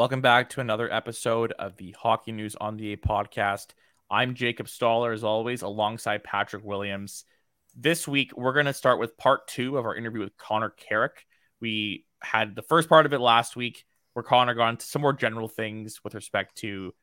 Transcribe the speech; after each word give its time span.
Welcome 0.00 0.22
back 0.22 0.48
to 0.50 0.62
another 0.62 0.90
episode 0.90 1.52
of 1.58 1.76
the 1.76 1.90
Hockey 1.90 2.32
News 2.32 2.56
on 2.58 2.78
the 2.78 2.94
A 2.94 2.96
podcast. 2.96 3.66
I'm 4.10 4.34
Jacob 4.34 4.66
Stoller, 4.66 5.12
as 5.12 5.22
always, 5.22 5.60
alongside 5.60 6.24
Patrick 6.24 6.64
Williams. 6.64 7.26
This 7.76 8.08
week, 8.08 8.34
we're 8.34 8.54
going 8.54 8.64
to 8.64 8.72
start 8.72 8.98
with 8.98 9.18
part 9.18 9.46
two 9.46 9.76
of 9.76 9.84
our 9.84 9.94
interview 9.94 10.20
with 10.20 10.38
Connor 10.38 10.70
Carrick. 10.70 11.26
We 11.60 12.06
had 12.22 12.56
the 12.56 12.62
first 12.62 12.88
part 12.88 13.04
of 13.04 13.12
it 13.12 13.18
last 13.18 13.56
week, 13.56 13.84
where 14.14 14.22
Connor 14.22 14.54
got 14.54 14.70
into 14.70 14.86
some 14.86 15.02
more 15.02 15.12
general 15.12 15.48
things 15.48 16.02
with 16.02 16.14
respect 16.14 16.56
to 16.60 16.94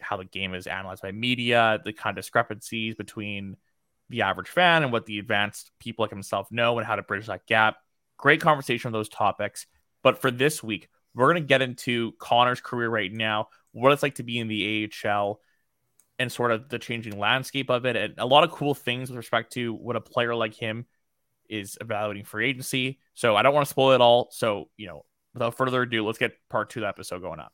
how 0.00 0.16
the 0.16 0.24
game 0.24 0.54
is 0.54 0.68
analyzed 0.68 1.02
by 1.02 1.10
media, 1.10 1.80
the 1.84 1.92
kind 1.92 2.16
of 2.16 2.22
discrepancies 2.22 2.94
between 2.94 3.56
the 4.10 4.22
average 4.22 4.48
fan 4.48 4.84
and 4.84 4.92
what 4.92 5.06
the 5.06 5.18
advanced 5.18 5.72
people 5.80 6.04
like 6.04 6.10
himself 6.10 6.46
know, 6.52 6.78
and 6.78 6.86
how 6.86 6.94
to 6.94 7.02
bridge 7.02 7.26
that 7.26 7.48
gap. 7.48 7.78
Great 8.16 8.40
conversation 8.40 8.90
on 8.90 8.92
those 8.92 9.08
topics. 9.08 9.66
But 10.04 10.20
for 10.20 10.30
this 10.30 10.62
week, 10.62 10.88
we're 11.14 11.32
going 11.32 11.42
to 11.42 11.46
get 11.46 11.62
into 11.62 12.12
Connor's 12.18 12.60
career 12.60 12.88
right 12.88 13.12
now, 13.12 13.48
what 13.72 13.92
it's 13.92 14.02
like 14.02 14.16
to 14.16 14.22
be 14.22 14.38
in 14.38 14.48
the 14.48 14.90
AHL, 15.04 15.40
and 16.18 16.30
sort 16.30 16.52
of 16.52 16.68
the 16.68 16.78
changing 16.78 17.18
landscape 17.18 17.70
of 17.70 17.84
it, 17.84 17.96
and 17.96 18.14
a 18.18 18.26
lot 18.26 18.44
of 18.44 18.50
cool 18.50 18.74
things 18.74 19.10
with 19.10 19.16
respect 19.16 19.52
to 19.54 19.74
what 19.74 19.96
a 19.96 20.00
player 20.00 20.34
like 20.34 20.54
him 20.54 20.86
is 21.48 21.76
evaluating 21.80 22.24
free 22.24 22.48
agency. 22.48 22.98
So 23.14 23.36
I 23.36 23.42
don't 23.42 23.54
want 23.54 23.66
to 23.66 23.70
spoil 23.70 23.92
it 23.92 24.00
all. 24.00 24.28
So, 24.30 24.68
you 24.76 24.86
know, 24.86 25.04
without 25.34 25.56
further 25.56 25.82
ado, 25.82 26.06
let's 26.06 26.18
get 26.18 26.32
part 26.48 26.70
two 26.70 26.80
of 26.80 26.82
the 26.82 26.88
episode 26.88 27.20
going 27.20 27.40
on. 27.40 27.48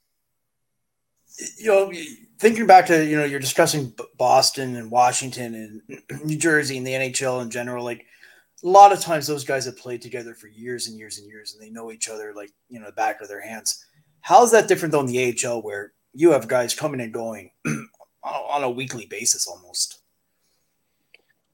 You 1.59 1.67
know, 1.67 1.93
thinking 2.39 2.67
back 2.67 2.87
to, 2.87 3.05
you 3.05 3.17
know, 3.17 3.25
you're 3.25 3.41
discussing 3.41 3.93
Boston 4.17 4.77
and 4.77 4.91
Washington 4.91 5.83
and 5.89 6.25
New 6.25 6.37
Jersey 6.37 6.79
and 6.79 6.87
the 6.87 6.93
NHL 6.93 7.43
in 7.43 7.51
general, 7.51 7.85
like– 7.85 8.05
a 8.65 8.69
lot 8.69 8.93
of 8.93 9.01
times 9.01 9.27
those 9.27 9.45
guys 9.45 9.67
have 9.67 9.77
played 9.77 10.03
together 10.03 10.35
for 10.35 10.49
years 10.49 10.89
and 10.89 10.99
years 10.99 11.19
and 11.19 11.29
years 11.29 11.55
and 11.55 11.63
they 11.63 11.71
know 11.71 11.93
each 11.93 12.09
other 12.09 12.33
like 12.35 12.51
you 12.69 12.81
know 12.81 12.87
the 12.87 12.93
back 12.93 13.21
of 13.21 13.29
their 13.29 13.41
hands. 13.41 13.85
How's 14.21 14.51
that 14.51 14.69
different 14.69 14.93
though 14.93 15.01
in 15.01 15.07
the 15.07 15.45
ahl 15.45 15.63
where 15.63 15.93
you 16.13 16.33
have 16.33 16.49
guys 16.49 16.75
coming 16.75 17.01
and 17.01 17.13
going 17.13 17.53
on 18.23 18.65
a 18.65 18.71
weekly 18.71 19.07
basis 19.07 19.47
almost? 19.47 20.01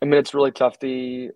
I 0.01 0.07
mean 0.07 0.15
it's 0.15 0.35
really 0.35 0.53
tough. 0.53 0.79
The 0.81 1.31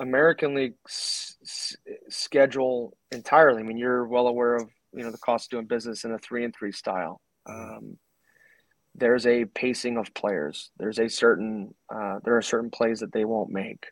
american 0.00 0.54
league 0.54 0.74
s- 0.86 1.76
schedule 2.08 2.96
entirely. 3.10 3.60
I 3.60 3.64
mean 3.64 3.78
you're 3.78 4.06
well 4.06 4.28
aware 4.28 4.54
of 4.54 4.68
you 4.92 5.02
know 5.02 5.10
the 5.10 5.18
cost 5.18 5.46
of 5.46 5.50
doing 5.50 5.66
business 5.66 6.04
in 6.04 6.12
a 6.12 6.18
three 6.18 6.44
and 6.44 6.54
three 6.54 6.72
style. 6.72 7.20
Um, 7.46 7.98
there's 8.94 9.26
a 9.26 9.44
pacing 9.44 9.96
of 9.96 10.14
players. 10.14 10.70
There's 10.78 11.00
a 11.00 11.08
certain 11.08 11.74
uh, 11.92 12.20
there 12.24 12.36
are 12.36 12.42
certain 12.42 12.70
plays 12.70 13.00
that 13.00 13.12
they 13.12 13.24
won't 13.24 13.50
make 13.50 13.86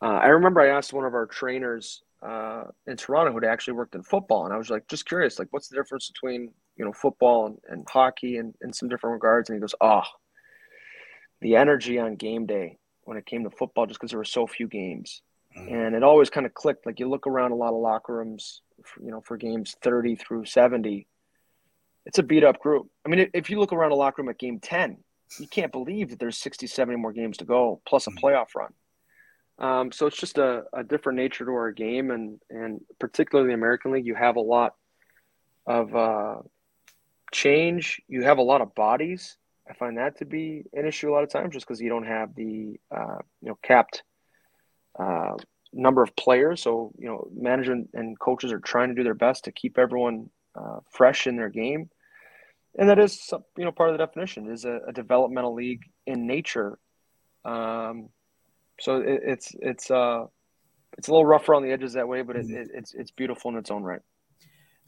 uh, 0.00 0.06
I 0.22 0.28
remember 0.28 0.60
I 0.60 0.68
asked 0.68 0.92
one 0.92 1.04
of 1.04 1.14
our 1.14 1.26
trainers 1.26 2.02
uh, 2.22 2.64
in 2.86 2.96
Toronto 2.96 3.32
who'd 3.32 3.44
actually 3.44 3.74
worked 3.74 3.94
in 3.94 4.02
football, 4.02 4.44
and 4.44 4.54
I 4.54 4.58
was 4.58 4.70
like, 4.70 4.88
just 4.88 5.06
curious, 5.06 5.38
like, 5.38 5.48
what's 5.50 5.68
the 5.68 5.76
difference 5.76 6.10
between 6.10 6.52
you 6.76 6.84
know 6.84 6.92
football 6.92 7.46
and, 7.46 7.58
and 7.68 7.86
hockey 7.88 8.36
and 8.36 8.54
in 8.60 8.72
some 8.72 8.88
different 8.88 9.14
regards? 9.14 9.48
And 9.48 9.56
he 9.56 9.60
goes, 9.60 9.74
oh, 9.80 10.02
the 11.40 11.56
energy 11.56 11.98
on 11.98 12.16
game 12.16 12.46
day 12.46 12.78
when 13.02 13.16
it 13.16 13.26
came 13.26 13.44
to 13.44 13.50
football, 13.50 13.86
just 13.86 13.98
because 13.98 14.10
there 14.10 14.18
were 14.18 14.24
so 14.24 14.46
few 14.46 14.68
games, 14.68 15.22
mm-hmm. 15.56 15.74
and 15.74 15.94
it 15.94 16.02
always 16.02 16.30
kind 16.30 16.46
of 16.46 16.54
clicked. 16.54 16.86
Like 16.86 17.00
you 17.00 17.08
look 17.08 17.26
around 17.26 17.52
a 17.52 17.56
lot 17.56 17.72
of 17.72 17.80
locker 17.80 18.16
rooms, 18.16 18.62
for, 18.84 19.02
you 19.02 19.10
know, 19.10 19.20
for 19.20 19.36
games 19.36 19.76
thirty 19.82 20.14
through 20.14 20.44
seventy, 20.44 21.08
it's 22.06 22.18
a 22.18 22.22
beat 22.22 22.44
up 22.44 22.60
group. 22.60 22.88
I 23.04 23.08
mean, 23.08 23.30
if 23.34 23.50
you 23.50 23.58
look 23.58 23.72
around 23.72 23.92
a 23.92 23.96
locker 23.96 24.22
room 24.22 24.28
at 24.28 24.38
game 24.38 24.60
ten, 24.60 24.98
you 25.38 25.46
can't 25.46 25.72
believe 25.72 26.10
that 26.10 26.18
there's 26.18 26.38
60, 26.38 26.66
70 26.66 26.98
more 26.98 27.12
games 27.12 27.36
to 27.38 27.44
go 27.44 27.80
plus 27.86 28.06
a 28.06 28.10
mm-hmm. 28.10 28.24
playoff 28.24 28.54
run. 28.56 28.72
Um, 29.58 29.90
so 29.90 30.06
it's 30.06 30.16
just 30.16 30.38
a, 30.38 30.64
a, 30.72 30.84
different 30.84 31.16
nature 31.16 31.44
to 31.44 31.50
our 31.50 31.72
game, 31.72 32.12
and 32.12 32.40
and 32.48 32.80
particularly 33.00 33.48
the 33.48 33.54
American 33.54 33.90
League, 33.90 34.06
you 34.06 34.14
have 34.14 34.36
a 34.36 34.40
lot 34.40 34.74
of 35.66 35.94
uh, 35.96 36.36
change. 37.32 38.00
You 38.06 38.22
have 38.22 38.38
a 38.38 38.42
lot 38.42 38.60
of 38.60 38.74
bodies. 38.74 39.36
I 39.68 39.74
find 39.74 39.98
that 39.98 40.18
to 40.18 40.24
be 40.24 40.64
an 40.72 40.86
issue 40.86 41.10
a 41.10 41.12
lot 41.12 41.24
of 41.24 41.30
times, 41.30 41.54
just 41.54 41.66
because 41.66 41.80
you 41.80 41.88
don't 41.88 42.06
have 42.06 42.36
the 42.36 42.78
uh, 42.94 43.18
you 43.42 43.48
know 43.48 43.58
capped 43.62 44.04
uh, 44.96 45.34
number 45.72 46.02
of 46.04 46.14
players. 46.14 46.62
So 46.62 46.92
you 46.96 47.08
know, 47.08 47.28
management 47.34 47.90
and 47.94 48.18
coaches 48.18 48.52
are 48.52 48.60
trying 48.60 48.90
to 48.90 48.94
do 48.94 49.02
their 49.02 49.14
best 49.14 49.44
to 49.44 49.52
keep 49.52 49.76
everyone 49.76 50.30
uh, 50.54 50.78
fresh 50.92 51.26
in 51.26 51.36
their 51.36 51.50
game, 51.50 51.90
and 52.78 52.88
that 52.88 53.00
is 53.00 53.32
you 53.56 53.64
know 53.64 53.72
part 53.72 53.90
of 53.90 53.98
the 53.98 54.06
definition 54.06 54.50
is 54.52 54.64
a, 54.64 54.80
a 54.86 54.92
developmental 54.92 55.54
league 55.54 55.82
in 56.06 56.28
nature. 56.28 56.78
Um, 57.44 58.10
so 58.80 59.00
it, 59.00 59.20
it's 59.24 59.54
it's 59.60 59.90
uh 59.90 60.26
it's 60.96 61.08
a 61.08 61.10
little 61.10 61.26
rougher 61.26 61.54
on 61.54 61.62
the 61.62 61.70
edges 61.70 61.92
that 61.92 62.08
way, 62.08 62.22
but 62.22 62.36
it, 62.36 62.50
it, 62.50 62.68
it's 62.74 62.94
it's 62.94 63.10
beautiful 63.10 63.50
in 63.50 63.56
its 63.56 63.70
own 63.70 63.82
right. 63.82 64.00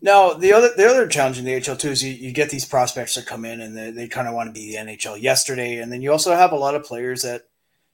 Now 0.03 0.33
the 0.33 0.53
other 0.53 0.71
the 0.77 0.89
other 0.89 1.07
challenge 1.07 1.39
in 1.39 1.45
the 1.45 1.55
AHL 1.55 1.77
too 1.77 1.91
is 1.91 2.03
you, 2.03 2.13
you 2.13 2.33
get 2.33 2.51
these 2.51 2.65
prospects 2.65 3.15
that 3.15 3.27
come 3.27 3.45
in 3.45 3.61
and 3.61 3.77
they, 3.77 3.91
they 3.91 4.09
kind 4.09 4.29
of 4.29 4.35
want 4.35 4.49
to 4.49 4.59
be 4.59 4.73
the 4.73 4.79
NHL 4.79 5.21
yesterday, 5.21 5.79
and 5.79 5.93
then 5.93 6.03
you 6.03 6.11
also 6.11 6.35
have 6.35 6.53
a 6.53 6.57
lot 6.57 6.75
of 6.75 6.85
players 6.85 7.23
that 7.23 7.43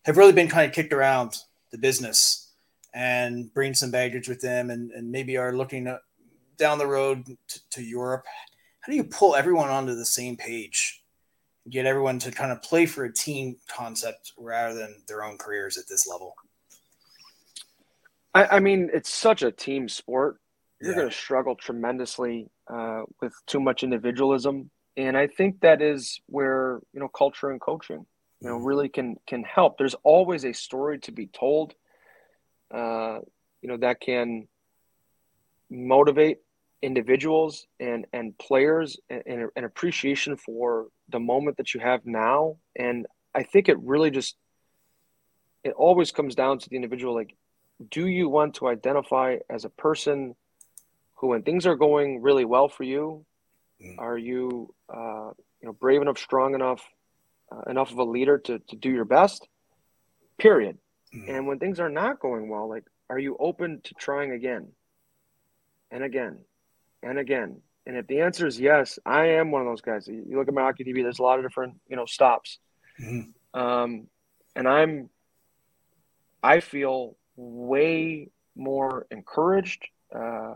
have 0.04 0.16
really 0.16 0.32
been 0.32 0.48
kind 0.48 0.66
of 0.66 0.74
kicked 0.74 0.92
around 0.92 1.36
the 1.72 1.78
business 1.78 2.52
and 2.94 3.52
bring 3.52 3.74
some 3.74 3.90
baggage 3.90 4.28
with 4.28 4.40
them, 4.40 4.70
and, 4.70 4.90
and 4.92 5.10
maybe 5.10 5.36
are 5.36 5.54
looking 5.54 5.94
down 6.56 6.78
the 6.78 6.86
road 6.86 7.26
to, 7.26 7.60
to 7.70 7.82
Europe. 7.82 8.24
How 8.80 8.90
do 8.90 8.96
you 8.96 9.04
pull 9.04 9.34
everyone 9.34 9.68
onto 9.68 9.94
the 9.94 10.06
same 10.06 10.36
page 10.36 11.02
get 11.71 11.87
everyone 11.87 12.19
to 12.21 12.31
kind 12.31 12.53
of 12.53 12.62
play 12.62 12.87
for 12.87 13.04
a 13.04 13.12
team 13.12 13.56
concept 13.69 14.32
rather 14.38 14.75
than 14.75 15.03
their 15.09 15.25
own 15.25 15.38
careers 15.38 15.77
at 15.78 15.84
this 15.88 16.06
level? 16.06 16.34
I, 18.34 18.56
I 18.56 18.60
mean, 18.60 18.91
it's 18.93 19.10
such 19.10 19.43
a 19.43 19.50
team 19.50 19.88
sport. 19.88 20.38
You're 20.81 20.93
yeah. 20.93 20.99
going 20.99 21.10
to 21.10 21.16
struggle 21.16 21.56
tremendously 21.56 22.49
uh, 22.69 23.03
with 23.22 23.32
too 23.47 23.60
much 23.60 23.82
individualism, 23.82 24.71
and 24.97 25.16
I 25.16 25.27
think 25.27 25.60
that 25.60 25.81
is 25.81 26.21
where 26.27 26.81
you 26.93 27.00
know 27.00 27.09
culture 27.09 27.50
and 27.50 27.60
coaching, 27.60 28.04
you 28.41 28.48
know, 28.48 28.56
mm-hmm. 28.56 28.66
really 28.66 28.88
can 28.91 29.16
can 29.27 29.43
help. 29.43 29.78
There's 29.78 29.94
always 30.03 30.44
a 30.44 30.53
story 30.53 30.98
to 31.00 31.12
be 31.12 31.28
told. 31.28 31.75
Uh, 32.71 33.21
you 33.62 33.69
know 33.69 33.78
that 33.78 34.00
can 34.00 34.47
motivate 35.71 36.38
individuals 36.83 37.66
and 37.81 38.06
and 38.12 38.37
players 38.38 38.98
and 39.09 39.48
an 39.56 39.65
appreciation 39.65 40.37
for 40.37 40.87
the 41.08 41.20
moment 41.20 41.56
that 41.56 41.74
you 41.74 41.80
have 41.80 42.04
now. 42.04 42.56
And 42.74 43.06
i 43.36 43.42
think 43.42 43.68
it 43.68 43.78
really 43.80 44.10
just 44.10 44.36
it 45.62 45.72
always 45.76 46.10
comes 46.10 46.34
down 46.34 46.58
to 46.58 46.68
the 46.68 46.76
individual 46.76 47.14
like 47.14 47.36
do 47.90 48.06
you 48.06 48.28
want 48.28 48.54
to 48.54 48.66
identify 48.66 49.36
as 49.50 49.64
a 49.64 49.68
person 49.68 50.34
who 51.16 51.28
when 51.28 51.42
things 51.42 51.66
are 51.66 51.76
going 51.76 52.22
really 52.22 52.44
well 52.44 52.68
for 52.68 52.82
you 52.82 53.24
mm. 53.84 53.94
are 53.98 54.18
you 54.18 54.74
uh, 54.88 55.30
you 55.60 55.66
know 55.66 55.72
brave 55.72 56.00
enough 56.00 56.18
strong 56.18 56.54
enough 56.54 56.82
uh, 57.52 57.70
enough 57.70 57.92
of 57.92 57.98
a 57.98 58.04
leader 58.04 58.38
to, 58.38 58.58
to 58.58 58.74
do 58.74 58.90
your 58.90 59.04
best? 59.04 59.46
Period. 60.38 60.78
Mm. 61.14 61.36
and 61.36 61.46
when 61.46 61.58
things 61.58 61.78
are 61.78 61.88
not 61.88 62.18
going 62.18 62.48
well 62.48 62.68
like 62.68 62.84
are 63.08 63.18
you 63.18 63.36
open 63.38 63.80
to 63.84 63.94
trying 63.94 64.32
again? 64.32 64.68
And 65.92 66.02
again. 66.02 66.38
And 67.02 67.18
again 67.18 67.60
and 67.86 67.97
if 67.97 68.06
the 68.06 68.20
answer 68.20 68.47
is 68.47 68.58
yes, 68.58 68.98
I 69.06 69.27
am 69.27 69.50
one 69.50 69.62
of 69.62 69.68
those 69.68 69.80
guys. 69.80 70.09
You 70.09 70.36
look 70.36 70.48
at 70.48 70.54
my 70.54 70.62
hockey 70.62 70.84
TV. 70.84 71.03
There's 71.03 71.21
a 71.21 71.22
lot 71.22 71.38
of 71.38 71.44
different, 71.44 71.74
you 71.88 71.97
know, 71.97 72.06
stops, 72.06 72.59
mm-hmm. 73.00 73.59
um, 73.59 74.09
and 74.54 74.68
I'm. 74.68 75.10
I 76.42 76.60
feel 76.60 77.16
way 77.36 78.30
more 78.54 79.06
encouraged, 79.10 79.84
uh, 80.15 80.54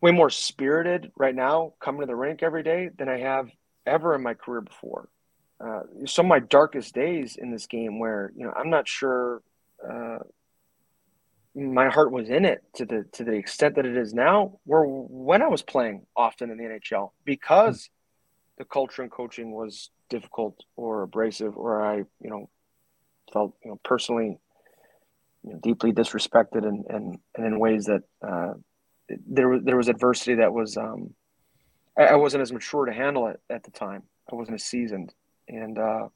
way 0.00 0.10
more 0.10 0.30
spirited 0.30 1.12
right 1.16 1.34
now 1.34 1.74
coming 1.80 2.00
to 2.00 2.06
the 2.06 2.16
rink 2.16 2.42
every 2.42 2.62
day 2.62 2.90
than 2.96 3.08
I 3.08 3.18
have 3.18 3.50
ever 3.86 4.14
in 4.14 4.22
my 4.22 4.34
career 4.34 4.60
before. 4.60 5.08
Uh, 5.60 5.82
some 6.06 6.26
of 6.26 6.30
my 6.30 6.38
darkest 6.38 6.94
days 6.94 7.36
in 7.36 7.50
this 7.50 7.66
game, 7.66 7.98
where 7.98 8.32
you 8.36 8.46
know 8.46 8.52
I'm 8.56 8.70
not 8.70 8.88
sure 8.88 9.42
uh, 9.88 10.18
my 11.54 11.88
heart 11.88 12.12
was 12.12 12.30
in 12.30 12.44
it 12.44 12.62
to 12.74 12.84
the 12.84 13.04
to 13.12 13.24
the 13.24 13.32
extent 13.32 13.76
that 13.76 13.86
it 13.86 13.96
is 13.96 14.14
now 14.14 14.58
where 14.64 14.84
when 14.84 15.42
I 15.42 15.48
was 15.48 15.62
playing 15.62 16.06
often 16.16 16.50
in 16.50 16.58
the 16.58 16.64
NHL 16.64 17.10
because 17.24 17.90
the 18.58 18.64
culture 18.64 19.02
and 19.02 19.10
coaching 19.10 19.52
was 19.52 19.90
difficult 20.08 20.60
or 20.76 21.02
abrasive 21.02 21.56
or 21.56 21.84
I 21.84 21.96
you 21.96 22.30
know 22.30 22.48
felt 23.32 23.54
you 23.64 23.70
know 23.70 23.80
personally 23.84 24.38
you 25.42 25.52
know, 25.52 25.58
deeply 25.62 25.92
disrespected 25.92 26.66
and, 26.66 26.84
and 26.88 27.18
and 27.36 27.46
in 27.46 27.58
ways 27.58 27.86
that 27.86 28.02
uh, 28.26 28.54
there 29.26 29.48
was 29.48 29.62
there 29.64 29.76
was 29.76 29.88
adversity 29.88 30.36
that 30.36 30.52
was 30.52 30.76
um, 30.76 31.14
I, 31.98 32.06
I 32.06 32.14
wasn't 32.16 32.42
as 32.42 32.52
mature 32.52 32.86
to 32.86 32.92
handle 32.92 33.26
it 33.28 33.40
at 33.50 33.64
the 33.64 33.70
time. 33.70 34.02
I 34.30 34.36
wasn't 34.36 34.56
as 34.56 34.64
seasoned, 34.64 35.12
and 35.48 35.78
uh, 35.78 36.08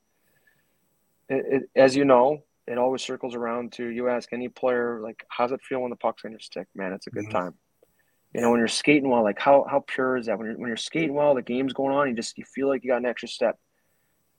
it, 1.29 1.45
it, 1.49 1.63
as 1.75 1.97
you 1.97 2.05
know, 2.05 2.45
it 2.67 2.79
always 2.79 3.03
circles 3.03 3.35
around 3.35 3.73
to 3.73 3.89
you 3.89 4.09
ask 4.09 4.33
any 4.33 4.49
player 4.49 5.01
like, 5.03 5.25
"How's 5.29 5.53
it 5.53 5.61
feel 5.63 5.81
when 5.81 5.91
the 5.91 5.97
puck's 5.97 6.25
on 6.25 6.31
your 6.31 6.41
stick?" 6.41 6.67
Man, 6.75 6.93
it's 6.93 7.07
a 7.07 7.11
good 7.11 7.25
mm-hmm. 7.25 7.37
time. 7.37 7.55
You 8.33 8.41
know, 8.41 8.51
when 8.51 8.59
you're 8.59 8.69
skating 8.69 9.11
well, 9.11 9.23
like 9.23 9.39
how 9.39 9.67
how 9.69 9.85
pure 9.87 10.17
is 10.17 10.27
that? 10.27 10.39
When 10.39 10.49
you're 10.49 10.57
when 10.57 10.69
you're 10.69 10.77
skating 10.77 11.15
well, 11.15 11.35
the 11.35 11.43
game's 11.43 11.73
going 11.73 11.95
on, 11.95 12.09
you 12.09 12.15
just 12.15 12.39
you 12.39 12.45
feel 12.45 12.69
like 12.69 12.83
you 12.83 12.91
got 12.91 12.99
an 12.99 13.07
extra 13.07 13.29
step. 13.29 13.59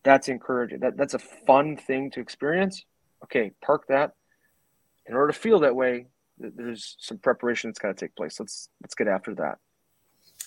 That's 0.04 0.28
encouraging. 0.28 0.80
That 0.80 0.98
that's 0.98 1.14
a 1.14 1.20
fun 1.20 1.78
thing 1.78 2.12
to 2.12 2.20
experience. 2.20 2.84
Okay, 3.24 3.52
park 3.64 3.86
that. 3.90 4.14
In 5.08 5.14
order 5.14 5.32
to 5.32 5.40
feel 5.40 5.60
that 5.60 5.76
way, 5.76 6.08
there's 6.40 6.96
some 7.00 7.20
preparation 7.20 7.70
that's 7.70 7.80
got 7.80 7.90
to 7.90 7.94
take 7.94 8.16
place. 8.16 8.40
Let's 8.40 8.70
let's 8.82 8.96
get 8.96 9.08
after 9.08 9.36
that. 9.36 9.60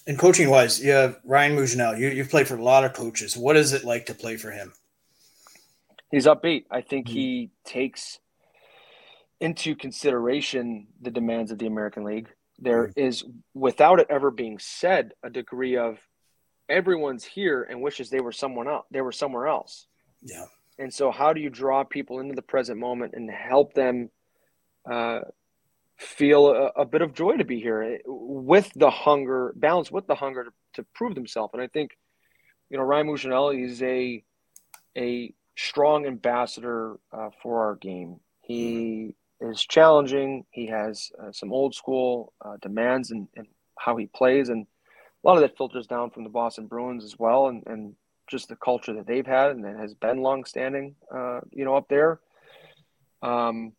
And 0.06 0.18
coaching 0.18 0.50
wise, 0.50 0.82
you 0.82 0.90
have 0.90 1.18
Ryan 1.24 1.56
Mougenel. 1.56 1.98
You 1.98 2.08
you've 2.08 2.30
played 2.30 2.48
for 2.48 2.56
a 2.56 2.62
lot 2.62 2.84
of 2.84 2.92
coaches. 2.92 3.36
What 3.36 3.56
is 3.56 3.72
it 3.72 3.84
like 3.84 4.06
to 4.06 4.14
play 4.14 4.36
for 4.36 4.50
him? 4.50 4.72
He's 6.10 6.26
upbeat. 6.26 6.64
I 6.70 6.80
think 6.80 7.06
mm-hmm. 7.06 7.16
he 7.16 7.50
takes 7.64 8.18
into 9.40 9.76
consideration 9.76 10.88
the 11.00 11.10
demands 11.10 11.52
of 11.52 11.58
the 11.58 11.66
American 11.66 12.04
League. 12.04 12.28
There 12.58 12.88
mm-hmm. 12.88 13.00
is, 13.00 13.24
without 13.54 14.00
it 14.00 14.08
ever 14.10 14.30
being 14.30 14.58
said, 14.58 15.12
a 15.22 15.30
degree 15.30 15.76
of 15.76 15.98
everyone's 16.68 17.24
here 17.24 17.62
and 17.62 17.80
wishes 17.80 18.10
they 18.10 18.20
were 18.20 18.32
someone 18.32 18.68
else. 18.68 18.86
They 18.90 19.00
were 19.00 19.12
somewhere 19.12 19.46
else. 19.46 19.86
Yeah. 20.22 20.46
And 20.78 20.92
so, 20.92 21.10
how 21.10 21.32
do 21.32 21.40
you 21.40 21.50
draw 21.50 21.84
people 21.84 22.20
into 22.20 22.34
the 22.34 22.42
present 22.42 22.78
moment 22.78 23.14
and 23.14 23.30
help 23.30 23.74
them 23.74 24.10
uh, 24.88 25.20
feel 25.96 26.48
a, 26.48 26.66
a, 26.80 26.84
bit 26.84 27.02
of 27.02 27.14
joy 27.14 27.36
to 27.36 27.44
be 27.44 27.60
here 27.60 27.82
eh, 27.82 27.98
with 28.06 28.70
the 28.76 28.90
hunger, 28.90 29.52
balance 29.56 29.90
with 29.90 30.06
the 30.06 30.14
hunger 30.14 30.44
to, 30.44 30.50
to 30.74 30.86
prove 30.94 31.14
themselves? 31.16 31.52
And 31.52 31.62
I 31.62 31.66
think, 31.66 31.96
you 32.70 32.76
know, 32.76 32.84
Ryan 32.84 33.08
Mougenel 33.08 33.50
is 33.50 33.82
a 33.82 34.22
a 34.96 35.34
strong 35.58 36.06
ambassador 36.06 36.98
uh, 37.12 37.30
for 37.42 37.66
our 37.66 37.74
game. 37.74 38.20
He 38.42 39.14
is 39.40 39.66
challenging. 39.66 40.44
He 40.50 40.66
has 40.66 41.10
uh, 41.20 41.32
some 41.32 41.52
old 41.52 41.74
school 41.74 42.32
uh, 42.44 42.56
demands 42.62 43.10
and 43.10 43.28
how 43.76 43.96
he 43.96 44.06
plays, 44.06 44.48
and 44.48 44.66
a 45.24 45.28
lot 45.28 45.36
of 45.36 45.42
that 45.42 45.56
filters 45.56 45.86
down 45.86 46.10
from 46.10 46.22
the 46.22 46.30
Boston 46.30 46.66
Bruins 46.66 47.04
as 47.04 47.18
well, 47.18 47.48
and, 47.48 47.64
and 47.66 47.94
just 48.28 48.48
the 48.48 48.56
culture 48.56 48.94
that 48.94 49.06
they've 49.06 49.26
had 49.26 49.50
and 49.50 49.64
that 49.64 49.76
has 49.76 49.94
been 49.94 50.22
longstanding, 50.22 50.94
uh, 51.12 51.40
you 51.50 51.64
know, 51.64 51.76
up 51.76 51.88
there. 51.88 52.20
Um, 53.22 53.72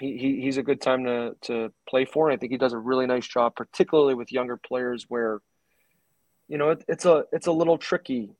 he, 0.00 0.16
he, 0.16 0.40
he's 0.40 0.56
a 0.56 0.62
good 0.62 0.80
time 0.80 1.04
to, 1.04 1.36
to 1.42 1.72
play 1.88 2.04
for. 2.04 2.28
And 2.28 2.36
I 2.36 2.40
think 2.40 2.52
he 2.52 2.58
does 2.58 2.72
a 2.72 2.78
really 2.78 3.06
nice 3.06 3.26
job, 3.26 3.54
particularly 3.54 4.14
with 4.14 4.32
younger 4.32 4.56
players 4.56 5.06
where, 5.08 5.40
you 6.48 6.56
know, 6.56 6.70
it, 6.70 6.84
it's 6.88 7.04
a, 7.04 7.24
it's 7.32 7.48
a 7.48 7.52
little 7.52 7.78
tricky 7.78 8.30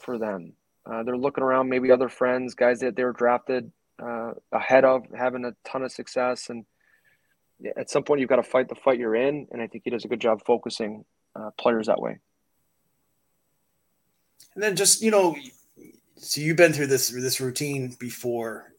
for 0.00 0.18
them. 0.18 0.52
Uh, 0.90 1.02
they're 1.02 1.16
looking 1.16 1.44
around, 1.44 1.68
maybe 1.68 1.90
other 1.90 2.08
friends, 2.08 2.54
guys 2.54 2.80
that 2.80 2.96
they 2.96 3.04
were 3.04 3.12
drafted 3.12 3.70
uh, 4.02 4.32
ahead 4.52 4.84
of, 4.84 5.04
having 5.16 5.44
a 5.44 5.52
ton 5.68 5.82
of 5.82 5.92
success. 5.92 6.48
And 6.48 6.64
at 7.76 7.90
some 7.90 8.04
point, 8.04 8.20
you've 8.20 8.28
got 8.30 8.36
to 8.36 8.42
fight 8.42 8.68
the 8.68 8.74
fight 8.74 8.98
you're 8.98 9.14
in. 9.14 9.48
And 9.50 9.60
I 9.60 9.66
think 9.66 9.84
he 9.84 9.90
does 9.90 10.04
a 10.04 10.08
good 10.08 10.20
job 10.20 10.40
focusing 10.46 11.04
uh, 11.36 11.50
players 11.58 11.86
that 11.86 12.00
way. 12.00 12.18
And 14.54 14.62
then 14.62 14.76
just 14.76 15.02
you 15.02 15.10
know, 15.10 15.36
so 16.16 16.40
you've 16.40 16.56
been 16.56 16.72
through 16.72 16.86
this 16.88 17.10
this 17.10 17.40
routine 17.40 17.94
before 18.00 18.72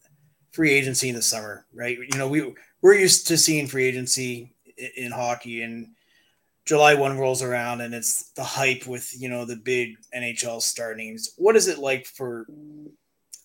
free 0.52 0.72
agency 0.72 1.08
in 1.08 1.14
the 1.14 1.22
summer, 1.22 1.64
right? 1.72 1.96
You 1.96 2.18
know, 2.18 2.28
we 2.28 2.54
we're 2.82 2.94
used 2.94 3.28
to 3.28 3.38
seeing 3.38 3.66
free 3.66 3.86
agency 3.86 4.52
in, 4.76 5.04
in 5.04 5.12
hockey 5.12 5.62
and 5.62 5.88
July 6.70 6.94
1 6.94 7.18
rolls 7.18 7.42
around 7.42 7.80
and 7.80 7.92
it's 7.92 8.30
the 8.36 8.44
hype 8.44 8.86
with, 8.86 9.12
you 9.20 9.28
know, 9.28 9.44
the 9.44 9.56
big 9.56 9.96
NHL 10.14 10.62
star 10.62 10.94
names. 10.94 11.34
What 11.36 11.56
is 11.56 11.66
it 11.66 11.80
like 11.80 12.06
for 12.06 12.46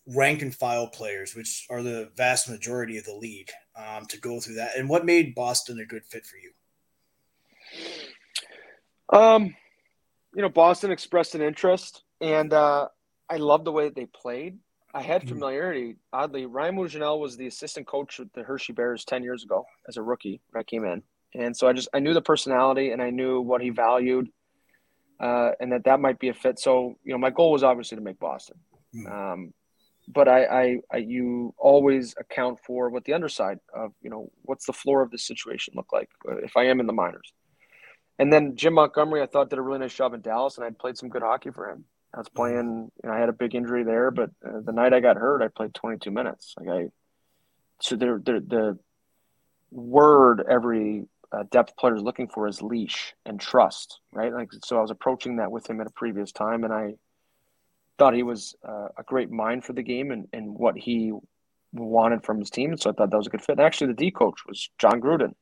rank 0.06 0.44
and 0.44 0.54
file 0.54 0.86
players, 0.86 1.34
which 1.34 1.66
are 1.72 1.82
the 1.82 2.12
vast 2.16 2.48
majority 2.48 3.00
of 3.00 3.06
the 3.06 3.16
league, 3.16 3.50
um, 3.76 4.06
to 4.10 4.20
go 4.20 4.40
through 4.40 4.58
that? 4.58 4.78
And 4.78 4.88
what 4.88 5.08
made 5.08 5.34
Boston 5.34 5.80
a 5.80 5.88
good 5.88 6.06
fit 6.06 6.24
for 6.24 6.38
you? 6.38 6.52
Um, 9.20 9.56
you 10.36 10.44
know, 10.44 10.50
Boston 10.50 10.92
expressed 10.92 11.34
an 11.34 11.42
interest, 11.42 12.04
and 12.22 12.54
uh, 12.54 12.90
I 13.28 13.38
love 13.38 13.66
the 13.66 13.72
way 13.72 13.86
that 13.86 13.96
they 13.96 14.06
played. 14.06 14.60
I 14.94 15.02
had 15.02 15.24
hmm. 15.24 15.30
familiarity. 15.30 15.96
Oddly, 16.14 16.46
Ryan 16.46 16.76
Mougenel 16.76 17.20
was 17.20 17.38
the 17.38 17.48
assistant 17.48 17.88
coach 17.88 18.20
with 18.20 18.32
the 18.34 18.44
Hershey 18.44 18.74
Bears 18.74 19.04
ten 19.04 19.24
years 19.24 19.44
ago 19.44 19.66
as 19.88 19.98
a 19.98 20.04
rookie 20.04 20.42
when 20.52 20.60
I 20.60 20.64
came 20.64 20.86
in, 20.86 21.02
and 21.38 21.56
so 21.56 21.68
I 21.68 21.74
just 21.74 21.90
I 21.94 22.00
knew 22.00 22.14
the 22.14 22.22
personality 22.22 22.92
and 22.92 23.02
I 23.02 23.10
knew 23.10 23.42
what 23.42 23.62
he 23.62 23.70
valued, 23.70 24.30
uh, 25.20 25.52
and 25.60 25.72
that 25.72 25.86
that 25.86 26.00
might 26.00 26.20
be 26.20 26.30
a 26.30 26.34
fit. 26.34 26.60
So 26.60 26.98
you 27.04 27.12
know, 27.12 27.18
my 27.18 27.30
goal 27.30 27.52
was 27.52 27.64
obviously 27.64 27.98
to 27.98 28.04
make 28.04 28.20
Boston. 28.20 28.58
Mm. 28.96 29.12
Um, 29.12 29.54
but 30.08 30.28
I, 30.28 30.46
I, 30.46 30.78
I, 30.94 30.98
you 30.98 31.56
always 31.58 32.14
account 32.20 32.60
for 32.66 32.90
what 32.90 33.06
the 33.06 33.14
underside 33.14 33.60
of 33.74 33.92
you 34.02 34.10
know 34.10 34.32
what's 34.44 34.66
the 34.66 34.74
floor 34.74 35.02
of 35.02 35.12
the 35.12 35.18
situation 35.18 35.74
look 35.76 35.92
like 35.92 36.10
uh, 36.30 36.38
if 36.38 36.56
I 36.58 36.66
am 36.66 36.80
in 36.80 36.88
the 36.88 36.94
minors. 36.94 37.32
And 38.18 38.32
then 38.32 38.56
Jim 38.56 38.76
Montgomery, 38.76 39.22
I 39.22 39.26
thought 39.26 39.50
did 39.50 39.60
a 39.60 39.62
really 39.62 39.80
nice 39.80 39.94
job 39.94 40.14
in 40.14 40.22
Dallas, 40.22 40.58
and 40.58 40.66
I 40.66 40.70
played 40.70 40.98
some 40.98 41.10
good 41.10 41.22
hockey 41.22 41.52
for 41.52 41.70
him. 41.70 41.84
I 42.14 42.20
was 42.20 42.30
playing, 42.30 42.90
you 43.04 43.10
know, 43.10 43.14
I 43.14 43.20
had 43.20 43.28
a 43.28 43.34
big 43.34 43.56
injury 43.56 43.84
there, 43.84 44.10
but 44.10 44.30
uh, 44.48 44.62
the 44.64 44.72
night 44.72 44.94
I 44.94 45.02
got 45.02 45.18
hurt, 45.18 45.42
I 45.42 45.50
played 45.50 45.74
22 45.74 46.12
minutes. 46.12 46.54
Like 46.58 46.70
I, 46.70 46.86
so 47.82 47.98
the 47.98 48.22
the, 48.24 48.40
the 48.48 48.80
word 49.72 50.46
every 50.50 51.08
uh, 51.32 51.44
depth 51.52 51.76
player 51.78 51.96
is 51.96 52.02
looking 52.02 52.28
for 52.28 52.48
is 52.48 52.62
leash 52.62 53.14
and 53.26 53.40
trust, 53.40 54.00
right? 54.12 54.34
Like 54.34 54.50
so, 54.64 54.78
I 54.78 54.82
was 54.82 54.92
approaching 54.92 55.38
that 55.38 55.52
with 55.52 55.70
him 55.70 55.82
at 55.82 55.88
a 55.88 55.92
previous 55.92 56.32
time, 56.32 56.64
and 56.64 56.74
I 56.74 56.96
thought 57.98 58.14
he 58.14 58.24
was 58.24 58.56
uh, 58.68 58.88
a 58.98 59.04
great 59.04 59.32
mind 59.32 59.64
for 59.64 59.74
the 59.74 59.84
game 59.84 60.12
and, 60.12 60.28
and 60.34 60.54
what 60.54 60.78
he 60.78 61.14
wanted 61.72 62.24
from 62.24 62.40
his 62.40 62.50
team. 62.50 62.78
So 62.78 62.90
I 62.90 62.94
thought 62.94 63.12
that 63.12 63.18
was 63.18 63.28
a 63.28 63.30
good 63.30 63.42
fit. 63.42 63.58
And 63.58 63.62
actually, 63.62 63.88
the 63.88 63.94
D 63.94 64.12
coach 64.12 64.42
was 64.48 64.70
John 64.80 65.02
Gruden, 65.02 65.34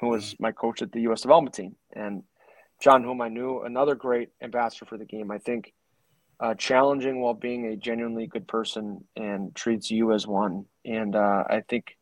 who 0.00 0.08
was 0.08 0.34
my 0.38 0.52
coach 0.52 0.82
at 0.82 0.92
the 0.92 1.02
U.S. 1.02 1.22
development 1.22 1.54
team, 1.54 1.76
and 1.94 2.22
John, 2.80 3.04
whom 3.04 3.20
I 3.20 3.28
knew, 3.28 3.62
another 3.62 3.94
great 3.94 4.30
ambassador 4.42 4.86
for 4.86 4.98
the 4.98 5.04
game. 5.04 5.30
I 5.30 5.38
think 5.38 5.72
uh, 6.40 6.54
challenging 6.54 7.20
while 7.20 7.34
being 7.34 7.66
a 7.66 7.76
genuinely 7.76 8.26
good 8.26 8.48
person 8.48 9.04
and 9.14 9.54
treats 9.54 9.90
you 9.90 10.12
as 10.12 10.26
one. 10.26 10.64
And 10.84 11.14
uh, 11.14 11.44
I 11.48 11.62
think 11.68 11.96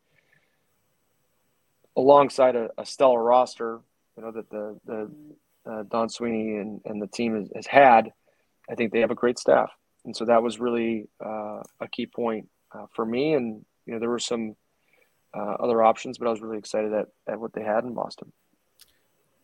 alongside 1.99 2.55
a, 2.55 2.69
a, 2.77 2.85
stellar 2.85 3.21
roster, 3.21 3.81
you 4.15 4.23
know 4.23 4.31
that 4.31 4.49
the 4.49 4.79
the 4.85 5.11
uh, 5.69 5.83
Don 5.83 6.09
Sweeney 6.09 6.55
and, 6.55 6.81
and 6.85 7.01
the 7.01 7.07
team 7.07 7.35
has, 7.35 7.49
has, 7.53 7.67
had, 7.67 8.11
I 8.69 8.75
think 8.75 8.91
they 8.91 9.01
have 9.01 9.11
a 9.11 9.15
great 9.15 9.37
staff, 9.37 9.71
and 10.05 10.15
so 10.15 10.25
that 10.25 10.41
was 10.41 10.59
really 10.59 11.09
uh, 11.23 11.61
a 11.79 11.87
key 11.91 12.07
point 12.07 12.47
uh, 12.73 12.85
for 12.95 13.05
me. 13.05 13.33
And 13.33 13.65
you 13.85 13.93
know 13.93 13.99
there 13.99 14.09
were 14.09 14.19
some 14.19 14.55
uh, 15.35 15.55
other 15.59 15.83
options, 15.83 16.17
but 16.17 16.27
I 16.27 16.31
was 16.31 16.41
really 16.41 16.57
excited 16.57 16.93
at, 16.93 17.07
at 17.27 17.39
what 17.39 17.53
they 17.53 17.63
had 17.63 17.83
in 17.83 17.93
Boston. 17.93 18.31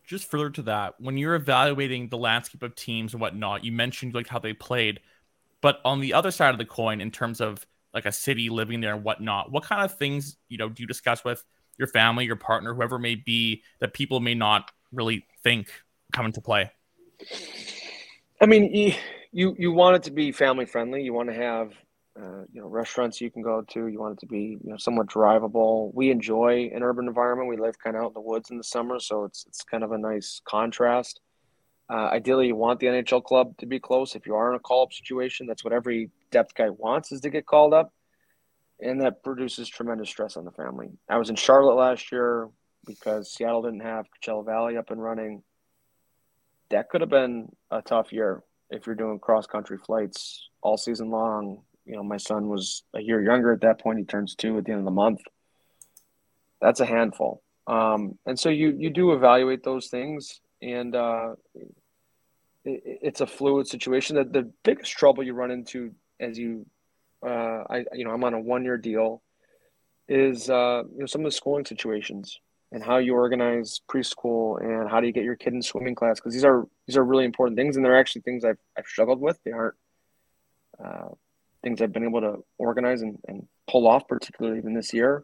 Just 0.06 0.30
further 0.30 0.50
to 0.52 0.62
that, 0.64 0.94
when 1.00 1.18
you're 1.18 1.36
evaluating 1.36 2.10
the 2.10 2.18
landscape 2.18 2.64
of 2.64 2.76
teams 2.76 3.14
and 3.14 3.22
whatnot, 3.22 3.64
you 3.64 3.72
mentioned 3.72 4.14
like 4.14 4.28
how 4.28 4.40
they 4.40 4.54
played, 4.54 5.00
but 5.62 5.80
on 5.84 6.00
the 6.00 6.14
other 6.14 6.32
side 6.32 6.54
of 6.54 6.60
the 6.60 6.66
coin, 6.66 7.02
in 7.02 7.12
terms 7.12 7.42
of 7.42 7.66
like 7.94 8.06
a 8.06 8.12
city 8.12 8.50
living 8.50 8.82
there 8.82 8.94
and 8.94 9.04
whatnot, 9.04 9.52
what 9.52 9.64
kind 9.64 9.84
of 9.84 9.98
things 9.98 10.38
you 10.48 10.58
know 10.58 10.70
do 10.70 10.84
you 10.84 10.88
discuss 10.88 11.24
with 11.24 11.44
your 11.78 11.88
family, 11.88 12.26
your 12.26 12.36
partner, 12.36 12.74
whoever 12.74 13.00
may 13.00 13.16
be 13.16 13.64
that 13.80 13.94
people 13.94 14.20
may 14.20 14.36
not 14.36 14.72
really 14.92 15.26
think 15.44 15.70
come 16.14 16.26
into 16.26 16.42
play? 16.42 16.72
I 18.42 18.46
mean, 18.46 18.74
you 18.74 18.94
you, 19.32 19.56
you 19.58 19.72
want 19.74 19.98
it 19.98 20.04
to 20.04 20.12
be 20.12 20.32
family 20.32 20.66
friendly. 20.66 21.04
You 21.04 21.14
want 21.14 21.30
to 21.30 21.36
have 21.36 21.74
uh, 22.18 22.44
you 22.52 22.62
know 22.62 22.68
restaurants 22.68 23.20
you 23.20 23.30
can 23.30 23.42
go 23.42 23.62
to. 23.62 23.88
You 23.88 24.00
want 24.00 24.14
it 24.14 24.20
to 24.22 24.28
be 24.28 24.58
you 24.64 24.72
know 24.72 24.78
somewhat 24.78 25.08
drivable. 25.08 25.94
We 25.94 26.10
enjoy 26.10 26.72
an 26.74 26.84
urban 26.84 27.08
environment. 27.08 27.50
We 27.50 27.58
live 27.58 27.78
kind 27.78 27.96
of 27.96 28.04
out 28.04 28.08
in 28.08 28.14
the 28.14 28.22
woods 28.22 28.52
in 28.52 28.58
the 28.58 28.64
summer, 28.64 29.00
so 29.00 29.26
it's 29.26 29.46
it's 29.48 29.64
kind 29.64 29.84
of 29.84 29.92
a 29.92 29.98
nice 29.98 30.42
contrast. 30.46 31.20
Uh, 31.90 32.10
ideally, 32.12 32.48
you 32.48 32.56
want 32.56 32.80
the 32.80 32.88
NHL 32.88 33.24
club 33.24 33.56
to 33.58 33.66
be 33.66 33.80
close. 33.80 34.16
If 34.16 34.26
you 34.26 34.36
are 34.36 34.50
in 34.50 34.56
a 34.56 34.60
call 34.60 34.84
up 34.84 34.94
situation, 34.94 35.46
that's 35.46 35.64
what 35.64 35.74
every 35.74 36.10
depth 36.32 36.56
guy 36.56 36.70
wants 36.70 37.12
is 37.12 37.22
to 37.22 37.30
get 37.30 37.46
called 37.46 37.74
up, 37.74 37.94
and 38.80 39.02
that 39.02 39.24
produces 39.24 39.70
tremendous 39.70 40.10
stress 40.10 40.38
on 40.38 40.46
the 40.46 40.52
family. 40.52 40.90
I 41.10 41.18
was 41.18 41.30
in 41.30 41.36
Charlotte 41.36 41.76
last 41.76 42.12
year 42.12 42.50
because 42.86 43.34
Seattle 43.34 43.64
didn't 43.64 43.82
have 43.82 44.06
Coachella 44.12 44.46
Valley 44.46 44.78
up 44.78 44.92
and 44.92 45.02
running. 45.02 45.44
That 46.70 46.90
could 46.90 47.02
have 47.02 47.10
been 47.10 47.50
a 47.72 47.82
tough 47.82 48.12
year 48.12 48.44
if 48.70 48.86
you're 48.86 48.96
doing 48.96 49.20
cross 49.20 49.46
country 49.46 49.78
flights 49.78 50.50
all 50.62 50.78
season 50.78 51.10
long 51.10 51.62
you 51.86 51.96
know, 51.96 52.04
my 52.04 52.18
son 52.18 52.50
was 52.50 52.84
a 52.94 53.02
year 53.02 53.22
younger 53.22 53.54
at 53.54 53.62
that 53.62 53.80
point. 53.80 54.00
He 54.00 54.06
turns 54.06 54.36
two 54.36 54.58
at 54.58 54.66
the 54.66 54.72
end 54.72 54.80
of 54.80 54.86
the 54.86 54.92
month. 54.92 55.22
That's 56.60 56.80
a 56.80 56.86
handful. 56.86 57.44
Um, 57.68 58.18
and 58.26 58.40
so 58.40 58.50
you 58.50 58.76
you 58.78 58.90
do 58.90 59.14
evaluate 59.14 59.64
those 59.64 59.88
things, 59.88 60.40
and 60.62 60.96
uh, 60.96 61.36
it, 61.54 61.72
it's 62.64 63.22
a 63.22 63.28
fluid 63.28 63.68
situation. 63.68 64.16
That 64.16 64.34
the 64.34 64.52
biggest 64.64 64.92
trouble 64.92 65.24
you 65.24 65.34
run 65.34 65.52
into 65.52 65.94
as 66.20 66.38
you, 66.38 66.66
uh, 67.26 67.64
I 67.70 67.86
you 67.94 68.06
know, 68.06 68.12
I'm 68.12 68.24
on 68.24 68.34
a 68.34 68.40
one 68.40 68.64
year 68.64 68.78
deal, 68.78 69.22
is 70.08 70.50
uh, 70.50 70.84
you 70.92 71.00
know 71.00 71.06
some 71.06 71.22
of 71.22 71.26
the 71.26 71.32
schooling 71.32 71.66
situations, 71.66 72.40
and 72.72 72.84
how 72.84 72.98
you 72.98 73.14
organize 73.14 73.82
preschool 73.90 74.62
and 74.62 74.90
how 74.90 75.00
do 75.00 75.08
you 75.08 75.14
get 75.14 75.24
your 75.24 75.36
kid 75.36 75.54
in 75.54 75.62
swimming 75.62 75.96
class 75.96 76.20
because 76.20 76.34
these 76.34 76.44
are 76.44 76.68
these 76.88 76.98
are 76.98 77.04
really 77.04 77.26
important 77.26 77.58
things 77.58 77.76
and 77.76 77.86
they're 77.86 77.98
actually 77.98 78.22
things 78.22 78.44
I've, 78.44 78.60
I've 78.78 78.86
struggled 78.86 79.22
with. 79.22 79.40
They 79.44 79.52
aren't 79.52 79.76
uh, 80.84 81.10
things 81.64 81.82
I've 81.82 81.94
been 81.94 82.04
able 82.04 82.22
to 82.22 82.44
organize 82.58 83.02
and, 83.02 83.18
and 83.28 83.48
pull 83.68 83.88
off 83.88 84.08
particularly 84.08 84.58
even 84.58 84.74
this 84.74 84.94
year. 84.94 85.24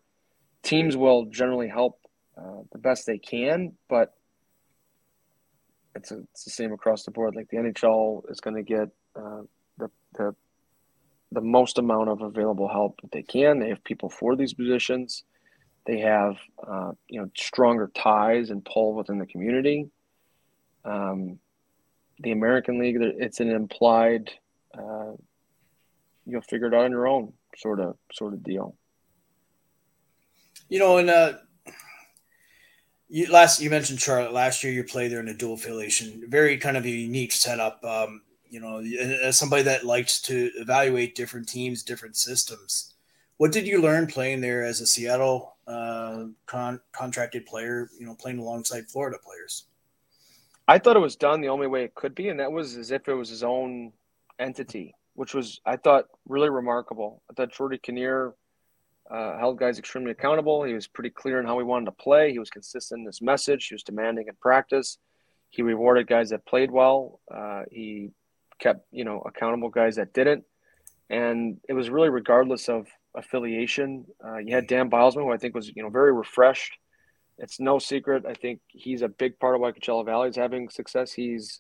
Teams 0.64 0.96
will 0.96 1.26
generally 1.26 1.68
help 1.68 2.00
uh, 2.38 2.62
the 2.72 2.78
best 2.78 3.06
they 3.06 3.18
can 3.18 3.74
but 3.90 4.14
it's, 5.96 6.12
a, 6.12 6.20
it's 6.32 6.46
the 6.46 6.52
same 6.52 6.72
across 6.72 7.04
the 7.04 7.12
board. 7.12 7.36
Like 7.36 7.50
the 7.50 7.58
NHL 7.58 8.30
is 8.32 8.40
going 8.40 8.56
to 8.56 8.64
get 8.64 8.90
uh, 9.16 9.42
the, 9.78 9.90
the 10.14 10.36
the 11.32 11.42
most 11.42 11.78
amount 11.78 12.10
of 12.10 12.22
available 12.22 12.68
help 12.68 13.00
that 13.02 13.12
they 13.12 13.24
can 13.24 13.60
they 13.60 13.70
have 13.70 13.84
people 13.84 14.10
for 14.10 14.36
these 14.36 14.54
positions 14.54 15.24
they 15.86 16.00
have, 16.00 16.38
uh, 16.66 16.92
you 17.08 17.20
know, 17.20 17.30
stronger 17.36 17.92
ties 17.96 18.50
and 18.50 18.64
pull 18.64 18.94
within 18.94 19.18
the 19.18 19.26
community. 19.26 19.90
Um, 20.86 21.40
the 22.20 22.32
American 22.32 22.80
League, 22.80 22.98
it's 23.00 23.40
an 23.40 23.50
implied, 23.50 24.30
uh, 24.78 25.14
you'll 26.26 26.42
figure 26.42 26.68
it 26.68 26.74
out 26.74 26.86
on 26.86 26.92
your 26.92 27.08
own 27.08 27.34
sort 27.58 27.80
of 27.80 27.96
sort 28.14 28.34
of 28.34 28.44
deal. 28.44 28.76
You 30.70 30.80
know, 30.80 30.98
and 30.98 31.10
uh, 31.10 31.34
you 33.10 33.32
last 33.32 33.60
you 33.60 33.70
mentioned 33.70 34.00
Charlotte 34.00 34.34
last 34.34 34.64
year. 34.64 34.72
You 34.72 34.84
played 34.84 35.12
there 35.12 35.20
in 35.20 35.28
a 35.28 35.34
dual 35.34 35.56
affiliation, 35.56 36.24
very 36.30 36.58
kind 36.58 36.78
of 36.78 36.86
a 36.86 36.90
unique 36.90 37.32
setup. 37.32 37.84
Um, 37.84 38.22
you 38.52 38.60
know, 38.60 38.80
as 39.24 39.38
somebody 39.38 39.64
that 39.64 39.86
likes 39.86 40.22
to 40.24 40.52
evaluate 40.56 41.16
different 41.16 41.50
teams, 41.50 41.82
different 41.82 42.16
systems. 42.16 42.94
What 43.38 43.52
did 43.52 43.66
you 43.66 43.82
learn 43.82 44.06
playing 44.06 44.42
there 44.42 44.64
as 44.64 44.82
a 44.82 44.86
Seattle 44.86 45.52
uh, 45.72 46.26
con- 46.46 46.82
contracted 46.92 47.46
player, 47.46 47.90
you 47.98 48.06
know, 48.06 48.16
playing 48.16 48.40
alongside 48.40 48.90
Florida 48.90 49.18
players. 49.24 49.66
I 50.68 50.78
thought 50.78 50.96
it 50.96 51.02
was 51.02 51.16
done 51.16 51.42
the 51.42 51.50
only 51.50 51.68
way 51.68 51.84
it 51.84 51.96
could 51.96 52.14
be, 52.14 52.30
and 52.30 52.40
that 52.40 52.52
was 52.52 52.78
as 52.78 52.92
if 52.92 53.08
it 53.08 53.14
was 53.14 53.30
his 53.30 53.44
own 53.44 53.92
entity, 54.40 54.94
which 55.16 55.34
was 55.34 55.60
I 55.66 55.78
thought 55.78 56.06
really 56.28 56.50
remarkable. 56.50 57.22
I 57.30 57.34
thought 57.34 57.54
Geordie 57.54 57.78
Kinnear 57.78 58.34
uh, 59.10 59.38
held 59.38 59.60
guys 59.60 59.80
extremely 59.80 60.12
accountable. 60.12 60.64
He 60.64 60.74
was 60.74 60.88
pretty 60.88 61.10
clear 61.10 61.40
in 61.40 61.46
how 61.46 61.58
he 61.58 61.64
wanted 61.64 61.86
to 61.86 61.92
play. 61.94 62.32
He 62.32 62.40
was 62.40 62.50
consistent 62.50 63.00
in 63.00 63.06
his 63.06 63.22
message. 63.22 63.68
He 63.68 63.76
was 63.76 63.84
demanding 63.84 64.28
in 64.28 64.36
practice. 64.42 64.98
He 65.50 65.62
rewarded 65.62 66.08
guys 66.08 66.30
that 66.30 66.46
played 66.46 66.72
well. 66.72 67.20
Uh, 67.34 67.64
he 67.70 68.12
kept 68.62 68.86
you 68.92 69.04
know 69.04 69.22
accountable 69.26 69.70
guys 69.70 69.98
that 69.98 70.14
didn't, 70.14 70.46
and 71.10 71.58
it 71.68 71.74
was 71.74 71.90
really 71.90 72.10
regardless 72.10 72.70
of 72.70 72.88
affiliation. 73.16 74.06
Uh, 74.24 74.38
you 74.38 74.56
had 74.56 74.68
Dan 74.68 74.90
Bylsma, 74.90 75.24
who 75.24 75.32
I 75.32 75.38
think 75.38 75.56
was 75.56 75.70
you 75.76 75.84
know 75.84 75.90
very 75.90 76.14
refreshed. 76.14 76.78
It's 77.38 77.60
no 77.60 77.80
secret. 77.80 78.24
I 78.26 78.36
think 78.36 78.62
he's 78.68 79.02
a 79.02 79.08
big 79.08 79.40
part 79.40 79.56
of 79.56 79.62
why 79.62 79.72
Coachella 79.72 80.06
Valley 80.06 80.30
is 80.30 80.36
having 80.36 80.70
success. 80.70 81.12
He's 81.12 81.60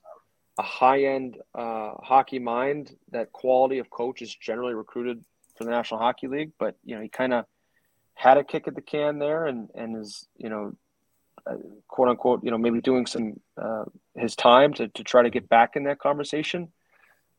a 0.60 0.64
high 0.64 1.06
end 1.06 1.38
uh, 1.56 1.94
hockey 2.02 2.40
mind. 2.40 2.96
That 3.12 3.32
quality 3.32 3.80
of 3.80 3.90
coach 3.90 4.22
is 4.22 4.34
generally 4.34 4.76
recruited 4.76 5.24
for 5.58 5.64
the 5.64 5.72
National 5.72 6.00
Hockey 6.00 6.28
League, 6.28 6.52
but 6.60 6.76
you 6.86 6.96
know 6.96 7.02
he 7.02 7.10
kind 7.10 7.34
of 7.34 7.46
had 8.14 8.38
a 8.38 8.44
kick 8.44 8.68
at 8.68 8.76
the 8.76 8.82
can 8.82 9.20
there, 9.20 9.46
and 9.46 9.70
and 9.76 9.98
is 9.98 10.28
you 10.38 10.50
know 10.50 10.74
uh, 11.48 11.56
quote 11.88 12.10
unquote 12.10 12.44
you 12.44 12.52
know 12.52 12.58
maybe 12.58 12.82
doing 12.82 13.06
some 13.06 13.40
uh, 13.62 13.86
his 14.16 14.36
time 14.36 14.74
to 14.76 14.88
to 14.90 15.04
try 15.04 15.24
to 15.24 15.30
get 15.30 15.50
back 15.50 15.76
in 15.76 15.84
that 15.86 16.00
conversation. 16.00 16.70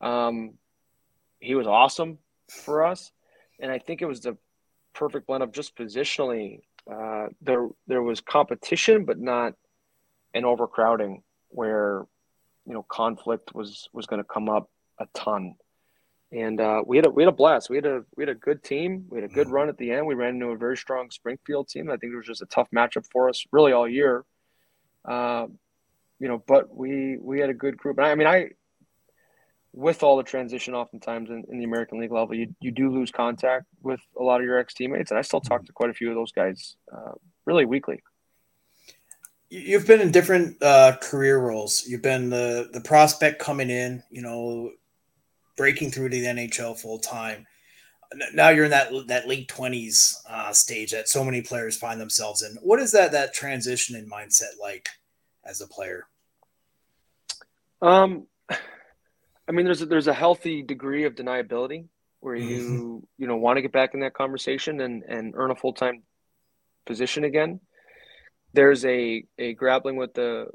Um, 0.02 0.54
he 1.40 1.54
was 1.54 1.66
awesome 1.66 2.18
for 2.48 2.84
us 2.84 3.12
and 3.62 3.70
I 3.70 3.78
think 3.78 4.02
it 4.02 4.06
was 4.06 4.20
the 4.20 4.36
perfect 4.92 5.26
blend 5.26 5.42
of 5.42 5.52
just 5.52 5.76
positionally. 5.76 6.60
Uh, 6.90 7.28
there 7.40 7.68
there 7.86 8.02
was 8.02 8.20
competition, 8.20 9.04
but 9.04 9.18
not 9.18 9.54
an 10.34 10.44
overcrowding 10.44 11.22
where 11.48 12.04
you 12.66 12.74
know 12.74 12.82
conflict 12.82 13.54
was 13.54 13.88
was 13.92 14.06
going 14.06 14.20
to 14.22 14.28
come 14.28 14.48
up 14.48 14.68
a 14.98 15.06
ton. 15.14 15.54
And 16.32 16.60
uh, 16.60 16.82
we 16.84 16.96
had 16.96 17.06
a 17.06 17.10
we 17.10 17.22
had 17.22 17.32
a 17.32 17.36
blast. 17.36 17.70
We 17.70 17.76
had 17.76 17.86
a 17.86 18.04
we 18.16 18.22
had 18.22 18.30
a 18.30 18.34
good 18.34 18.64
team. 18.64 19.06
We 19.08 19.20
had 19.20 19.30
a 19.30 19.32
good 19.32 19.46
mm-hmm. 19.46 19.54
run 19.54 19.68
at 19.68 19.78
the 19.78 19.92
end. 19.92 20.06
We 20.06 20.14
ran 20.14 20.34
into 20.34 20.46
a 20.46 20.56
very 20.56 20.76
strong 20.76 21.10
Springfield 21.10 21.68
team. 21.68 21.88
I 21.88 21.96
think 21.96 22.12
it 22.12 22.16
was 22.16 22.26
just 22.26 22.42
a 22.42 22.46
tough 22.46 22.68
matchup 22.74 23.06
for 23.12 23.28
us, 23.28 23.44
really 23.52 23.72
all 23.72 23.88
year. 23.88 24.24
Uh, 25.04 25.46
you 26.18 26.28
know, 26.28 26.42
but 26.46 26.74
we 26.74 27.16
we 27.20 27.38
had 27.38 27.50
a 27.50 27.54
good 27.54 27.76
group. 27.76 27.98
And 27.98 28.06
I, 28.06 28.10
I 28.10 28.14
mean, 28.16 28.26
I 28.26 28.50
with 29.72 30.02
all 30.02 30.16
the 30.16 30.22
transition 30.22 30.74
oftentimes 30.74 31.30
in, 31.30 31.44
in, 31.50 31.58
the 31.58 31.64
American 31.64 31.98
League 31.98 32.12
level, 32.12 32.34
you, 32.34 32.54
you 32.60 32.70
do 32.70 32.90
lose 32.90 33.10
contact 33.10 33.66
with 33.82 34.00
a 34.18 34.22
lot 34.22 34.40
of 34.40 34.46
your 34.46 34.58
ex 34.58 34.74
teammates. 34.74 35.10
And 35.10 35.18
I 35.18 35.22
still 35.22 35.40
talk 35.40 35.64
to 35.64 35.72
quite 35.72 35.90
a 35.90 35.94
few 35.94 36.10
of 36.10 36.14
those 36.14 36.32
guys 36.32 36.76
uh, 36.92 37.12
really 37.46 37.64
weekly. 37.64 38.02
You've 39.48 39.86
been 39.86 40.00
in 40.00 40.10
different 40.10 40.62
uh, 40.62 40.96
career 41.00 41.38
roles. 41.38 41.86
You've 41.86 42.02
been 42.02 42.30
the, 42.30 42.70
the 42.72 42.80
prospect 42.80 43.38
coming 43.38 43.70
in, 43.70 44.02
you 44.10 44.22
know, 44.22 44.70
breaking 45.56 45.90
through 45.90 46.08
to 46.08 46.20
the 46.20 46.26
NHL 46.26 46.78
full 46.78 46.98
time. 46.98 47.46
Now 48.34 48.50
you're 48.50 48.66
in 48.66 48.70
that 48.72 48.92
that 49.08 49.26
late 49.26 49.48
twenties 49.48 50.22
uh, 50.28 50.52
stage 50.52 50.90
that 50.92 51.08
so 51.08 51.24
many 51.24 51.40
players 51.40 51.78
find 51.78 51.98
themselves 51.98 52.42
in. 52.42 52.56
What 52.62 52.78
is 52.78 52.92
that 52.92 53.12
that 53.12 53.32
transition 53.32 53.96
in 53.96 54.08
mindset 54.08 54.60
like 54.60 54.90
as 55.46 55.62
a 55.62 55.66
player? 55.66 56.06
Um, 57.80 58.26
I 59.48 59.52
mean, 59.52 59.64
there's 59.64 59.82
a, 59.82 59.86
there's 59.86 60.06
a 60.06 60.14
healthy 60.14 60.62
degree 60.62 61.04
of 61.04 61.14
deniability 61.14 61.86
where 62.20 62.36
you 62.36 62.62
mm-hmm. 62.62 62.98
you 63.18 63.26
know 63.26 63.36
want 63.36 63.56
to 63.56 63.62
get 63.62 63.72
back 63.72 63.94
in 63.94 64.00
that 64.00 64.14
conversation 64.14 64.80
and 64.80 65.02
and 65.02 65.34
earn 65.36 65.50
a 65.50 65.56
full 65.56 65.72
time 65.72 66.02
position 66.86 67.24
again. 67.24 67.60
There's 68.54 68.84
a 68.84 69.24
a 69.38 69.54
grappling 69.54 69.96
with 69.96 70.14
the 70.14 70.46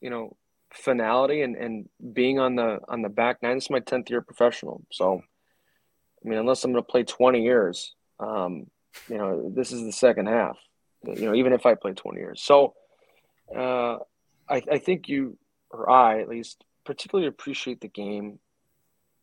you 0.00 0.10
know 0.10 0.36
finality 0.72 1.42
and 1.42 1.56
and 1.56 1.88
being 2.12 2.38
on 2.38 2.54
the 2.54 2.78
on 2.88 3.02
the 3.02 3.08
back 3.08 3.42
nine. 3.42 3.56
This 3.56 3.64
is 3.64 3.70
my 3.70 3.80
tenth 3.80 4.08
year 4.08 4.22
professional, 4.22 4.82
so 4.92 5.20
I 6.24 6.28
mean, 6.28 6.38
unless 6.38 6.64
I'm 6.64 6.72
going 6.72 6.82
to 6.82 6.90
play 6.90 7.04
20 7.04 7.42
years, 7.42 7.94
um, 8.18 8.66
you 9.08 9.18
know, 9.18 9.50
this 9.54 9.70
is 9.70 9.82
the 9.84 9.92
second 9.92 10.26
half. 10.26 10.58
You 11.04 11.26
know, 11.26 11.34
even 11.34 11.52
if 11.52 11.66
I 11.66 11.74
play 11.74 11.92
20 11.92 12.18
years, 12.18 12.42
so 12.42 12.74
uh, 13.54 13.98
I 14.48 14.62
I 14.70 14.78
think 14.78 15.08
you 15.08 15.38
or 15.70 15.90
I 15.90 16.20
at 16.20 16.28
least 16.28 16.64
particularly 16.86 17.28
appreciate 17.28 17.80
the 17.80 17.88
game. 17.88 18.38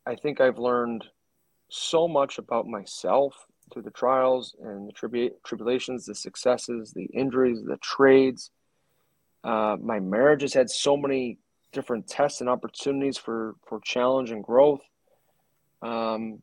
I 0.06 0.14
think 0.14 0.40
I've 0.40 0.58
learned 0.58 1.04
so 1.68 2.06
much 2.06 2.38
about 2.38 2.66
myself 2.66 3.34
through 3.72 3.82
the 3.82 3.90
trials 3.90 4.54
and 4.62 4.86
the 4.86 4.92
tribu- 4.92 5.34
tribulations, 5.44 6.04
the 6.04 6.14
successes, 6.14 6.92
the 6.92 7.06
injuries, 7.06 7.64
the 7.64 7.78
trades. 7.78 8.50
Uh, 9.42 9.76
my 9.80 9.98
marriage 9.98 10.42
has 10.42 10.52
had 10.52 10.70
so 10.70 10.96
many 10.96 11.38
different 11.72 12.06
tests 12.06 12.40
and 12.40 12.48
opportunities 12.48 13.18
for 13.18 13.56
for 13.66 13.80
challenge 13.80 14.30
and 14.30 14.44
growth. 14.44 14.82
Um, 15.82 16.42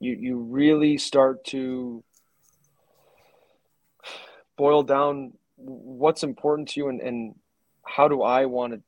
you 0.00 0.12
you 0.12 0.38
really 0.38 0.98
start 0.98 1.44
to 1.46 2.04
boil 4.56 4.82
down 4.82 5.32
what's 5.56 6.22
important 6.22 6.68
to 6.68 6.80
you 6.80 6.88
and, 6.88 7.00
and 7.00 7.34
how 7.84 8.08
do 8.08 8.22
I 8.22 8.44
want 8.46 8.74
to 8.74 8.82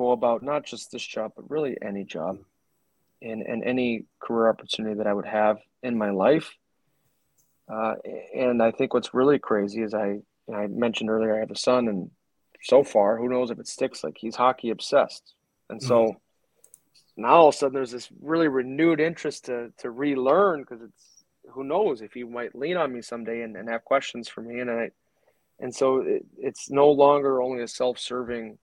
go 0.00 0.12
about 0.12 0.42
not 0.42 0.64
just 0.64 0.90
this 0.90 1.06
job, 1.06 1.32
but 1.36 1.50
really 1.50 1.76
any 1.82 2.04
job 2.04 2.38
and, 3.20 3.42
and 3.42 3.62
any 3.62 4.06
career 4.18 4.48
opportunity 4.48 4.94
that 4.96 5.06
I 5.06 5.12
would 5.12 5.26
have 5.26 5.58
in 5.82 5.98
my 5.98 6.10
life. 6.10 6.56
Uh, 7.70 7.96
and 8.34 8.62
I 8.62 8.70
think 8.70 8.94
what's 8.94 9.12
really 9.12 9.38
crazy 9.38 9.82
is 9.82 9.92
I, 9.92 10.20
I 10.52 10.68
mentioned 10.68 11.10
earlier, 11.10 11.36
I 11.36 11.40
have 11.40 11.50
a 11.50 11.56
son, 11.56 11.86
and 11.86 12.10
so 12.62 12.82
far, 12.82 13.18
who 13.18 13.28
knows 13.28 13.50
if 13.50 13.58
it 13.58 13.68
sticks? 13.68 14.02
Like 14.02 14.16
he's 14.18 14.36
hockey 14.36 14.70
obsessed. 14.70 15.34
And 15.68 15.82
so 15.82 15.96
mm-hmm. 16.06 17.22
now 17.22 17.34
all 17.34 17.48
of 17.48 17.54
a 17.54 17.58
sudden 17.58 17.74
there's 17.74 17.92
this 17.92 18.08
really 18.22 18.48
renewed 18.48 19.00
interest 19.00 19.44
to, 19.46 19.70
to 19.78 19.90
relearn 19.90 20.60
because 20.62 20.80
it's, 20.82 21.04
who 21.50 21.62
knows 21.62 22.00
if 22.00 22.14
he 22.14 22.24
might 22.24 22.54
lean 22.54 22.78
on 22.78 22.92
me 22.92 23.02
someday 23.02 23.42
and, 23.42 23.54
and 23.54 23.68
have 23.68 23.84
questions 23.84 24.28
for 24.28 24.40
me. 24.40 24.60
And 24.60 24.70
I, 24.70 24.90
and 25.58 25.74
so 25.74 25.98
it, 25.98 26.24
it's 26.38 26.70
no 26.70 26.90
longer 26.90 27.42
only 27.42 27.62
a 27.62 27.68
self-serving 27.68 28.56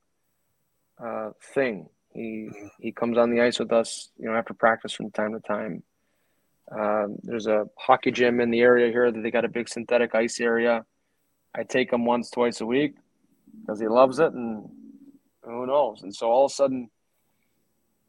uh, 1.03 1.31
thing. 1.53 1.89
He 2.13 2.49
he 2.79 2.91
comes 2.91 3.17
on 3.17 3.29
the 3.31 3.41
ice 3.41 3.59
with 3.59 3.71
us, 3.71 4.09
you 4.17 4.25
know, 4.25 4.35
after 4.35 4.53
practice 4.53 4.93
from 4.93 5.11
time 5.11 5.33
to 5.33 5.39
time. 5.39 5.83
Um, 6.71 7.17
there's 7.23 7.47
a 7.47 7.67
hockey 7.77 8.11
gym 8.11 8.41
in 8.41 8.51
the 8.51 8.61
area 8.61 8.91
here 8.91 9.11
that 9.11 9.21
they 9.21 9.31
got 9.31 9.45
a 9.45 9.49
big 9.49 9.69
synthetic 9.69 10.15
ice 10.15 10.39
area. 10.39 10.85
I 11.55 11.63
take 11.63 11.93
him 11.93 12.05
once, 12.05 12.29
twice 12.29 12.59
a 12.61 12.65
week 12.65 12.95
because 13.61 13.79
he 13.79 13.87
loves 13.87 14.19
it, 14.19 14.33
and 14.33 14.69
who 15.43 15.65
knows? 15.65 16.03
And 16.03 16.13
so 16.13 16.29
all 16.29 16.45
of 16.45 16.51
a 16.51 16.55
sudden, 16.55 16.89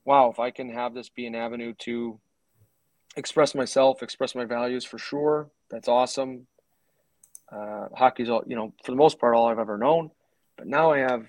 wow, 0.05 0.31
if 0.31 0.41
I 0.41 0.51
can 0.51 0.71
have 0.71 0.95
this 0.95 1.09
be 1.09 1.27
an 1.27 1.35
avenue 1.35 1.75
to 1.81 2.19
express 3.17 3.55
myself, 3.55 4.03
express 4.03 4.35
my 4.35 4.45
values 4.45 4.85
for 4.85 4.99
sure, 4.99 5.51
that's 5.71 5.89
awesome. 5.89 6.47
Uh, 7.51 7.89
hockey's 7.95 8.29
all, 8.29 8.43
you 8.47 8.57
know, 8.57 8.73
for 8.85 8.91
the 8.91 8.97
most 8.97 9.19
part, 9.19 9.35
all 9.35 9.49
I've 9.49 9.59
ever 9.59 9.79
known. 9.79 10.11
But 10.57 10.67
now 10.67 10.93
I 10.93 10.99
have 10.99 11.27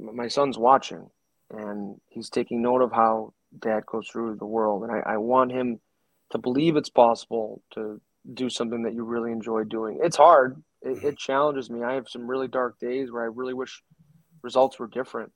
my 0.00 0.28
son's 0.28 0.58
watching 0.58 1.10
and 1.50 2.00
he's 2.08 2.30
taking 2.30 2.62
note 2.62 2.82
of 2.82 2.92
how 2.92 3.32
dad 3.58 3.84
goes 3.86 4.08
through 4.08 4.36
the 4.36 4.46
world. 4.46 4.84
And 4.84 4.92
I, 4.92 5.14
I 5.14 5.16
want 5.16 5.52
him 5.52 5.80
to 6.30 6.38
believe 6.38 6.76
it's 6.76 6.90
possible 6.90 7.62
to 7.72 8.00
do 8.34 8.48
something 8.48 8.82
that 8.82 8.94
you 8.94 9.04
really 9.04 9.32
enjoy 9.32 9.64
doing. 9.64 9.98
It's 10.02 10.16
hard. 10.16 10.62
It, 10.82 11.02
it, 11.02 11.18
challenges 11.18 11.68
me. 11.70 11.82
I 11.82 11.94
have 11.94 12.08
some 12.08 12.26
really 12.26 12.48
dark 12.48 12.78
days 12.78 13.10
where 13.10 13.22
I 13.22 13.26
really 13.26 13.54
wish 13.54 13.82
results 14.42 14.78
were 14.78 14.86
different. 14.86 15.32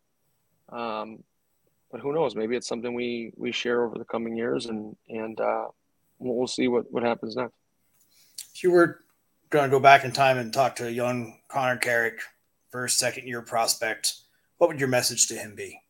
Um, 0.71 1.23
but 1.90 2.00
who 2.00 2.12
knows? 2.12 2.35
Maybe 2.35 2.56
it's 2.56 2.66
something 2.66 2.94
we 2.94 3.33
we 3.37 3.52
share 3.52 3.85
over 3.85 3.99
the 3.99 4.04
coming 4.04 4.37
years, 4.37 4.66
and 4.66 4.97
and 5.09 5.38
uh, 5.40 5.66
we'll 6.18 6.47
see 6.47 6.66
what 6.66 6.90
what 6.90 7.02
happens 7.02 7.37
next. 7.37 7.54
If 8.54 8.62
you 8.64 8.73
were 8.73 9.00
going 9.50 9.64
to 9.64 9.71
go 9.71 9.78
back 9.78 10.04
in 10.04 10.11
time 10.11 10.38
and 10.38 10.52
talk 10.52 10.76
to 10.76 10.88
a 10.88 10.90
young 10.90 11.38
Connor 11.49 11.76
Carrick, 11.76 12.21
first 12.71 12.99
second 12.99 13.28
year 13.28 13.42
prospect, 13.42 14.14
what 14.58 14.68
would 14.68 14.80
your 14.80 14.88
message 14.88 15.26
to 15.28 15.34
him 15.34 15.54
be? 15.54 15.80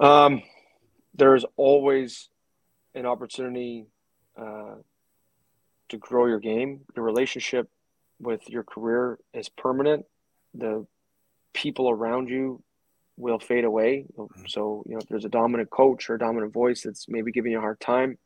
Um, 0.00 0.42
there's 1.14 1.44
always 1.56 2.28
an 2.94 3.06
opportunity 3.06 3.86
uh, 4.40 4.76
to 5.90 5.96
grow 5.98 6.26
your 6.26 6.40
game. 6.40 6.80
Your 6.96 7.04
relationship 7.04 7.68
with 8.20 8.48
your 8.48 8.62
career 8.62 9.18
is 9.34 9.48
permanent. 9.48 10.06
The 10.54 10.86
people 11.52 11.90
around 11.90 12.28
you 12.28 12.62
will 13.16 13.38
fade 13.38 13.64
away. 13.64 14.06
Mm-hmm. 14.16 14.44
So, 14.48 14.82
you 14.86 14.94
know, 14.94 15.00
if 15.00 15.08
there's 15.08 15.24
a 15.24 15.30
dominant 15.30 15.70
coach 15.70 16.08
or 16.08 16.14
a 16.14 16.18
dominant 16.18 16.52
voice 16.52 16.82
that's 16.82 17.08
maybe 17.08 17.32
giving 17.32 17.52
you 17.52 17.58
a 17.58 17.62
hard 17.62 17.80
time, 17.80 18.18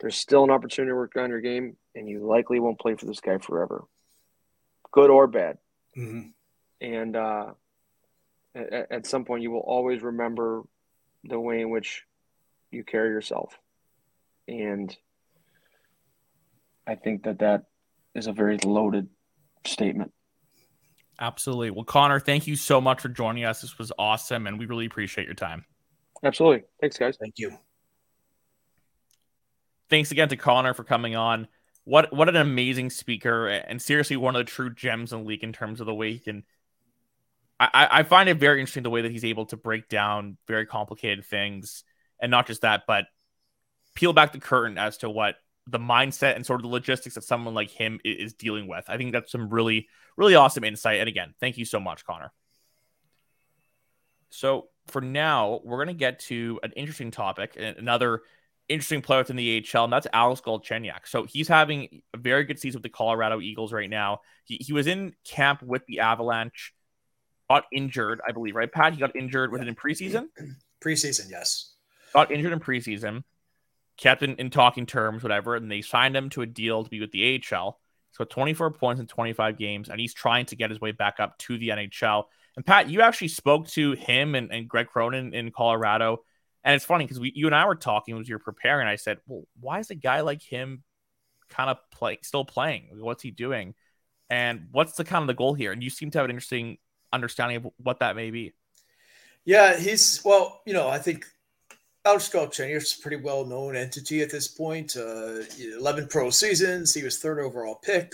there's 0.00 0.16
still 0.16 0.44
an 0.44 0.50
opportunity 0.50 0.90
to 0.90 0.96
work 0.96 1.16
on 1.16 1.30
your 1.30 1.40
game, 1.40 1.76
and 1.94 2.08
you 2.08 2.24
likely 2.24 2.60
won't 2.60 2.78
play 2.78 2.94
for 2.94 3.06
this 3.06 3.20
guy 3.20 3.38
forever, 3.38 3.84
good 4.92 5.10
or 5.10 5.26
bad. 5.26 5.58
Mm-hmm. 5.96 6.28
And 6.80 7.16
uh, 7.16 7.52
at, 8.54 8.92
at 8.92 9.06
some 9.06 9.24
point, 9.24 9.42
you 9.42 9.50
will 9.50 9.60
always 9.60 10.02
remember 10.02 10.62
the 11.24 11.38
way 11.38 11.60
in 11.60 11.70
which 11.70 12.04
you 12.70 12.84
carry 12.84 13.08
yourself. 13.08 13.58
And 14.46 14.96
I 16.86 16.94
think 16.94 17.24
that 17.24 17.40
that 17.40 17.64
is 18.14 18.26
a 18.26 18.32
very 18.32 18.58
loaded 18.58 19.08
statement. 19.66 20.12
Absolutely. 21.20 21.70
Well, 21.70 21.84
Connor, 21.84 22.20
thank 22.20 22.46
you 22.46 22.56
so 22.56 22.80
much 22.80 23.00
for 23.00 23.08
joining 23.08 23.44
us. 23.44 23.60
This 23.60 23.76
was 23.76 23.92
awesome, 23.98 24.46
and 24.46 24.58
we 24.58 24.66
really 24.66 24.86
appreciate 24.86 25.26
your 25.26 25.34
time. 25.34 25.64
Absolutely. 26.22 26.64
Thanks, 26.80 26.96
guys. 26.96 27.16
Thank 27.20 27.34
you. 27.38 27.58
Thanks 29.90 30.10
again 30.10 30.28
to 30.28 30.36
Connor 30.36 30.74
for 30.74 30.84
coming 30.84 31.16
on. 31.16 31.48
What 31.84 32.12
what 32.12 32.28
an 32.28 32.36
amazing 32.36 32.90
speaker, 32.90 33.48
and 33.48 33.80
seriously, 33.80 34.16
one 34.16 34.36
of 34.36 34.40
the 34.40 34.50
true 34.50 34.72
gems 34.72 35.12
in 35.12 35.20
the 35.20 35.24
league 35.24 35.42
in 35.42 35.52
terms 35.52 35.80
of 35.80 35.86
the 35.86 35.94
way 35.94 36.12
he 36.12 36.18
can 36.18 36.44
I, 37.60 37.88
I 37.90 38.02
find 38.04 38.28
it 38.28 38.38
very 38.38 38.60
interesting 38.60 38.84
the 38.84 38.90
way 38.90 39.02
that 39.02 39.10
he's 39.10 39.24
able 39.24 39.46
to 39.46 39.56
break 39.56 39.88
down 39.88 40.36
very 40.46 40.66
complicated 40.66 41.24
things, 41.24 41.82
and 42.20 42.30
not 42.30 42.46
just 42.46 42.62
that, 42.62 42.84
but 42.86 43.06
peel 43.94 44.12
back 44.12 44.32
the 44.32 44.38
curtain 44.38 44.78
as 44.78 44.98
to 44.98 45.10
what 45.10 45.36
the 45.66 45.78
mindset 45.78 46.36
and 46.36 46.46
sort 46.46 46.60
of 46.60 46.62
the 46.62 46.68
logistics 46.68 47.16
that 47.16 47.24
someone 47.24 47.54
like 47.54 47.70
him 47.70 48.00
is 48.04 48.32
dealing 48.32 48.68
with. 48.68 48.84
I 48.88 48.96
think 48.96 49.12
that's 49.12 49.32
some 49.32 49.50
really, 49.50 49.88
really 50.16 50.34
awesome 50.34 50.64
insight. 50.64 51.00
And 51.00 51.08
again, 51.08 51.34
thank 51.40 51.58
you 51.58 51.64
so 51.64 51.78
much, 51.78 52.04
Connor. 52.04 52.32
So 54.30 54.68
for 54.86 55.00
now, 55.00 55.60
we're 55.64 55.76
going 55.76 55.88
to 55.88 55.94
get 55.94 56.20
to 56.20 56.60
an 56.62 56.72
interesting 56.72 57.10
topic, 57.10 57.56
another 57.58 58.22
interesting 58.68 59.02
player 59.02 59.20
within 59.20 59.36
the 59.36 59.66
AHL, 59.74 59.84
and 59.84 59.92
that's 59.92 60.06
Alex 60.12 60.40
Galchenyuk. 60.40 61.06
So 61.06 61.24
he's 61.24 61.48
having 61.48 62.02
a 62.14 62.18
very 62.18 62.44
good 62.44 62.58
season 62.58 62.78
with 62.78 62.84
the 62.84 62.96
Colorado 62.96 63.40
Eagles 63.40 63.72
right 63.72 63.90
now. 63.90 64.20
He, 64.44 64.56
he 64.56 64.72
was 64.72 64.86
in 64.86 65.14
camp 65.24 65.62
with 65.62 65.84
the 65.86 66.00
Avalanche 66.00 66.72
got 67.48 67.64
injured, 67.72 68.20
I 68.26 68.32
believe, 68.32 68.54
right, 68.54 68.70
Pat? 68.70 68.92
He 68.92 69.00
got 69.00 69.16
injured 69.16 69.52
with 69.52 69.62
it 69.62 69.68
in 69.68 69.74
preseason. 69.76 70.28
Preseason, 70.82 71.30
yes. 71.30 71.74
Got 72.14 72.30
injured 72.30 72.52
in 72.52 72.60
preseason, 72.60 73.24
kept 73.96 74.22
in, 74.22 74.36
in 74.36 74.50
talking 74.50 74.86
terms, 74.86 75.22
whatever, 75.22 75.56
and 75.56 75.70
they 75.70 75.82
signed 75.82 76.16
him 76.16 76.30
to 76.30 76.42
a 76.42 76.46
deal 76.46 76.84
to 76.84 76.90
be 76.90 77.00
with 77.00 77.12
the 77.12 77.42
AHL. 77.52 77.78
So 78.12 78.24
24 78.24 78.72
points 78.72 79.00
in 79.00 79.06
25 79.06 79.58
games, 79.58 79.88
and 79.88 80.00
he's 80.00 80.14
trying 80.14 80.46
to 80.46 80.56
get 80.56 80.70
his 80.70 80.80
way 80.80 80.92
back 80.92 81.20
up 81.20 81.36
to 81.38 81.58
the 81.58 81.68
NHL. 81.68 82.24
And 82.56 82.66
Pat, 82.66 82.88
you 82.88 83.02
actually 83.02 83.28
spoke 83.28 83.68
to 83.68 83.92
him 83.92 84.34
and, 84.34 84.50
and 84.50 84.68
Greg 84.68 84.88
Cronin 84.88 85.34
in 85.34 85.52
Colorado. 85.52 86.24
And 86.64 86.74
it's 86.74 86.84
funny 86.84 87.04
because 87.04 87.20
we 87.20 87.32
you 87.34 87.46
and 87.46 87.54
I 87.54 87.66
were 87.66 87.76
talking 87.76 88.18
as 88.18 88.28
you 88.28 88.34
were 88.34 88.40
preparing. 88.40 88.88
I 88.88 88.96
said, 88.96 89.18
Well, 89.26 89.44
why 89.60 89.78
is 89.78 89.90
a 89.90 89.94
guy 89.94 90.22
like 90.22 90.42
him 90.42 90.82
kind 91.50 91.70
of 91.70 91.78
play 91.92 92.18
still 92.22 92.44
playing? 92.44 92.88
What's 92.94 93.22
he 93.22 93.30
doing? 93.30 93.74
And 94.28 94.66
what's 94.72 94.92
the 94.92 95.04
kind 95.04 95.22
of 95.22 95.28
the 95.28 95.34
goal 95.34 95.54
here? 95.54 95.70
And 95.70 95.82
you 95.82 95.88
seem 95.88 96.10
to 96.10 96.18
have 96.18 96.24
an 96.24 96.30
interesting 96.30 96.78
understanding 97.12 97.58
of 97.58 97.66
what 97.82 98.00
that 98.00 98.16
may 98.16 98.30
be. 98.30 98.52
Yeah, 99.44 99.76
he's 99.76 100.22
well, 100.24 100.60
you 100.66 100.74
know, 100.74 100.88
I 100.88 100.98
think 100.98 101.26
Alex 102.04 102.28
Galchenyuk 102.28 102.76
is 102.76 102.96
a 102.98 103.02
pretty 103.02 103.16
well 103.16 103.44
known 103.44 103.76
entity 103.76 104.22
at 104.22 104.30
this 104.30 104.48
point. 104.48 104.96
Uh, 104.96 105.42
11 105.58 106.08
pro 106.08 106.30
seasons. 106.30 106.94
He 106.94 107.02
was 107.02 107.18
third 107.18 107.38
overall 107.38 107.76
pick 107.76 108.12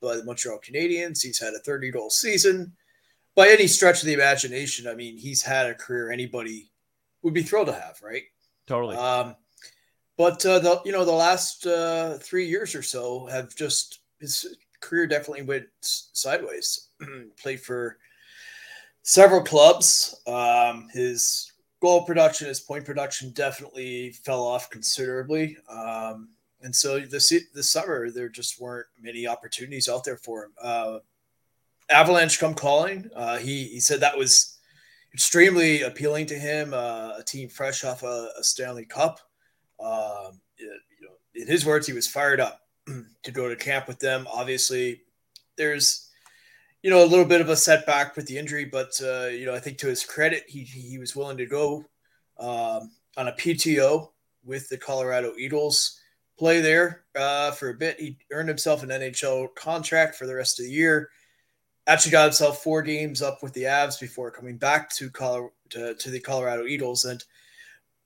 by 0.00 0.16
the 0.16 0.24
Montreal 0.24 0.58
Canadiens. 0.58 1.22
He's 1.22 1.40
had 1.40 1.54
a 1.54 1.58
30 1.58 1.90
goal 1.90 2.10
season. 2.10 2.72
By 3.34 3.48
any 3.48 3.66
stretch 3.66 4.00
of 4.00 4.06
the 4.06 4.12
imagination, 4.12 4.86
I 4.86 4.94
mean, 4.94 5.18
he's 5.18 5.42
had 5.42 5.66
a 5.66 5.74
career 5.74 6.12
anybody 6.12 6.70
would 7.22 7.34
be 7.34 7.42
thrilled 7.42 7.66
to 7.66 7.72
have, 7.72 8.00
right? 8.02 8.22
Totally. 8.66 8.96
Um, 8.96 9.34
but 10.16 10.44
uh, 10.46 10.60
the 10.60 10.80
you 10.84 10.92
know 10.92 11.04
the 11.04 11.12
last 11.12 11.66
uh, 11.66 12.18
three 12.18 12.46
years 12.46 12.74
or 12.74 12.82
so 12.82 13.26
have 13.26 13.54
just 13.56 14.00
his 14.20 14.56
career 14.80 15.06
definitely 15.06 15.42
went 15.42 15.66
sideways. 15.80 16.88
Played 17.42 17.60
for 17.60 17.98
several 19.04 19.42
clubs. 19.42 20.20
Um, 20.26 20.88
his 20.92 21.52
goal 21.80 22.04
production, 22.04 22.48
his 22.48 22.60
point 22.60 22.84
production 22.84 23.30
definitely 23.30 24.10
fell 24.10 24.42
off 24.42 24.70
considerably. 24.70 25.56
Um, 25.68 26.30
and 26.62 26.74
so 26.74 26.98
this 26.98 27.32
this 27.54 27.70
summer 27.70 28.10
there 28.10 28.28
just 28.28 28.60
weren't 28.60 28.86
many 29.00 29.26
opportunities 29.26 29.88
out 29.88 30.02
there 30.02 30.16
for 30.16 30.44
him. 30.44 30.52
Uh, 30.60 30.98
Avalanche 31.90 32.40
come 32.40 32.54
calling. 32.54 33.08
Uh, 33.14 33.36
he 33.36 33.64
he 33.64 33.80
said 33.80 34.00
that 34.00 34.16
was 34.16 34.58
extremely 35.12 35.82
appealing 35.82 36.26
to 36.26 36.34
him. 36.34 36.72
Uh, 36.72 37.12
a 37.18 37.22
team 37.22 37.48
fresh 37.48 37.84
off 37.84 38.02
a, 38.02 38.30
a 38.38 38.42
Stanley 38.42 38.86
Cup. 38.86 39.20
Um, 39.78 40.40
it, 40.56 40.80
you 40.98 41.06
know, 41.06 41.14
in 41.34 41.46
his 41.46 41.66
words, 41.66 41.86
he 41.86 41.92
was 41.92 42.08
fired 42.08 42.40
up 42.40 42.62
to 43.22 43.30
go 43.30 43.48
to 43.48 43.56
camp 43.56 43.86
with 43.86 43.98
them. 43.98 44.26
Obviously, 44.32 45.02
there's 45.56 46.03
you 46.84 46.90
know, 46.90 47.02
a 47.02 47.06
little 47.06 47.24
bit 47.24 47.40
of 47.40 47.48
a 47.48 47.56
setback 47.56 48.14
with 48.14 48.26
the 48.26 48.36
injury, 48.36 48.66
but 48.66 49.00
uh, 49.02 49.28
you 49.28 49.46
know, 49.46 49.54
I 49.54 49.58
think 49.58 49.78
to 49.78 49.86
his 49.86 50.04
credit, 50.04 50.44
he 50.46 50.64
he 50.64 50.98
was 50.98 51.16
willing 51.16 51.38
to 51.38 51.46
go 51.46 51.86
um, 52.38 52.90
on 53.16 53.28
a 53.28 53.32
PTO 53.32 54.10
with 54.44 54.68
the 54.68 54.76
Colorado 54.76 55.32
Eagles, 55.38 55.98
play 56.38 56.60
there 56.60 57.04
uh, 57.16 57.52
for 57.52 57.70
a 57.70 57.74
bit. 57.74 57.98
He 57.98 58.18
earned 58.30 58.50
himself 58.50 58.82
an 58.82 58.90
NHL 58.90 59.54
contract 59.54 60.14
for 60.16 60.26
the 60.26 60.34
rest 60.34 60.60
of 60.60 60.66
the 60.66 60.72
year. 60.72 61.08
Actually, 61.86 62.12
got 62.12 62.24
himself 62.24 62.62
four 62.62 62.82
games 62.82 63.22
up 63.22 63.42
with 63.42 63.54
the 63.54 63.62
Avs 63.62 63.98
before 63.98 64.30
coming 64.30 64.58
back 64.58 64.90
to 64.90 65.08
Colorado 65.08 65.52
to, 65.70 65.94
to 65.94 66.10
the 66.10 66.20
Colorado 66.20 66.66
Eagles, 66.66 67.06
and 67.06 67.24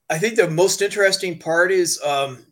I 0.08 0.18
think 0.18 0.36
the 0.36 0.48
most 0.48 0.82
interesting 0.82 1.40
part 1.40 1.72
is 1.72 2.00
um, 2.02 2.46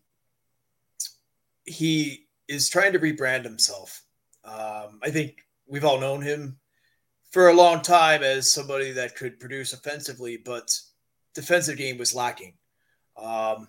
he 1.67 2.27
is 2.49 2.69
trying 2.69 2.95
to 2.95 2.99
rebrand 2.99 3.45
himself. 3.45 4.03
Um, 4.45 4.99
I 5.05 5.11
think 5.11 5.46
we've 5.67 5.85
all 5.85 6.01
known 6.01 6.23
him 6.23 6.59
for 7.31 7.49
a 7.49 7.55
long 7.55 7.83
time 7.83 8.23
as 8.23 8.51
somebody 8.51 8.93
that 8.93 9.17
could 9.17 9.39
produce 9.39 9.73
offensively, 9.73 10.37
but 10.37 10.79
defensive 11.35 11.77
game 11.77 11.99
was 11.99 12.15
lacking. 12.15 12.55
Um, 13.17 13.69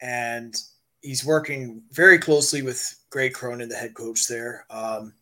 and 0.00 0.54
he's 1.00 1.24
working 1.24 1.82
very 1.90 2.18
closely 2.18 2.62
with 2.62 2.98
Greg 3.10 3.34
Cronin, 3.34 3.68
the 3.68 3.76
head 3.76 3.94
coach 3.94 4.26
there. 4.26 4.66
Um, 4.70 5.12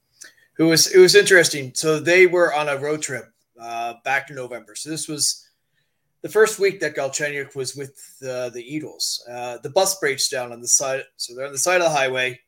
who 0.55 0.69
was 0.69 0.93
it 0.95 0.99
was 0.99 1.15
interesting. 1.15 1.73
So 1.75 1.99
they 1.99 2.27
were 2.27 2.55
on 2.55 2.69
a 2.69 2.77
road 2.77 3.03
trip 3.03 3.33
uh, 3.61 3.95
back 4.05 4.31
in 4.31 4.37
November. 4.37 4.75
So 4.75 4.91
this 4.91 5.09
was 5.09 5.49
the 6.23 6.29
first 6.29 6.59
week 6.59 6.81
that 6.81 6.95
Galchenyuk 6.95 7.57
was 7.57 7.75
with 7.75 7.99
uh, 8.23 8.51
the 8.51 8.63
Eagles. 8.65 9.25
Uh, 9.29 9.59
the 9.63 9.71
bus 9.71 9.99
breaks 9.99 10.29
down 10.29 10.53
on 10.53 10.61
the 10.61 10.69
side, 10.69 11.03
so 11.17 11.35
they're 11.35 11.47
on 11.47 11.53
the 11.53 11.59
side 11.59 11.81
of 11.81 11.85
the 11.85 11.97
highway. 11.99 12.39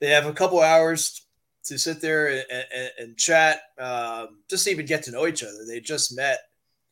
They 0.00 0.10
have 0.10 0.26
a 0.26 0.32
couple 0.32 0.60
hours 0.60 1.25
to 1.66 1.78
sit 1.78 2.00
there 2.00 2.28
and, 2.28 2.44
and, 2.50 2.90
and 2.98 3.16
chat, 3.16 3.60
um, 3.78 4.38
just 4.48 4.68
even 4.68 4.86
get 4.86 5.02
to 5.04 5.10
know 5.10 5.26
each 5.26 5.42
other. 5.42 5.64
They 5.66 5.80
just 5.80 6.16
met 6.16 6.38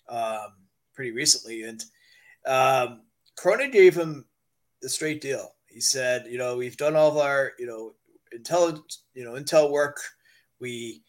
um, 0.09 0.55
pretty 0.95 1.13
recently, 1.13 1.63
and 1.63 1.85
um, 2.47 3.03
Cronin 3.37 3.71
gave 3.71 3.95
him 3.95 4.25
the 4.83 4.89
straight 4.89 5.21
deal. 5.21 5.55
He 5.67 5.81
said, 5.81 6.27
"You 6.29 6.39
know, 6.39 6.57
we've 6.57 6.77
done 6.77 6.97
all 6.97 7.11
of 7.11 7.17
our, 7.17 7.53
you 7.59 7.67
know, 7.67 7.95
intel, 8.37 8.83
you 9.15 9.25
know, 9.25 9.33
intel 9.33 9.71
work. 9.71 9.99
We 10.61 11.03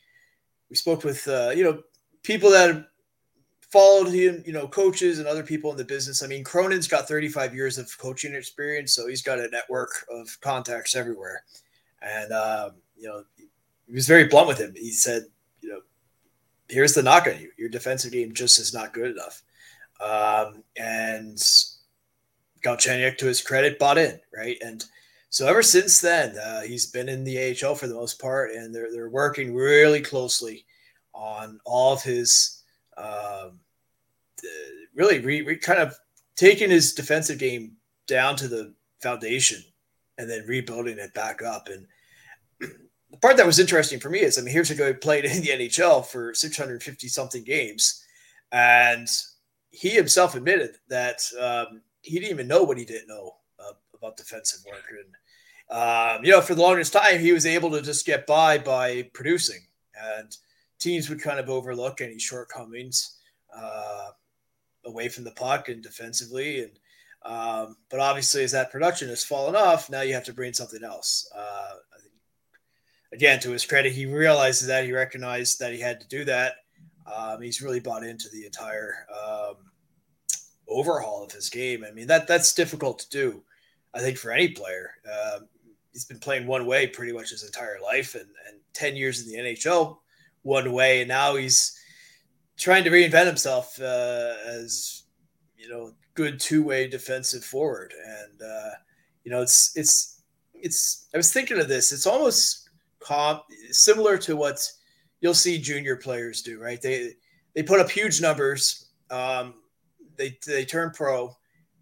we 0.69 0.75
spoke 0.75 1.04
with, 1.04 1.28
uh, 1.28 1.51
you 1.56 1.63
know, 1.63 1.82
people 2.23 2.49
that 2.51 2.88
followed 3.71 4.10
him, 4.10 4.43
you 4.45 4.54
know, 4.54 4.67
coaches 4.67 5.19
and 5.19 5.28
other 5.28 5.43
people 5.43 5.71
in 5.71 5.78
the 5.78 5.84
business. 5.84 6.23
I 6.23 6.28
mean, 6.28 6.43
Cronin's 6.43 6.88
got 6.88 7.08
35 7.08 7.54
years 7.54 7.78
of 7.78 7.89
coaching 7.97 8.34
experience, 8.34 8.93
so 8.93 9.08
he's 9.08 9.21
got 9.21 9.39
a 9.39 9.49
network 9.49 10.06
of 10.10 10.38
contacts 10.41 10.95
everywhere. 10.95 11.43
And 12.01 12.32
um, 12.32 12.71
you 12.97 13.08
know, 13.08 13.23
he 13.88 13.93
was 13.93 14.08
very 14.08 14.26
blunt 14.26 14.48
with 14.48 14.60
him. 14.60 14.74
He 14.76 14.91
said, 14.91 15.24
you 15.62 15.69
know, 15.69 15.82
here's 16.69 16.93
the 16.93 17.04
knock 17.04 17.28
on 17.28 17.39
you. 17.39 17.52
Your 17.58 17.69
defensive 17.69 18.12
game 18.12 18.34
just 18.34 18.60
is 18.60 18.74
not 18.74 18.93
good 18.93 19.12
enough. 19.12 19.43
Um, 20.02 20.63
and 20.78 21.38
Galchenyuk, 22.63 23.17
to 23.19 23.28
his 23.28 23.41
credit, 23.41 23.80
bought 23.80 23.98
in, 23.98 24.19
right? 24.36 24.58
And 24.63 24.84
So 25.30 25.48
ever 25.48 25.62
since 25.62 26.02
then, 26.02 26.38
uh, 26.38 26.62
he's 26.62 26.88
been 26.88 27.10
in 27.10 27.24
the 27.24 27.56
AHL 27.63 27.76
for 27.76 27.88
the 27.88 27.93
most 27.93 28.19
part, 28.19 28.52
and 28.52 28.74
they're 28.74 28.91
they're 28.91 29.10
working 29.10 29.54
really 29.54 30.02
closely 30.02 30.65
on 31.13 31.60
all 31.65 31.93
of 31.93 32.04
his 32.04 32.63
um, 32.98 33.60
really 34.95 35.19
re, 35.19 35.41
re, 35.41 35.58
kind 35.58 35.80
of 35.80 35.95
taking 36.36 36.69
his 36.69 36.93
defensive 36.93 37.38
game 37.38 37.74
down 38.08 38.36
to 38.38 38.48
the 38.48 38.74
foundation 39.02 39.62
and 40.17 40.30
then 40.30 40.45
rebuilding 40.48 40.98
it 40.98 41.13
back 41.13 41.41
up. 41.41 41.67
And 41.67 41.86
the 43.15 43.21
part 43.21 43.38
that 43.38 43.45
was 43.45 43.60
interesting 43.60 43.99
for 43.99 44.10
me 44.10 44.19
is, 44.19 44.38
I 44.38 44.41
mean, 44.41 44.51
here's 44.51 44.71
a 44.71 44.75
guy 44.75 44.88
who 44.88 44.93
played 44.95 45.23
in 45.25 45.41
the 45.41 45.47
NHL 45.47 46.06
for 46.06 46.34
650 46.34 47.08
something 47.08 47.43
games, 47.43 48.04
and 48.51 49.08
he 49.71 49.89
himself 49.89 50.36
admitted 50.36 50.75
that 50.89 51.21
um, 51.39 51.82
he 52.01 52.19
didn't 52.19 52.32
even 52.32 52.47
know 52.47 52.63
what 52.63 52.78
he 52.78 52.84
didn't 52.84 53.08
know 53.08 53.36
uh, 53.58 53.71
about 53.97 54.17
defensive 54.17 54.60
work. 54.69 54.84
And 54.89 55.78
um, 55.78 56.25
you 56.25 56.32
know, 56.32 56.41
for 56.41 56.56
the 56.56 56.62
longest 56.62 56.91
time, 56.91 57.19
he 57.19 57.32
was 57.32 57.45
able 57.45 57.71
to 57.71 57.82
just 57.82 58.06
get 58.06 58.28
by 58.28 58.58
by 58.58 59.10
producing, 59.13 59.62
and 60.17 60.36
teams 60.78 61.10
would 61.10 61.21
kind 61.21 61.39
of 61.39 61.49
overlook 61.49 62.01
any 62.01 62.19
shortcomings 62.19 63.17
uh, 63.56 64.10
away 64.86 65.08
from 65.08 65.23
the 65.23 65.32
puck 65.32 65.69
and 65.69 65.82
defensively. 65.82 66.63
And 66.63 66.80
um, 67.23 67.78
but 67.89 68.01
obviously, 68.01 68.43
as 68.43 68.51
that 68.51 68.71
production 68.71 69.08
has 69.08 69.23
fallen 69.23 69.56
off, 69.56 69.89
now 69.89 70.01
you 70.01 70.13
have 70.13 70.25
to 70.25 70.34
bring 70.34 70.51
something 70.51 70.84
else. 70.84 71.32
Uh, 71.34 71.75
again, 73.15 73.39
to 73.39 73.51
his 73.51 73.65
credit, 73.65 73.93
he 73.93 74.06
realizes 74.06 74.67
that 74.67 74.84
he 74.84 74.91
recognized 74.91 75.60
that 75.60 75.71
he 75.71 75.80
had 75.80 76.01
to 76.01 76.08
do 76.08 76.25
that. 76.25 76.58
Um, 77.12 77.41
he's 77.41 77.62
really 77.62 77.80
bought 77.80 78.04
into 78.04 78.28
the 78.30 78.45
entire 78.45 79.08
um, 79.10 79.56
overhaul 80.67 81.23
of 81.23 81.32
his 81.32 81.49
game. 81.49 81.86
I 81.88 81.91
mean, 81.91 82.08
that 82.08 82.28
that's 82.28 82.54
difficult 82.54 82.99
to 82.99 83.10
do. 83.10 83.41
I 83.93 83.99
think 83.99 84.17
for 84.17 84.32
any 84.32 84.49
player, 84.49 84.91
um, 85.06 85.47
he's 85.93 86.04
been 86.04 86.19
playing 86.19 86.45
one 86.45 86.65
way 86.65 86.88
pretty 86.88 87.13
much 87.13 87.30
his 87.30 87.43
entire 87.43 87.78
life, 87.82 88.15
and, 88.15 88.28
and 88.47 88.60
ten 88.73 88.97
years 88.97 89.25
in 89.25 89.32
the 89.32 89.54
NHL 89.54 89.97
one 90.41 90.73
way, 90.73 90.99
and 90.99 91.08
now 91.08 91.38
he's 91.38 91.80
trying 92.58 92.84
to 92.84 92.89
reinvent 92.89 93.28
himself 93.28 93.80
uh, 93.80 94.34
as 94.45 95.04
you 95.58 95.69
know 95.69 95.93
good 96.15 96.38
two 96.38 96.63
way 96.63 96.88
defensive 96.88 97.45
forward, 97.45 97.93
and 98.06 98.41
uh, 98.41 98.71
you 99.23 99.32
know 99.32 99.41
it's 99.41 99.71
it's 99.78 100.21
it's. 100.54 101.08
I 101.13 101.17
was 101.17 101.32
thinking 101.32 101.60
of 101.60 101.69
this. 101.69 101.93
It's 101.93 102.08
almost 102.08 102.64
comp 103.05 103.43
similar 103.71 104.17
to 104.17 104.35
what 104.35 104.59
you'll 105.21 105.33
see 105.33 105.57
junior 105.59 105.95
players 105.95 106.41
do, 106.41 106.59
right? 106.59 106.81
They 106.81 107.13
they 107.53 107.63
put 107.63 107.79
up 107.79 107.89
huge 107.89 108.21
numbers. 108.21 108.89
Um, 109.09 109.55
they 110.17 110.37
they 110.45 110.65
turn 110.65 110.91
pro, 110.91 111.35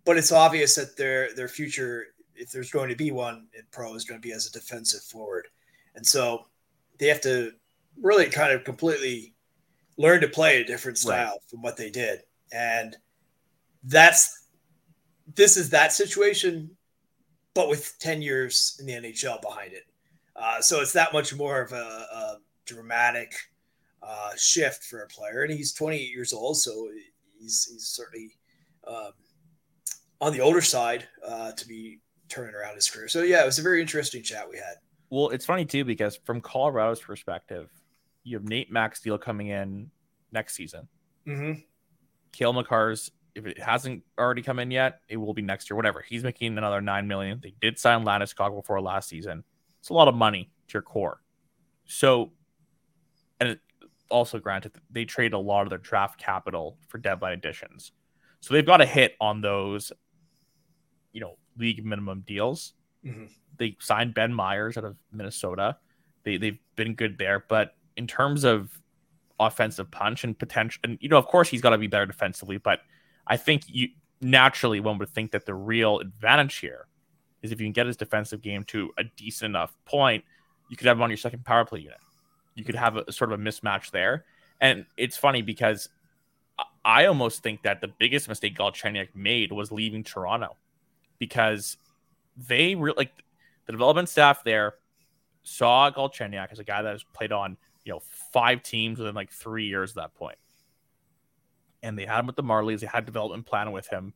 but 0.05 0.17
it's 0.17 0.31
obvious 0.31 0.75
that 0.75 0.97
their 0.97 1.33
their 1.33 1.47
future, 1.47 2.07
if 2.36 2.51
there's 2.51 2.71
going 2.71 2.89
to 2.89 2.95
be 2.95 3.12
one 3.12 3.47
in 3.57 3.63
pro, 3.71 3.95
is 3.95 4.05
going 4.05 4.21
to 4.21 4.27
be 4.27 4.33
as 4.33 4.47
a 4.47 4.51
defensive 4.51 5.01
forward, 5.01 5.47
and 5.95 6.05
so 6.05 6.45
they 6.99 7.07
have 7.07 7.21
to 7.21 7.51
really 8.01 8.27
kind 8.27 8.51
of 8.51 8.63
completely 8.63 9.33
learn 9.97 10.21
to 10.21 10.27
play 10.27 10.62
a 10.62 10.65
different 10.65 10.97
style 10.97 11.31
right. 11.31 11.49
from 11.49 11.62
what 11.62 11.77
they 11.77 11.89
did. 11.89 12.21
And 12.51 12.95
that's 13.83 14.47
this 15.36 15.57
is 15.57 15.69
that 15.69 15.93
situation, 15.93 16.71
but 17.53 17.69
with 17.69 17.95
10 17.99 18.21
years 18.21 18.77
in 18.79 18.86
the 18.86 18.93
NHL 18.93 19.41
behind 19.41 19.73
it. 19.73 19.83
Uh, 20.36 20.62
so 20.62 20.82
it's 20.82 20.93
that 20.93 21.13
much 21.13 21.36
more 21.36 21.62
of 21.62 21.72
a, 21.72 21.76
a 21.76 22.38
dramatic 22.65 23.34
uh, 24.02 24.32
shift 24.36 24.84
for 24.84 25.02
a 25.02 25.08
player. 25.08 25.43
And 25.43 25.54
he's 25.54 25.74
28 25.74 26.10
years 26.10 26.34
old, 26.34 26.58
so 26.58 26.89
he's, 27.39 27.67
he's 27.72 27.88
certainly 27.88 28.32
um, 28.88 29.12
on 30.22 30.34
the 30.34 30.41
older 30.41 30.62
side 30.62 31.08
uh, 31.26 31.52
to 31.52 31.67
be 31.67 32.00
turning 32.30 32.56
around 32.56 32.76
his 32.76 32.89
career. 32.89 33.08
So 33.08 33.22
yeah, 33.22 33.43
it 33.43 33.46
was 33.46 33.60
a 33.60 33.63
very 33.63 33.82
interesting 33.82 34.24
chat 34.24 34.50
we 34.50 34.58
had. 34.58 34.76
Well, 35.10 35.30
it's 35.30 35.46
funny 35.46 35.65
too 35.65 35.86
because 35.86 36.17
from 36.26 36.41
Colorado's 36.41 37.00
perspective, 37.00 37.69
you 38.24 38.38
have 38.38 38.48
Nate 38.48 38.72
MacKinnon 38.72 39.19
coming 39.19 39.48
in 39.48 39.91
next 40.32 40.56
season. 40.56 40.88
Mm-hmm. 41.28 41.60
Cale 42.32 42.54
Makar's, 42.54 43.12
if 43.36 43.46
it 43.46 43.60
hasn't 43.60 44.04
already 44.17 44.41
come 44.41 44.60
in 44.60 44.72
yet, 44.72 45.02
it 45.08 45.17
will 45.17 45.34
be 45.34 45.41
next 45.41 45.69
year. 45.69 45.76
Whatever. 45.78 46.04
He's 46.08 46.24
making 46.24 46.58
another 46.58 46.82
nine 46.82 47.08
million. 47.08 47.39
They 47.41 47.54
did 47.62 47.78
sign 47.78 48.04
Landeskog 48.04 48.56
before 48.56 48.82
last 48.82 49.10
season. 49.10 49.43
It's 49.84 49.89
a 49.89 49.93
lot 49.93 50.08
of 50.08 50.15
money 50.15 50.50
to 50.69 50.76
your 50.76 50.82
core. 50.82 51.19
So, 51.84 52.32
and 53.41 53.60
also 54.08 54.39
granted, 54.39 54.72
they 54.89 55.04
trade 55.04 55.34
a 55.34 55.38
lot 55.38 55.63
of 55.63 55.69
their 55.69 55.78
draft 55.78 56.17
capital 56.17 56.78
for 56.88 57.00
deadline 57.00 57.34
additions. 57.34 57.91
So 58.39 58.54
they've 58.54 58.65
got 58.65 58.80
a 58.80 58.86
hit 58.86 59.17
on 59.19 59.41
those, 59.41 59.91
you 61.12 61.19
know, 61.19 61.38
league 61.58 61.86
minimum 61.86 62.24
deals. 62.26 62.76
Mm-hmm. 63.06 63.26
They 63.58 63.76
signed 63.82 64.13
Ben 64.13 64.34
Meyers 64.34 64.78
out 64.78 64.86
of 64.86 64.96
Minnesota. 65.12 65.76
They 66.24 66.38
they've 66.38 66.60
been 66.78 66.96
good 66.96 67.17
there, 67.17 67.43
but 67.50 67.76
in 67.98 68.08
terms 68.08 68.46
of 68.46 68.80
offensive 69.38 69.91
punch 69.91 70.24
and 70.24 70.39
potential, 70.39 70.80
and 70.86 70.98
you 71.02 71.10
know, 71.10 71.17
of 71.17 71.28
course, 71.28 71.50
he's 71.50 71.60
got 71.60 71.72
to 71.72 71.78
be 71.78 71.88
better 71.88 72.06
defensively, 72.06 72.56
but 72.56 72.80
I 73.28 73.36
think 73.36 73.63
you 73.67 73.89
naturally 74.22 74.80
one 74.80 74.98
would 75.00 75.10
think 75.10 75.32
that 75.32 75.46
the 75.46 75.54
real 75.54 76.00
advantage 76.00 76.56
here 76.60 76.88
is 77.43 77.51
if 77.51 77.62
you 77.62 77.67
can 77.67 77.73
get 77.73 77.86
his 77.86 77.97
defensive 77.97 78.41
game 78.41 78.63
to 78.65 78.91
a 78.97 79.03
decent 79.03 79.49
enough 79.49 79.75
point, 79.86 80.23
you 80.69 80.77
could 80.77 80.88
have 80.88 80.97
him 80.97 81.03
on 81.03 81.10
your 81.10 81.17
second 81.17 81.45
power 81.45 81.65
play 81.65 81.82
unit. 81.82 81.99
You 82.56 82.63
could 82.63 82.75
have 82.75 82.97
a, 82.97 83.12
sort 83.12 83.32
of 83.32 83.39
a 83.39 83.43
mismatch 83.43 83.91
there. 83.91 84.25
And 84.60 84.86
it's 84.97 85.17
funny 85.17 85.41
because 85.41 85.89
I 86.84 87.06
almost 87.06 87.43
think 87.43 87.62
that 87.63 87.82
the 87.82 87.89
biggest 87.99 88.27
mistake 88.27 88.58
Galchenyuk 88.58 89.10
made 89.13 89.51
was 89.51 89.71
leaving 89.71 90.03
Toronto 90.03 90.56
because 91.19 91.77
they 92.36 92.73
really 92.73 92.95
like 92.97 93.12
the 93.65 93.71
development 93.71 94.10
staff 94.10 94.43
there 94.43 94.75
saw 95.43 95.91
Galchenyuk 95.91 96.51
as 96.51 96.60
a 96.60 96.63
guy 96.63 96.82
that 96.82 96.91
has 96.91 97.03
played 97.03 97.32
on 97.32 97.58
you 97.84 97.91
know, 97.93 98.01
five 98.32 98.63
teams 98.63 98.99
within 98.99 99.15
like 99.15 99.32
three 99.32 99.65
years 99.65 99.91
at 99.91 99.95
that 99.95 100.15
point. 100.15 100.38
And 101.82 101.97
they 101.97 102.06
had 102.06 102.19
him 102.19 102.27
with 102.27 102.38
the 102.38 102.43
Marlies. 102.43 102.79
They 102.79 102.88
had 102.88 103.06
development 103.06 103.45
plan 103.45 103.71
with 103.71 103.88
him. 103.88 104.13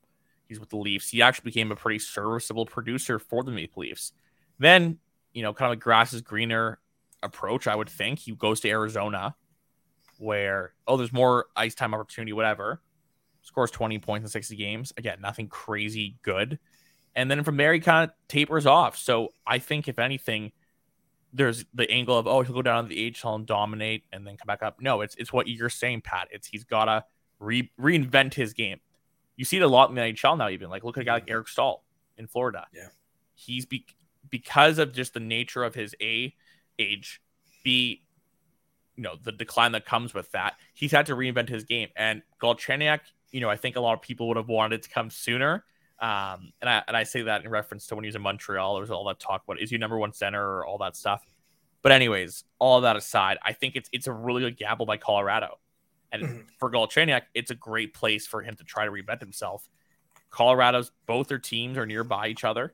He's 0.47 0.59
with 0.59 0.69
the 0.69 0.77
Leafs. 0.77 1.09
He 1.09 1.21
actually 1.21 1.49
became 1.49 1.71
a 1.71 1.75
pretty 1.75 1.99
serviceable 1.99 2.65
producer 2.65 3.19
for 3.19 3.43
the 3.43 3.51
Maple 3.51 3.81
Leafs. 3.81 4.13
Then, 4.59 4.99
you 5.33 5.43
know, 5.43 5.53
kind 5.53 5.71
of 5.71 5.77
a 5.77 5.81
grass 5.81 6.13
is 6.13 6.21
greener 6.21 6.79
approach, 7.21 7.67
I 7.67 7.75
would 7.75 7.89
think. 7.89 8.19
He 8.19 8.33
goes 8.33 8.59
to 8.61 8.69
Arizona 8.69 9.35
where, 10.19 10.73
oh, 10.87 10.97
there's 10.97 11.13
more 11.13 11.45
ice 11.55 11.75
time 11.75 11.93
opportunity, 11.93 12.33
whatever. 12.33 12.81
Scores 13.41 13.71
20 13.71 13.99
points 13.99 14.25
in 14.25 14.29
60 14.29 14.55
games. 14.55 14.93
Again, 14.97 15.19
nothing 15.21 15.47
crazy 15.47 16.17
good. 16.21 16.59
And 17.15 17.31
then 17.31 17.43
from 17.43 17.57
there, 17.57 17.73
he 17.73 17.79
kind 17.79 18.09
of 18.09 18.15
tapers 18.27 18.65
off. 18.65 18.97
So 18.97 19.29
I 19.45 19.59
think, 19.59 19.87
if 19.87 19.99
anything, 19.99 20.51
there's 21.33 21.65
the 21.73 21.89
angle 21.89 22.17
of 22.17 22.27
oh 22.27 22.41
he'll 22.41 22.55
go 22.55 22.61
down 22.61 22.83
to 22.83 22.89
the 22.89 23.15
AHL 23.23 23.35
and 23.35 23.45
dominate 23.45 24.03
and 24.11 24.25
then 24.25 24.37
come 24.37 24.47
back 24.47 24.63
up. 24.63 24.77
No, 24.79 25.01
it's 25.01 25.15
it's 25.15 25.33
what 25.33 25.47
you're 25.47 25.69
saying, 25.69 26.01
Pat. 26.01 26.27
It's 26.31 26.47
he's 26.47 26.63
gotta 26.63 27.05
re- 27.39 27.71
reinvent 27.79 28.33
his 28.33 28.53
game. 28.53 28.79
You 29.37 29.45
see 29.45 29.57
it 29.57 29.63
a 29.63 29.67
lot 29.67 29.89
in 29.89 29.95
the 29.95 30.01
NHL 30.01 30.37
now. 30.37 30.49
Even 30.49 30.69
like 30.69 30.83
look 30.83 30.97
at 30.97 31.01
a 31.01 31.05
guy 31.05 31.13
like. 31.13 31.29
Eric 31.29 31.47
Staal 31.47 31.83
in 32.17 32.27
Florida. 32.27 32.67
Yeah, 32.73 32.87
he's 33.35 33.65
be- 33.65 33.85
because 34.29 34.79
of 34.79 34.93
just 34.93 35.13
the 35.13 35.19
nature 35.19 35.63
of 35.63 35.75
his 35.75 35.95
a 36.01 36.35
age, 36.79 37.21
b 37.63 38.03
you 38.95 39.03
know 39.03 39.15
the 39.23 39.31
decline 39.31 39.71
that 39.73 39.85
comes 39.85 40.13
with 40.13 40.31
that. 40.31 40.55
He's 40.73 40.91
had 40.91 41.05
to 41.05 41.15
reinvent 41.15 41.49
his 41.49 41.63
game. 41.63 41.89
And 41.95 42.23
Galchenyuk, 42.41 42.99
you 43.31 43.39
know, 43.39 43.49
I 43.49 43.55
think 43.55 43.75
a 43.75 43.79
lot 43.79 43.93
of 43.93 44.01
people 44.01 44.27
would 44.27 44.37
have 44.37 44.49
wanted 44.49 44.83
to 44.83 44.89
come 44.89 45.09
sooner. 45.09 45.63
Um, 45.99 46.51
and 46.61 46.69
I 46.69 46.83
and 46.87 46.97
I 46.97 47.03
say 47.03 47.21
that 47.23 47.43
in 47.43 47.49
reference 47.49 47.87
to 47.87 47.95
when 47.95 48.03
he 48.03 48.07
was 48.07 48.15
in 48.15 48.21
Montreal. 48.21 48.75
There 48.75 48.81
was 48.81 48.91
all 48.91 49.05
that 49.05 49.19
talk 49.19 49.43
about 49.43 49.61
is 49.61 49.69
he 49.69 49.77
number 49.77 49.97
one 49.97 50.13
center 50.13 50.43
or 50.43 50.65
all 50.65 50.79
that 50.79 50.95
stuff. 50.95 51.23
But 51.81 51.91
anyways, 51.91 52.43
all 52.59 52.81
that 52.81 52.95
aside, 52.95 53.37
I 53.43 53.53
think 53.53 53.75
it's 53.75 53.89
it's 53.93 54.07
a 54.07 54.11
really 54.11 54.41
good 54.41 54.57
gamble 54.57 54.85
by 54.85 54.97
Colorado. 54.97 55.59
And 56.11 56.45
for 56.59 56.71
Galchenyuk, 56.71 57.23
it's 57.33 57.51
a 57.51 57.55
great 57.55 57.93
place 57.93 58.27
for 58.27 58.41
him 58.41 58.55
to 58.55 58.63
try 58.63 58.85
to 58.85 58.91
reinvent 58.91 59.19
himself. 59.19 59.67
Colorado's 60.29 60.91
both 61.05 61.27
their 61.27 61.39
teams 61.39 61.77
are 61.77 61.85
nearby 61.85 62.27
each 62.27 62.43
other. 62.43 62.73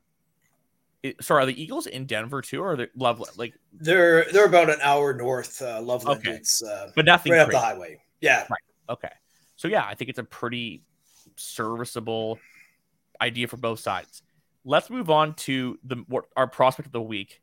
It, 1.02 1.22
sorry, 1.24 1.44
are 1.44 1.46
the 1.46 1.62
Eagles 1.62 1.86
in 1.86 2.06
Denver 2.06 2.42
too, 2.42 2.64
or 2.64 2.76
the 2.76 2.90
Loveland? 2.96 3.38
Like 3.38 3.54
they're 3.74 4.26
they're 4.32 4.46
about 4.46 4.70
an 4.70 4.80
hour 4.82 5.14
north. 5.14 5.62
Uh, 5.62 5.82
Loveland, 5.82 6.22
okay. 6.22 6.38
it's 6.38 6.64
uh, 6.64 6.92
but 6.96 7.06
nothing 7.06 7.34
right 7.34 7.46
crazy. 7.46 7.58
up 7.58 7.62
the 7.62 7.66
highway. 7.68 8.00
Yeah, 8.22 8.46
right. 8.50 8.60
Okay, 8.90 9.12
so 9.58 9.68
yeah, 9.68 9.86
I 9.86 9.96
think 9.96 10.10
it's 10.10 10.20
a 10.20 10.24
pretty 10.24 10.84
serviceable 11.36 12.40
idea 13.22 13.48
for 13.48 13.58
both 13.58 13.80
sides. 13.80 14.22
Let's 14.66 14.90
move 14.90 15.10
on 15.10 15.34
to 15.36 15.78
the 15.84 15.98
what, 16.08 16.26
our 16.38 16.48
prospect 16.48 16.88
of 16.88 16.94
the 16.94 17.02
week. 17.02 17.42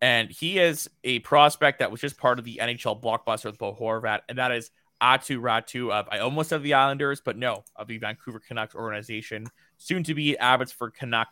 And 0.00 0.30
he 0.30 0.58
is 0.58 0.90
a 1.04 1.20
prospect 1.20 1.78
that 1.78 1.90
was 1.90 2.00
just 2.00 2.18
part 2.18 2.38
of 2.38 2.44
the 2.44 2.60
NHL 2.62 3.02
blockbuster 3.02 3.46
with 3.46 3.58
Bo 3.58 3.74
Horvat, 3.74 4.20
and 4.28 4.38
that 4.38 4.52
is 4.52 4.70
Aatu 5.00 5.40
Räty 5.40 5.90
of 5.90 6.08
I 6.10 6.18
almost 6.18 6.50
have 6.50 6.62
the 6.62 6.74
Islanders, 6.74 7.20
but 7.20 7.36
no, 7.36 7.64
of 7.74 7.88
the 7.88 7.98
Vancouver 7.98 8.40
Canucks 8.40 8.74
organization, 8.74 9.46
soon 9.76 10.02
to 10.04 10.14
be 10.14 10.36
Abbotsford 10.38 10.94
Canuck. 10.94 11.28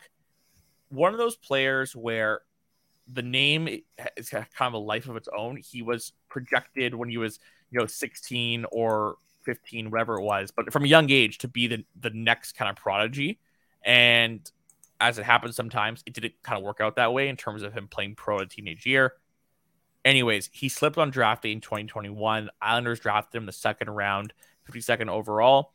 One 0.89 1.13
of 1.13 1.17
those 1.17 1.35
players 1.35 1.95
where 1.95 2.41
the 3.11 3.21
name 3.21 3.67
is 4.17 4.29
kind 4.29 4.45
of 4.61 4.73
a 4.73 4.77
life 4.77 5.07
of 5.07 5.15
its 5.15 5.29
own. 5.35 5.57
He 5.57 5.81
was 5.81 6.13
projected 6.29 6.95
when 6.95 7.09
he 7.09 7.17
was, 7.17 7.39
you 7.71 7.79
know, 7.79 7.85
16 7.85 8.65
or 8.71 9.15
15, 9.43 9.91
whatever 9.91 10.19
it 10.19 10.23
was, 10.23 10.51
but 10.51 10.71
from 10.71 10.83
a 10.83 10.87
young 10.87 11.09
age 11.09 11.37
to 11.39 11.47
be 11.47 11.67
the 11.67 11.85
the 11.99 12.09
next 12.09 12.53
kind 12.53 12.69
of 12.69 12.75
prodigy. 12.75 13.39
And 13.83 14.49
as 14.99 15.19
it 15.19 15.25
happens 15.25 15.55
sometimes, 15.55 16.03
it 16.05 16.13
didn't 16.13 16.33
kind 16.41 16.57
of 16.57 16.63
work 16.63 16.81
out 16.81 16.95
that 16.95 17.13
way 17.13 17.29
in 17.29 17.37
terms 17.37 17.61
of 17.61 17.73
him 17.73 17.87
playing 17.87 18.15
pro 18.15 18.39
a 18.39 18.45
teenage 18.45 18.85
year. 18.85 19.13
Anyways, 20.05 20.51
he 20.53 20.69
slipped 20.69 20.99
on 20.99 21.09
draft 21.09 21.41
day 21.41 21.51
in 21.51 21.61
2021. 21.61 22.49
Islanders 22.61 22.99
drafted 22.99 23.39
him 23.39 23.47
the 23.47 23.51
second 23.51 23.89
round, 23.89 24.33
52nd 24.71 25.09
overall. 25.09 25.73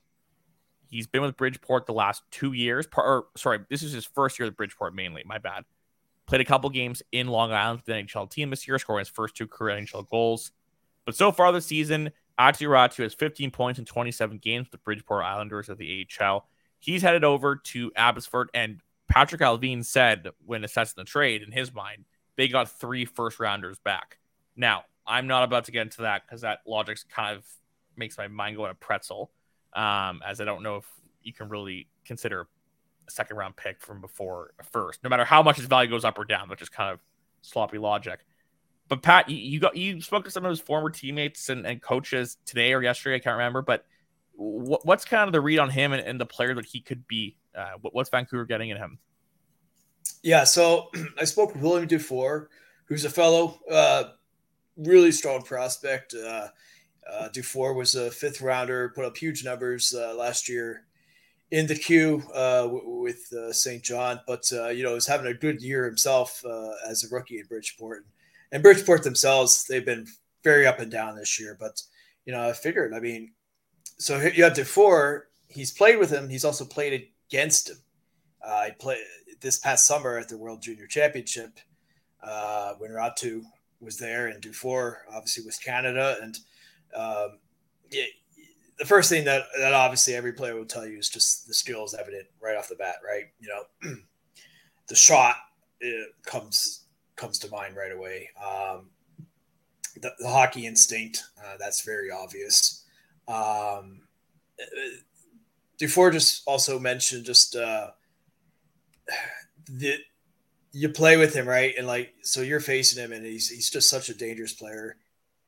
He's 0.86 1.08
been 1.08 1.22
with 1.22 1.36
Bridgeport 1.36 1.86
the 1.86 1.92
last 1.92 2.22
two 2.30 2.52
years. 2.52 2.86
Or 2.96 3.26
sorry, 3.36 3.58
this 3.68 3.82
is 3.82 3.92
his 3.92 4.04
first 4.04 4.38
year 4.38 4.46
with 4.46 4.56
Bridgeport 4.56 4.94
mainly. 4.94 5.24
My 5.26 5.38
bad. 5.38 5.64
Played 6.26 6.42
a 6.42 6.44
couple 6.44 6.70
games 6.70 7.02
in 7.10 7.26
Long 7.26 7.52
Island 7.52 7.80
with 7.80 7.86
the 7.86 7.92
NHL 7.92 8.30
team 8.30 8.50
this 8.50 8.68
year, 8.68 8.78
scoring 8.78 9.00
his 9.00 9.08
first 9.08 9.34
two 9.34 9.48
career 9.48 9.76
NHL 9.76 10.08
goals. 10.08 10.52
But 11.04 11.16
so 11.16 11.32
far 11.32 11.50
this 11.50 11.66
season, 11.66 12.12
Aatu 12.38 12.68
Räty 12.68 13.02
has 13.02 13.14
15 13.14 13.50
points 13.50 13.80
in 13.80 13.84
27 13.84 14.38
games 14.38 14.66
with 14.66 14.72
the 14.72 14.78
Bridgeport 14.78 15.24
Islanders 15.24 15.68
of 15.68 15.76
the 15.76 16.06
AHL. 16.20 16.48
He's 16.78 17.02
headed 17.02 17.24
over 17.24 17.56
to 17.56 17.90
Abbotsford, 17.96 18.50
and 18.54 18.80
Patrick 19.08 19.40
Allvin 19.40 19.84
said 19.84 20.28
when 20.46 20.62
assessing 20.62 20.94
the 20.96 21.04
trade, 21.04 21.42
in 21.42 21.50
his 21.50 21.74
mind, 21.74 22.04
they 22.36 22.46
got 22.46 22.70
three 22.70 23.04
first 23.04 23.40
rounders 23.40 23.78
back. 23.80 24.19
Now, 24.60 24.84
I'm 25.06 25.26
not 25.26 25.42
about 25.42 25.64
to 25.64 25.72
get 25.72 25.82
into 25.82 26.02
that 26.02 26.26
because 26.26 26.42
that 26.42 26.58
logic 26.66 26.98
kind 27.08 27.34
of 27.34 27.44
makes 27.96 28.18
my 28.18 28.28
mind 28.28 28.56
go 28.56 28.66
in 28.66 28.70
a 28.70 28.74
pretzel, 28.74 29.30
um, 29.72 30.20
as 30.24 30.38
I 30.38 30.44
don't 30.44 30.62
know 30.62 30.76
if 30.76 30.84
you 31.22 31.32
can 31.32 31.48
really 31.48 31.88
consider 32.04 32.46
a 33.08 33.10
second 33.10 33.38
round 33.38 33.56
pick 33.56 33.80
from 33.80 34.02
before 34.02 34.52
a 34.60 34.64
first, 34.64 35.02
no 35.02 35.08
matter 35.08 35.24
how 35.24 35.42
much 35.42 35.56
his 35.56 35.64
value 35.64 35.88
goes 35.88 36.04
up 36.04 36.18
or 36.18 36.26
down, 36.26 36.50
which 36.50 36.60
is 36.60 36.68
kind 36.68 36.92
of 36.92 37.00
sloppy 37.40 37.78
logic. 37.78 38.20
But 38.88 39.02
Pat, 39.02 39.30
you, 39.30 39.60
got 39.60 39.76
you 39.76 40.02
spoke 40.02 40.24
to 40.26 40.30
some 40.30 40.44
of 40.44 40.50
his 40.50 40.60
former 40.60 40.90
teammates 40.90 41.48
and, 41.48 41.66
and 41.66 41.80
coaches 41.80 42.36
today 42.44 42.74
or 42.74 42.82
yesterday, 42.82 43.16
I 43.16 43.20
can't 43.20 43.38
remember, 43.38 43.62
but 43.62 43.86
what, 44.34 44.84
what's 44.84 45.06
kind 45.06 45.26
of 45.26 45.32
the 45.32 45.40
read 45.40 45.58
on 45.58 45.70
him 45.70 45.92
and, 45.92 46.06
and 46.06 46.20
the 46.20 46.26
player 46.26 46.54
that 46.54 46.66
he 46.66 46.80
could 46.80 47.08
be? 47.08 47.38
Uh, 47.56 47.72
what, 47.80 47.94
what's 47.94 48.10
Vancouver 48.10 48.44
getting 48.44 48.68
in 48.68 48.76
him? 48.76 48.98
Yeah, 50.22 50.44
so 50.44 50.90
I 51.18 51.24
spoke 51.24 51.54
with 51.54 51.62
William 51.62 51.88
Dufour, 51.88 52.50
who's 52.84 53.06
a 53.06 53.10
fellow, 53.10 53.58
uh, 53.70 54.04
really 54.80 55.12
strong 55.12 55.42
prospect. 55.42 56.14
Uh, 56.14 56.48
uh, 57.10 57.28
Dufour 57.28 57.74
was 57.74 57.94
a 57.94 58.10
fifth 58.10 58.40
rounder, 58.40 58.92
put 58.94 59.04
up 59.04 59.16
huge 59.16 59.44
numbers 59.44 59.94
uh, 59.94 60.14
last 60.14 60.48
year 60.48 60.84
in 61.50 61.66
the 61.66 61.74
Q 61.74 62.22
uh, 62.32 62.62
w- 62.62 63.00
with 63.02 63.32
uh, 63.32 63.52
Saint 63.52 63.82
John, 63.82 64.20
but 64.26 64.50
uh, 64.52 64.68
you 64.68 64.84
know, 64.84 64.94
was 64.94 65.06
having 65.06 65.26
a 65.26 65.34
good 65.34 65.60
year 65.60 65.84
himself 65.84 66.44
uh, 66.44 66.70
as 66.88 67.02
a 67.04 67.14
rookie 67.14 67.38
in 67.38 67.46
Bridgeport 67.46 68.06
and 68.52 68.62
Bridgeport 68.62 69.02
themselves, 69.02 69.64
they've 69.66 69.84
been 69.84 70.06
very 70.42 70.66
up 70.66 70.80
and 70.80 70.90
down 70.90 71.16
this 71.16 71.38
year. 71.38 71.56
But 71.58 71.82
you 72.24 72.32
know, 72.32 72.48
I 72.48 72.52
figured. 72.52 72.94
I 72.94 73.00
mean, 73.00 73.32
so 73.98 74.20
you 74.20 74.44
have 74.44 74.54
Dufour. 74.54 75.28
He's 75.48 75.72
played 75.72 75.98
with 75.98 76.10
him. 76.10 76.28
He's 76.28 76.44
also 76.44 76.64
played 76.64 77.08
against 77.28 77.70
him. 77.70 77.76
I 78.44 78.70
played 78.78 78.98
this 79.40 79.58
past 79.58 79.86
summer 79.86 80.18
at 80.18 80.28
the 80.28 80.38
World 80.38 80.62
Junior 80.62 80.86
Championship 80.86 81.58
uh, 82.22 82.74
when 82.78 82.90
Räty 82.90 83.42
was 83.80 83.98
there, 83.98 84.28
and 84.28 84.40
Dufour 84.40 85.04
obviously 85.12 85.44
was 85.44 85.56
Canada. 85.56 86.16
And 86.22 86.38
um, 86.94 87.38
yeah, 87.90 88.04
the 88.78 88.84
first 88.84 89.08
thing 89.10 89.24
that 89.24 89.44
that 89.58 89.74
obviously 89.74 90.14
every 90.14 90.32
player 90.32 90.54
will 90.54 90.64
tell 90.64 90.86
you 90.86 90.98
is 90.98 91.08
just 91.08 91.46
the 91.46 91.54
skill 91.54 91.84
is 91.84 91.94
evident 91.94 92.26
right 92.40 92.56
off 92.56 92.68
the 92.68 92.76
bat, 92.76 92.96
right? 93.06 93.24
You 93.40 93.48
know, 93.48 93.94
the 94.88 94.94
shot 94.94 95.36
comes 96.24 96.84
comes 97.16 97.38
to 97.38 97.50
mind 97.50 97.76
right 97.76 97.92
away. 97.92 98.30
Um, 98.42 98.90
the, 100.00 100.12
the, 100.18 100.28
hockey 100.28 100.66
instinct, 100.66 101.22
uh, 101.38 101.56
that's 101.58 101.82
very 101.82 102.10
obvious. 102.10 102.84
Um, 103.28 104.00
Dufour 105.78 106.10
just 106.10 106.42
also 106.46 106.78
mentioned 106.78 107.26
just 107.26 107.56
uh, 107.56 107.90
the 109.68 109.96
you 110.72 110.88
play 110.88 111.16
with 111.16 111.34
him 111.34 111.48
right, 111.48 111.74
and 111.76 111.86
like 111.86 112.14
so 112.22 112.42
you're 112.42 112.60
facing 112.60 113.02
him, 113.02 113.12
and 113.12 113.24
he's 113.24 113.48
he's 113.48 113.70
just 113.70 113.90
such 113.90 114.08
a 114.08 114.14
dangerous 114.14 114.52
player. 114.52 114.96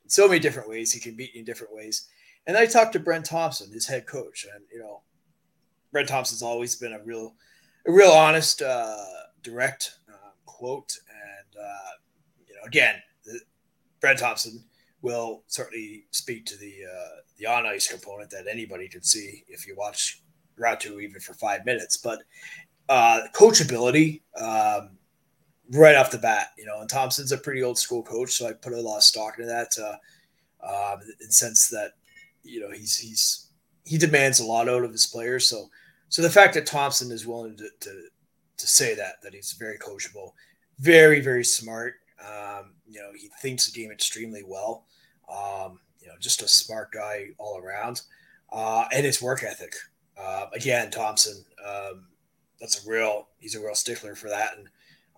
In 0.05 0.11
so 0.11 0.27
many 0.27 0.41
different 0.41 0.69
ways 0.69 0.93
he 0.93 1.01
can 1.01 1.15
beat 1.15 1.35
you 1.35 1.41
in 1.41 1.45
different 1.45 1.75
ways. 1.75 2.09
And 2.47 2.57
I 2.57 2.67
talked 2.67 2.93
to 2.95 3.01
Brent 3.01 3.25
Thompson, 3.25 3.73
his 3.73 3.87
head 3.87 4.07
coach, 4.07 4.47
and 4.53 4.65
you 4.73 4.81
know, 4.81 5.03
Brent 5.93 6.09
Thompson's 6.09 6.43
always 6.43 6.75
been 6.75 6.93
a 6.93 7.03
real, 7.03 7.35
a 7.87 7.93
real 7.93 8.11
honest, 8.11 8.63
uh, 8.63 8.97
direct 9.43 9.99
uh, 10.09 10.31
quote 10.45 10.99
And 11.09 11.63
uh, 11.63 11.91
you 12.49 12.55
know, 12.55 12.63
again, 12.67 12.97
the, 13.25 13.41
Brent 14.01 14.19
Thompson 14.19 14.65
will 15.03 15.43
certainly 15.47 16.07
speak 16.11 16.47
to 16.47 16.57
the 16.57 16.75
uh, 16.85 17.21
the 17.39 17.47
on 17.47 17.67
ice 17.67 17.89
component 17.89 18.31
that 18.31 18.47
anybody 18.51 18.89
can 18.89 19.03
see 19.03 19.45
if 19.49 19.67
you 19.67 19.77
watch 19.77 20.23
Räty 20.59 21.01
even 21.01 21.21
for 21.21 21.35
five 21.35 21.65
minutes. 21.65 21.97
But 21.97 22.21
uh, 22.89 23.23
coachability, 23.33 24.23
um, 24.37 24.91
right 25.73 25.97
off 25.97 26.11
the 26.11 26.19
bat, 26.19 26.49
you 26.59 26.65
know, 26.65 26.81
and 26.81 26.89
Thompson's 26.89 27.33
a 27.33 27.39
pretty 27.39 27.63
old 27.63 27.79
school 27.79 28.03
coach, 28.03 28.33
so 28.33 28.47
I 28.47 28.53
put 28.53 28.73
a 28.73 28.81
lot 28.81 28.99
of 28.99 29.03
stock 29.03 29.39
into 29.39 29.49
that. 29.49 29.77
Uh, 29.79 29.97
um, 30.65 31.01
in 31.21 31.31
sense 31.31 31.69
that 31.71 31.93
you 32.45 32.61
know 32.61 32.71
he's 32.71 32.97
he's 32.97 33.49
he 33.85 33.99
demands 33.99 34.39
a 34.39 34.45
lot 34.45 34.69
out 34.69 34.85
of 34.85 34.93
his 34.93 35.07
players. 35.07 35.47
So 35.47 35.69
so 36.09 36.23
the 36.23 36.31
fact 36.31 36.55
that 36.55 36.67
Thompson 36.67 37.11
is 37.11 37.27
willing 37.27 37.57
to 37.57 37.69
to, 37.81 38.03
to 38.59 38.67
say 38.67 38.95
that 38.95 39.23
that 39.23 39.35
he's 39.35 39.53
very 39.53 39.79
coachable 39.79 40.33
very, 40.83 41.21
very 41.21 41.45
smart. 41.45 41.95
Um, 42.21 42.75
you 42.89 43.01
know, 43.01 43.11
he 43.17 43.31
thinks 43.41 43.71
the 43.71 43.81
game 43.81 43.91
extremely 43.91 44.43
well. 44.45 44.87
Um, 45.29 45.79
you 46.01 46.09
know, 46.09 46.15
just 46.21 46.43
a 46.43 46.49
smart 46.49 46.91
guy 46.93 47.29
all 47.39 47.59
around. 47.59 48.03
Uh, 48.53 48.87
and 48.93 49.07
his 49.07 49.23
work 49.23 49.45
ethic. 49.45 49.75
Uh, 50.21 50.47
again, 50.53 50.91
Thompson, 50.91 51.45
um, 51.65 52.07
that's 52.61 52.85
a 52.85 52.91
real, 52.91 53.29
he's 53.39 53.55
a 53.55 53.61
real 53.61 53.75
stickler 53.75 54.15
for 54.15 54.29
that. 54.29 54.57
And 54.57 54.69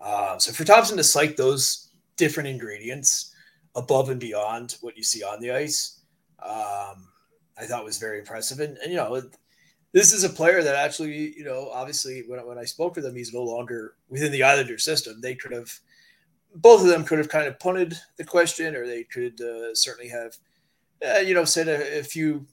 uh, 0.01 0.39
so 0.39 0.53
for 0.53 0.65
Thompson 0.65 0.97
to 0.97 1.05
cite 1.05 1.37
those 1.37 1.91
different 2.17 2.49
ingredients 2.49 3.35
above 3.75 4.11
and 4.11 4.21
beyond 4.21 4.77
what 4.81 4.97
you 4.97 5.03
see 5.03 5.23
on 5.23 5.41
the 5.41 5.51
ice, 5.51 6.01
um, 6.43 7.09
I 7.59 7.65
thought 7.65 7.85
was 7.85 7.99
very 7.99 8.19
impressive. 8.19 8.61
And, 8.61 8.77
and 8.79 8.91
you 8.91 8.97
know, 8.97 9.21
this 9.93 10.13
is 10.13 10.25
a 10.25 10.29
player 10.29 10.63
that 10.63 10.75
actually, 10.75 11.37
you 11.37 11.45
know, 11.45 11.71
obviously 11.73 12.25
when, 12.27 12.45
when 12.47 12.59
I 12.59 12.65
spoke 12.65 12.95
to 12.95 13.01
them, 13.01 13.15
he's 13.15 13.33
no 13.33 13.43
longer 13.43 13.95
within 14.09 14.33
the 14.33 14.43
Islander 14.43 14.79
system. 14.79 15.21
They 15.21 15.35
could 15.35 15.53
have, 15.53 15.73
both 16.57 16.83
of 16.83 16.89
them 16.89 17.05
could 17.05 17.19
have 17.19 17.29
kind 17.29 17.47
of 17.47 17.59
punted 17.59 17.97
the 18.17 18.25
question, 18.25 18.75
or 18.75 18.87
they 18.87 19.05
could 19.05 19.41
uh, 19.41 19.75
certainly 19.75 20.11
have, 20.11 20.37
uh, 21.07 21.21
you 21.21 21.35
know, 21.35 21.45
said 21.45 21.69
a, 21.69 22.01
a 22.01 22.03
few 22.03 22.47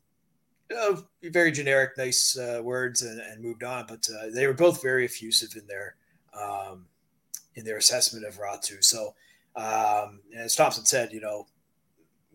uh, 0.71 0.97
very 1.23 1.51
generic, 1.51 1.97
nice 1.97 2.37
uh, 2.37 2.61
words 2.63 3.01
and, 3.01 3.19
and, 3.19 3.43
moved 3.43 3.63
on. 3.63 3.85
But 3.87 4.07
uh, 4.09 4.27
they 4.33 4.47
were 4.47 4.53
both 4.53 4.81
very 4.81 5.05
effusive 5.05 5.55
in 5.55 5.67
their 5.67 5.95
um, 6.33 6.85
in 7.55 7.65
their 7.65 7.77
assessment 7.77 8.25
of 8.25 8.39
Räty. 8.39 8.83
So, 8.83 9.13
um, 9.55 10.21
as 10.35 10.55
Thompson 10.55 10.85
said, 10.85 11.11
you 11.11 11.21
know, 11.21 11.47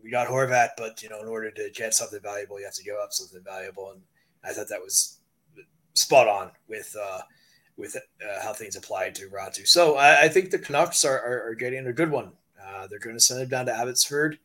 we 0.03 0.11
got 0.11 0.27
Horvat, 0.27 0.69
but 0.77 1.01
you 1.01 1.09
know, 1.09 1.21
in 1.21 1.27
order 1.27 1.51
to 1.51 1.69
get 1.73 1.93
something 1.93 2.19
valuable, 2.21 2.59
you 2.59 2.65
have 2.65 2.75
to 2.75 2.83
give 2.83 2.95
up 3.01 3.11
something 3.11 3.41
valuable, 3.43 3.91
and 3.91 4.01
I 4.43 4.53
thought 4.53 4.69
that 4.69 4.81
was 4.81 5.17
spot 5.93 6.27
on 6.27 6.51
with 6.67 6.95
uh, 7.01 7.21
with 7.75 7.95
uh, 7.95 8.43
how 8.43 8.53
things 8.53 8.75
applied 8.75 9.15
to 9.15 9.29
Räty. 9.29 9.67
So 9.67 9.97
I, 9.97 10.23
I 10.23 10.27
think 10.29 10.49
the 10.51 10.59
Canucks 10.59 11.05
are, 11.05 11.19
are, 11.19 11.49
are, 11.49 11.55
getting 11.55 11.87
a 11.87 11.93
good 11.93 12.11
one. 12.11 12.31
Uh, 12.63 12.87
they're 12.87 12.99
going 12.99 13.15
to 13.15 13.23
send 13.23 13.41
him 13.41 13.49
down 13.49 13.67
to 13.67 13.73
Abbotsford. 13.73 14.39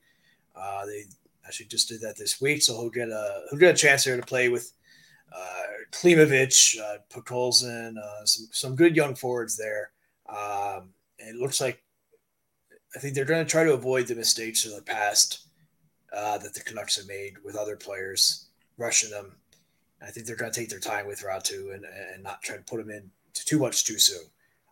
Uh, 0.55 0.85
they 0.87 1.05
actually 1.47 1.67
just 1.67 1.89
did 1.89 2.01
that 2.03 2.17
this 2.17 2.41
week, 2.41 2.63
so 2.63 2.75
he'll 2.75 2.91
get 2.91 3.09
a 3.09 3.43
he'll 3.51 3.59
get 3.59 3.75
a 3.75 3.79
chance 3.79 4.05
there 4.05 4.17
to 4.17 4.27
play 4.27 4.49
with 4.49 4.73
uh, 5.35 5.63
Klimovich, 5.93 6.79
uh, 6.79 6.99
Podkolzin, 7.11 7.97
uh, 7.97 8.25
some 8.25 8.49
some 8.53 8.77
good 8.77 8.95
young 8.97 9.15
forwards 9.15 9.57
there. 9.57 9.91
Um, 10.33 10.91
it 11.19 11.37
looks 11.37 11.61
like 11.61 11.83
I 12.97 12.99
think 12.99 13.15
they're 13.15 13.25
going 13.25 13.45
to 13.45 13.51
try 13.51 13.65
to 13.65 13.75
avoid 13.75 14.07
the 14.07 14.15
mistakes 14.15 14.65
of 14.65 14.75
the 14.75 14.83
past 14.83 15.47
uh, 16.15 16.39
that 16.39 16.55
the 16.55 16.61
Canucks 16.61 16.97
have 16.97 17.07
made 17.07 17.35
with 17.45 17.57
other 17.57 17.77
players, 17.77 18.47
rushing 18.77 19.11
them 19.11 19.37
I 20.05 20.11
think 20.11 20.27
they're 20.27 20.37
going 20.37 20.51
to 20.51 20.59
take 20.59 20.69
their 20.69 20.81
time 20.81 21.07
with 21.07 21.23
Räty 21.23 21.75
and, 21.75 21.85
and 21.85 22.23
not 22.23 22.43
try 22.43 22.57
to 22.57 22.63
put 22.63 22.81
him 22.81 22.91
in 22.91 23.11
too 23.35 23.59
much 23.59 23.85
too 23.85 23.99
soon. 23.99 24.27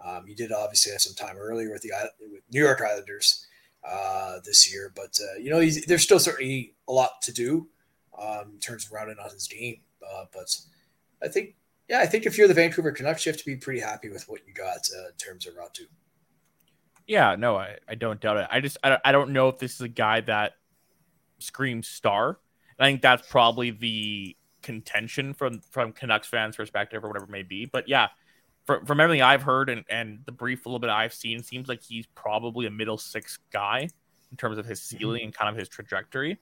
Um, 0.05 0.27
he 0.27 0.35
did 0.35 0.53
obviously 0.53 0.93
have 0.93 1.01
some 1.01 1.15
time 1.15 1.37
earlier 1.39 1.71
with 1.71 1.83
the 1.83 1.93
with 2.21 2.43
New 2.51 2.65
York 2.65 2.81
Islanders 2.81 3.47
uh, 3.87 4.39
this 4.45 4.73
year, 4.73 4.93
but 4.95 5.19
uh, 5.21 5.39
you 5.39 5.51
know 5.51 5.65
there's 5.87 6.03
still 6.03 6.19
certainly 6.19 6.75
a 6.89 6.93
lot 6.93 7.23
to 7.23 7.33
do 7.33 7.69
um, 8.19 8.53
in 8.55 8.59
terms 8.59 8.87
of 8.87 8.93
rounding 8.93 9.17
out 9.23 9.33
his 9.33 9.47
game. 9.47 9.81
Uh, 10.03 10.25
but 10.33 10.57
I 11.23 11.29
think, 11.29 11.55
yeah, 11.91 11.99
I 11.99 12.07
think 12.07 12.25
if 12.25 12.39
you're 12.39 12.47
the 12.47 12.55
Vancouver 12.55 12.93
Canucks, 12.93 13.27
you 13.27 13.33
have 13.33 13.41
to 13.41 13.45
be 13.45 13.57
pretty 13.57 13.81
happy 13.81 14.11
with 14.11 14.29
what 14.29 14.43
you 14.47 14.55
got 14.55 14.89
uh, 14.97 15.09
in 15.09 15.15
terms 15.19 15.45
of 15.49 15.55
Räty. 15.55 15.89
Yeah, 17.09 17.35
no, 17.35 17.57
I, 17.57 17.79
I 17.89 17.97
don't 17.97 18.21
doubt 18.21 18.37
it. 18.37 18.47
I 18.49 18.61
just 18.61 18.79
I, 18.85 18.97
I 19.05 19.11
don't 19.11 19.33
know 19.33 19.49
if 19.49 19.59
this 19.59 19.75
is 19.75 19.81
a 19.81 19.89
guy 19.89 20.21
that 20.21 20.53
screams 21.41 21.89
star. 21.89 22.39
And 22.79 22.87
I 22.87 22.87
think 22.87 23.03
that's 23.03 23.29
probably 23.29 23.73
the 23.73 24.37
contention 24.63 25.35
from 25.35 25.63
from 25.73 25.91
Canucks 25.91 26.29
fans' 26.29 26.55
perspective 26.55 27.05
or 27.05 27.09
whatever 27.09 27.25
it 27.25 27.31
may 27.33 27.43
be. 27.43 27.67
But 27.67 27.89
yeah, 27.89 28.07
from, 28.67 28.87
from 28.87 29.01
everything 29.01 29.23
I've 29.23 29.43
heard 29.43 29.69
and, 29.69 29.85
and 29.91 30.21
the 30.27 30.33
brief 30.33 30.67
little 30.67 30.79
bit 30.79 30.91
I've 30.91 31.13
seen, 31.13 31.43
seems 31.43 31.69
like 31.69 31.83
he's 31.83 32.07
probably 32.15 32.67
a 32.67 32.71
middle 32.71 32.99
six 32.99 33.41
guy 33.53 33.89
in 34.31 34.37
terms 34.37 34.59
of 34.59 34.67
his 34.67 34.79
mm-hmm. 34.79 34.97
ceiling 34.97 35.23
and 35.25 35.35
kind 35.35 35.51
of 35.51 35.57
his 35.57 35.69
trajectory. 35.69 36.39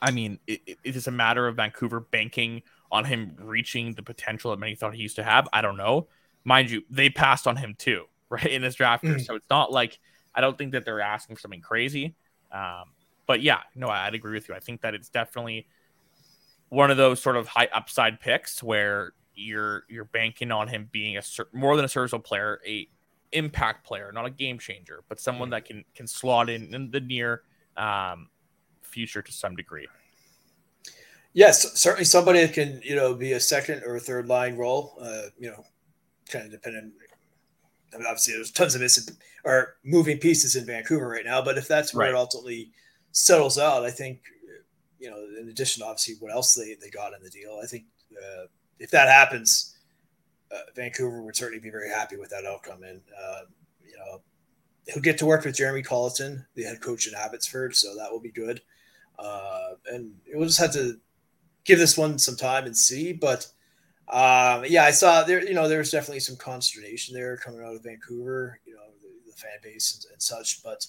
I 0.00 0.12
mean, 0.12 0.38
it, 0.46 0.62
it 0.82 0.96
is 0.96 1.08
a 1.08 1.10
matter 1.10 1.46
of 1.46 1.56
Vancouver 1.56 2.00
banking 2.00 2.62
on 2.90 3.04
him 3.04 3.36
reaching 3.38 3.94
the 3.94 4.02
potential 4.02 4.50
that 4.50 4.58
many 4.58 4.74
thought 4.74 4.94
he 4.94 5.02
used 5.02 5.16
to 5.16 5.24
have. 5.24 5.48
I 5.52 5.60
don't 5.60 5.76
know. 5.76 6.08
mind 6.44 6.70
you, 6.70 6.82
they 6.90 7.10
passed 7.10 7.46
on 7.46 7.56
him 7.56 7.74
too, 7.78 8.04
right 8.28 8.46
in 8.46 8.62
this 8.62 8.74
draft. 8.74 9.04
Mm. 9.04 9.24
So 9.24 9.34
it's 9.34 9.50
not 9.50 9.72
like 9.72 9.98
I 10.34 10.40
don't 10.40 10.56
think 10.56 10.72
that 10.72 10.84
they're 10.84 11.00
asking 11.00 11.36
for 11.36 11.40
something 11.40 11.60
crazy. 11.60 12.14
Um, 12.52 12.92
but 13.26 13.42
yeah, 13.42 13.60
no, 13.74 13.88
I'd 13.88 14.14
agree 14.14 14.32
with 14.32 14.48
you. 14.48 14.54
I 14.54 14.60
think 14.60 14.80
that 14.82 14.94
it's 14.94 15.08
definitely 15.08 15.66
one 16.70 16.90
of 16.90 16.96
those 16.96 17.20
sort 17.20 17.36
of 17.36 17.46
high 17.46 17.68
upside 17.72 18.20
picks 18.20 18.62
where 18.62 19.12
you're 19.34 19.84
you're 19.88 20.04
banking 20.06 20.50
on 20.50 20.68
him 20.68 20.88
being 20.90 21.16
a 21.16 21.22
more 21.52 21.76
than 21.76 21.84
a 21.84 21.88
serviceable 21.88 22.22
player, 22.22 22.60
a 22.66 22.88
impact 23.32 23.86
player, 23.86 24.10
not 24.12 24.26
a 24.26 24.30
game 24.30 24.58
changer, 24.58 25.02
but 25.08 25.20
someone 25.20 25.48
mm. 25.48 25.52
that 25.52 25.64
can 25.64 25.84
can 25.94 26.06
slot 26.06 26.48
in 26.48 26.74
in 26.74 26.90
the 26.90 27.00
near 27.00 27.42
um, 27.76 28.28
future 28.82 29.22
to 29.22 29.32
some 29.32 29.54
degree. 29.54 29.86
Yes, 31.32 31.78
certainly 31.78 32.04
somebody 32.04 32.40
that 32.40 32.54
can 32.54 32.80
you 32.82 32.96
know 32.96 33.14
be 33.14 33.32
a 33.32 33.40
second 33.40 33.82
or 33.84 33.98
third 33.98 34.28
line 34.28 34.56
role. 34.56 34.96
Uh, 35.00 35.28
you 35.38 35.50
know, 35.50 35.64
kind 36.30 36.46
of 36.46 36.50
dependent. 36.50 36.92
I 37.92 37.96
mean, 37.96 38.06
obviously, 38.06 38.34
there's 38.34 38.50
tons 38.50 38.74
of 38.74 38.80
missing 38.80 39.14
or 39.44 39.76
moving 39.84 40.18
pieces 40.18 40.56
in 40.56 40.66
Vancouver 40.66 41.08
right 41.08 41.24
now, 41.24 41.42
but 41.42 41.56
if 41.56 41.68
that's 41.68 41.94
where 41.94 42.06
right. 42.06 42.14
it 42.14 42.18
ultimately 42.18 42.70
settles 43.12 43.58
out, 43.58 43.84
I 43.84 43.90
think 43.90 44.20
you 44.98 45.10
know, 45.10 45.16
in 45.40 45.48
addition 45.48 45.82
to 45.82 45.86
obviously 45.86 46.14
what 46.20 46.32
else 46.32 46.54
they, 46.54 46.76
they 46.80 46.90
got 46.90 47.14
in 47.14 47.22
the 47.22 47.30
deal, 47.30 47.60
I 47.62 47.66
think 47.66 47.84
uh, 48.16 48.46
if 48.78 48.90
that 48.90 49.08
happens, 49.08 49.76
uh, 50.52 50.60
Vancouver 50.74 51.22
would 51.22 51.36
certainly 51.36 51.60
be 51.60 51.70
very 51.70 51.88
happy 51.88 52.16
with 52.16 52.30
that 52.30 52.44
outcome. 52.44 52.82
And, 52.82 53.00
uh, 53.16 53.42
you 53.86 53.96
know, 53.96 54.20
he'll 54.86 55.02
get 55.02 55.18
to 55.18 55.26
work 55.26 55.44
with 55.44 55.56
Jeremy 55.56 55.82
Colliton, 55.82 56.44
the 56.54 56.64
head 56.64 56.80
coach 56.80 57.06
in 57.06 57.14
Abbotsford, 57.14 57.76
so 57.76 57.94
that 57.96 58.10
will 58.10 58.20
be 58.20 58.32
good. 58.32 58.60
Uh, 59.18 59.70
and 59.92 60.12
we'll 60.32 60.46
just 60.46 60.60
have 60.60 60.72
to 60.72 60.98
give 61.68 61.78
this 61.78 61.98
one 61.98 62.18
some 62.18 62.34
time 62.34 62.64
and 62.64 62.76
see. 62.76 63.12
But 63.12 63.46
um, 64.08 64.64
yeah, 64.66 64.84
I 64.84 64.90
saw 64.90 65.22
there, 65.22 65.46
you 65.46 65.54
know, 65.54 65.68
there 65.68 65.78
was 65.78 65.90
definitely 65.90 66.20
some 66.20 66.36
consternation 66.36 67.14
there 67.14 67.36
coming 67.36 67.62
out 67.62 67.76
of 67.76 67.84
Vancouver, 67.84 68.58
you 68.64 68.74
know, 68.74 68.80
the, 69.02 69.30
the 69.30 69.36
fan 69.36 69.58
base 69.62 69.94
and, 69.94 70.12
and 70.12 70.22
such. 70.22 70.62
But 70.64 70.86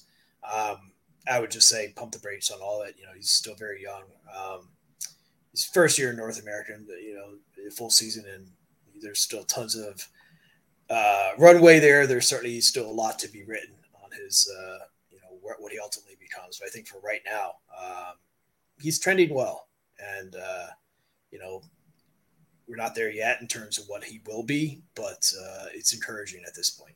um, 0.49 0.91
I 1.29 1.39
would 1.39 1.51
just 1.51 1.67
say 1.67 1.93
pump 1.95 2.13
the 2.13 2.19
brakes 2.19 2.49
on 2.49 2.61
all 2.61 2.81
that. 2.83 2.97
You 2.97 3.05
know, 3.05 3.11
he's 3.13 3.29
still 3.29 3.55
very 3.55 3.83
young. 3.83 4.03
Um, 4.33 4.69
his 5.51 5.65
first 5.65 5.99
year 5.99 6.11
in 6.11 6.15
North 6.17 6.41
America, 6.41 6.77
you 7.03 7.15
know, 7.15 7.71
full 7.71 7.89
season, 7.89 8.23
and 8.33 8.47
there's 9.01 9.19
still 9.19 9.43
tons 9.43 9.75
of 9.75 10.07
uh, 10.89 11.31
runway 11.37 11.79
there. 11.79 12.07
There's 12.07 12.27
certainly 12.27 12.61
still 12.61 12.89
a 12.89 12.91
lot 12.91 13.19
to 13.19 13.27
be 13.27 13.43
written 13.43 13.75
on 14.01 14.11
his, 14.11 14.49
uh, 14.57 14.85
you 15.11 15.19
know, 15.19 15.37
what 15.41 15.71
he 15.71 15.79
ultimately 15.79 16.15
becomes. 16.19 16.59
But 16.59 16.67
I 16.67 16.69
think 16.69 16.87
for 16.87 17.01
right 17.01 17.21
now, 17.25 17.55
um, 17.77 18.13
he's 18.79 18.99
trending 18.99 19.33
well, 19.33 19.68
and 20.17 20.35
uh, 20.35 20.67
you 21.31 21.39
know, 21.39 21.61
we're 22.67 22.75
not 22.75 22.95
there 22.95 23.11
yet 23.11 23.41
in 23.41 23.47
terms 23.47 23.77
of 23.77 23.85
what 23.87 24.03
he 24.03 24.21
will 24.27 24.43
be, 24.43 24.81
but 24.95 25.31
uh, 25.41 25.65
it's 25.73 25.93
encouraging 25.93 26.41
at 26.47 26.55
this 26.55 26.69
point. 26.69 26.95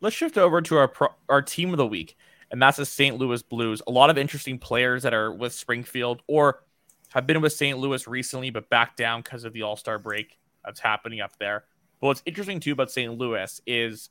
Let's 0.00 0.16
shift 0.16 0.38
over 0.38 0.60
to 0.62 0.76
our 0.76 0.88
pro- 0.88 1.14
our 1.28 1.42
team 1.42 1.70
of 1.70 1.78
the 1.78 1.86
week 1.86 2.16
and 2.50 2.62
that's 2.62 2.76
the 2.76 2.86
St. 2.86 3.16
Louis 3.18 3.42
Blues. 3.42 3.82
A 3.86 3.90
lot 3.90 4.10
of 4.10 4.18
interesting 4.18 4.58
players 4.58 5.02
that 5.02 5.14
are 5.14 5.32
with 5.32 5.52
Springfield 5.52 6.22
or 6.26 6.62
have 7.10 7.26
been 7.26 7.40
with 7.40 7.52
St. 7.52 7.78
Louis 7.78 8.06
recently, 8.06 8.50
but 8.50 8.68
back 8.70 8.96
down 8.96 9.22
because 9.22 9.44
of 9.44 9.52
the 9.52 9.62
All 9.62 9.76
Star 9.76 9.98
break 9.98 10.38
that's 10.64 10.80
happening 10.80 11.20
up 11.20 11.36
there. 11.38 11.64
But 12.00 12.08
what's 12.08 12.22
interesting 12.26 12.60
too 12.60 12.72
about 12.72 12.90
St. 12.90 13.16
Louis 13.16 13.60
is 13.66 14.10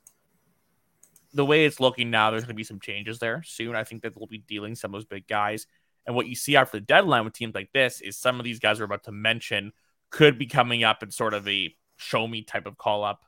the 1.34 1.46
way 1.46 1.66
it's 1.66 1.80
looking 1.80 2.10
now. 2.10 2.32
There's 2.32 2.44
going 2.44 2.50
to 2.50 2.56
be 2.56 2.64
some 2.64 2.80
changes 2.80 3.20
there 3.20 3.44
soon. 3.44 3.76
I 3.76 3.84
think 3.84 4.02
that 4.02 4.16
they'll 4.16 4.28
be 4.28 4.40
dealing 4.40 4.76
some 4.76 4.94
of 4.94 5.00
those 5.00 5.06
big 5.06 5.28
guys. 5.28 5.68
And 6.06 6.16
what 6.16 6.28
you 6.28 6.36
see 6.36 6.56
after 6.56 6.78
the 6.78 6.86
deadline 6.86 7.26
with 7.26 7.34
teams 7.34 7.56
like 7.56 7.72
this 7.74 8.02
is 8.02 8.18
some 8.18 8.40
of 8.40 8.44
these 8.44 8.60
guys 8.60 8.80
we're 8.80 8.86
about 8.86 9.04
to 9.06 9.12
mention 9.12 9.74
could 10.10 10.38
be 10.38 10.46
coming 10.46 10.84
up 10.84 11.02
in 11.04 11.12
sort 11.12 11.34
of 11.34 11.48
a 11.48 11.76
show 11.98 12.28
me 12.28 12.44
type 12.44 12.66
of 12.66 12.78
call 12.78 13.04
up 13.04 13.26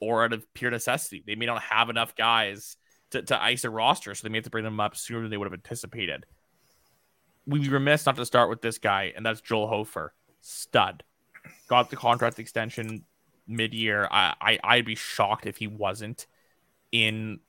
or 0.00 0.24
out 0.24 0.32
of 0.32 0.52
pure 0.54 0.70
necessity. 0.70 1.22
They 1.26 1.34
may 1.34 1.46
not 1.46 1.62
have 1.62 1.90
enough 1.90 2.14
guys 2.14 2.76
to, 3.10 3.22
to 3.22 3.42
ice 3.42 3.64
a 3.64 3.70
roster, 3.70 4.14
so 4.14 4.26
they 4.26 4.30
may 4.30 4.38
have 4.38 4.44
to 4.44 4.50
bring 4.50 4.64
them 4.64 4.80
up 4.80 4.96
sooner 4.96 5.22
than 5.22 5.30
they 5.30 5.36
would 5.36 5.46
have 5.46 5.54
anticipated. 5.54 6.26
We'd 7.46 7.62
be 7.62 7.68
remiss 7.68 8.04
not 8.06 8.16
to 8.16 8.26
start 8.26 8.50
with 8.50 8.60
this 8.60 8.78
guy, 8.78 9.12
and 9.16 9.24
that's 9.24 9.40
Joel 9.40 9.68
Hofer. 9.68 10.12
Stud. 10.40 11.02
Got 11.68 11.90
the 11.90 11.96
contract 11.96 12.38
extension 12.38 13.04
mid 13.46 13.74
year. 13.74 14.06
I, 14.10 14.34
I 14.40 14.58
I'd 14.62 14.84
be 14.84 14.94
shocked 14.94 15.46
if 15.46 15.56
he 15.56 15.66
wasn't 15.66 16.26
in 16.92 17.40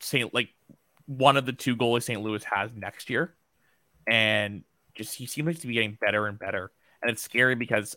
St. 0.00 0.32
like 0.34 0.50
one 1.06 1.36
of 1.36 1.46
the 1.46 1.52
two 1.52 1.76
goalies 1.76 2.04
St. 2.04 2.20
Louis 2.20 2.44
has 2.44 2.70
next 2.74 3.08
year. 3.08 3.34
And 4.06 4.64
just 4.94 5.14
he 5.14 5.26
seems 5.26 5.60
to 5.60 5.66
be 5.66 5.74
getting 5.74 5.98
better 6.00 6.26
and 6.26 6.38
better. 6.38 6.70
And 7.02 7.10
it's 7.10 7.22
scary 7.22 7.54
because 7.54 7.96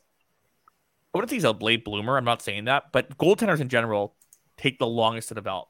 I 1.14 1.18
wouldn't 1.18 1.30
think 1.30 1.38
he's 1.38 1.44
a 1.46 1.52
late 1.52 1.86
bloomer. 1.86 2.18
I'm 2.18 2.26
not 2.26 2.42
saying 2.42 2.66
that, 2.66 2.92
but 2.92 3.18
goaltenders 3.18 3.60
in 3.60 3.70
general 3.70 4.16
take 4.58 4.78
the 4.78 4.88
longest 4.88 5.30
to 5.30 5.36
develop. 5.36 5.70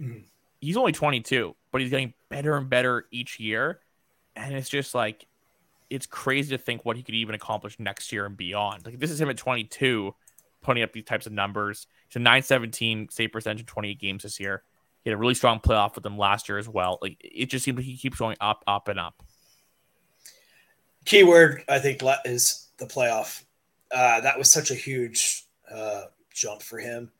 Mm-hmm. 0.00 0.20
He's 0.60 0.76
only 0.76 0.92
22, 0.92 1.56
but 1.72 1.80
he's 1.80 1.90
getting 1.90 2.14
better 2.28 2.56
and 2.56 2.68
better 2.70 3.06
each 3.10 3.40
year. 3.40 3.80
And 4.36 4.54
it's 4.54 4.68
just 4.68 4.94
like, 4.94 5.26
it's 5.90 6.06
crazy 6.06 6.56
to 6.56 6.62
think 6.62 6.84
what 6.84 6.96
he 6.96 7.02
could 7.02 7.14
even 7.14 7.34
accomplish 7.34 7.78
next 7.78 8.12
year 8.12 8.24
and 8.24 8.36
beyond. 8.36 8.86
Like, 8.86 8.98
this 8.98 9.10
is 9.10 9.20
him 9.20 9.28
at 9.28 9.36
22, 9.36 10.14
putting 10.62 10.82
up 10.82 10.92
these 10.92 11.04
types 11.04 11.26
of 11.26 11.32
numbers. 11.32 11.86
He's 12.08 12.16
a 12.16 12.20
917 12.20 13.08
save 13.10 13.32
percentage 13.32 13.60
in 13.60 13.66
28 13.66 13.98
games 13.98 14.22
this 14.22 14.38
year. 14.38 14.62
He 15.02 15.10
had 15.10 15.16
a 15.16 15.18
really 15.18 15.34
strong 15.34 15.58
playoff 15.58 15.96
with 15.96 16.04
them 16.04 16.16
last 16.16 16.48
year 16.48 16.58
as 16.58 16.68
well. 16.68 16.98
Like, 17.02 17.16
it 17.20 17.46
just 17.46 17.64
seems 17.64 17.76
like 17.76 17.84
he 17.84 17.96
keeps 17.96 18.18
going 18.18 18.36
up, 18.40 18.62
up, 18.66 18.86
and 18.88 19.00
up. 19.00 19.22
Keyword, 21.04 21.64
I 21.68 21.78
think, 21.78 22.02
is 22.24 22.68
the 22.78 22.86
playoff. 22.86 23.44
Uh, 23.90 24.20
that 24.20 24.38
was 24.38 24.50
such 24.50 24.70
a 24.70 24.74
huge 24.74 25.46
uh, 25.70 26.04
jump 26.32 26.62
for 26.62 26.78
him. 26.78 27.10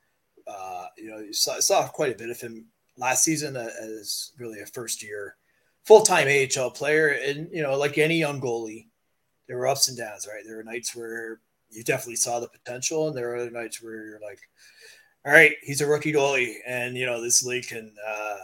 Uh, 0.47 0.87
you 0.97 1.11
know, 1.11 1.19
you 1.19 1.33
saw, 1.33 1.59
saw, 1.61 1.87
quite 1.89 2.13
a 2.13 2.19
bit 2.19 2.31
of 2.31 2.41
him 2.41 2.67
last 2.97 3.25
season 3.25 3.57
as 3.57 4.33
really 4.39 4.61
a 4.61 4.67
first 4.67 5.03
year 5.03 5.37
full 5.85 6.03
time 6.03 6.29
AHL 6.29 6.71
player. 6.71 7.09
And, 7.09 7.49
you 7.53 7.63
know, 7.63 7.77
like 7.77 7.99
any 7.99 8.19
young 8.19 8.41
goalie, 8.41 8.87
there 9.47 9.59
were 9.59 9.69
ups 9.69 9.89
and 9.89 9.99
downs, 9.99 10.27
right? 10.27 10.43
There 10.47 10.57
were 10.57 10.65
nights 10.65 10.95
where 10.95 11.41
you 11.71 11.83
definitely 11.83 12.17
saw 12.17 12.41
the 12.41 12.49
potential, 12.49 13.09
and 13.09 13.17
there 13.17 13.29
were 13.29 13.37
other 13.37 13.51
nights 13.51 13.83
where 13.83 14.07
you're 14.07 14.21
like, 14.21 14.41
all 15.25 15.33
right, 15.33 15.53
he's 15.63 15.81
a 15.81 15.87
rookie 15.87 16.13
goalie, 16.13 16.57
and, 16.67 16.97
you 16.97 17.07
know, 17.07 17.23
this 17.23 17.45
league 17.45 17.67
can, 17.67 17.95
uh, 18.07 18.37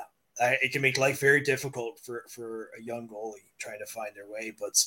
it 0.62 0.72
can 0.72 0.80
make 0.80 0.96
life 0.96 1.20
very 1.20 1.40
difficult 1.40 1.98
for, 2.00 2.24
for 2.28 2.70
a 2.78 2.82
young 2.82 3.08
goalie 3.08 3.50
trying 3.58 3.80
to 3.80 3.86
find 3.86 4.14
their 4.14 4.30
way. 4.30 4.52
But, 4.58 4.82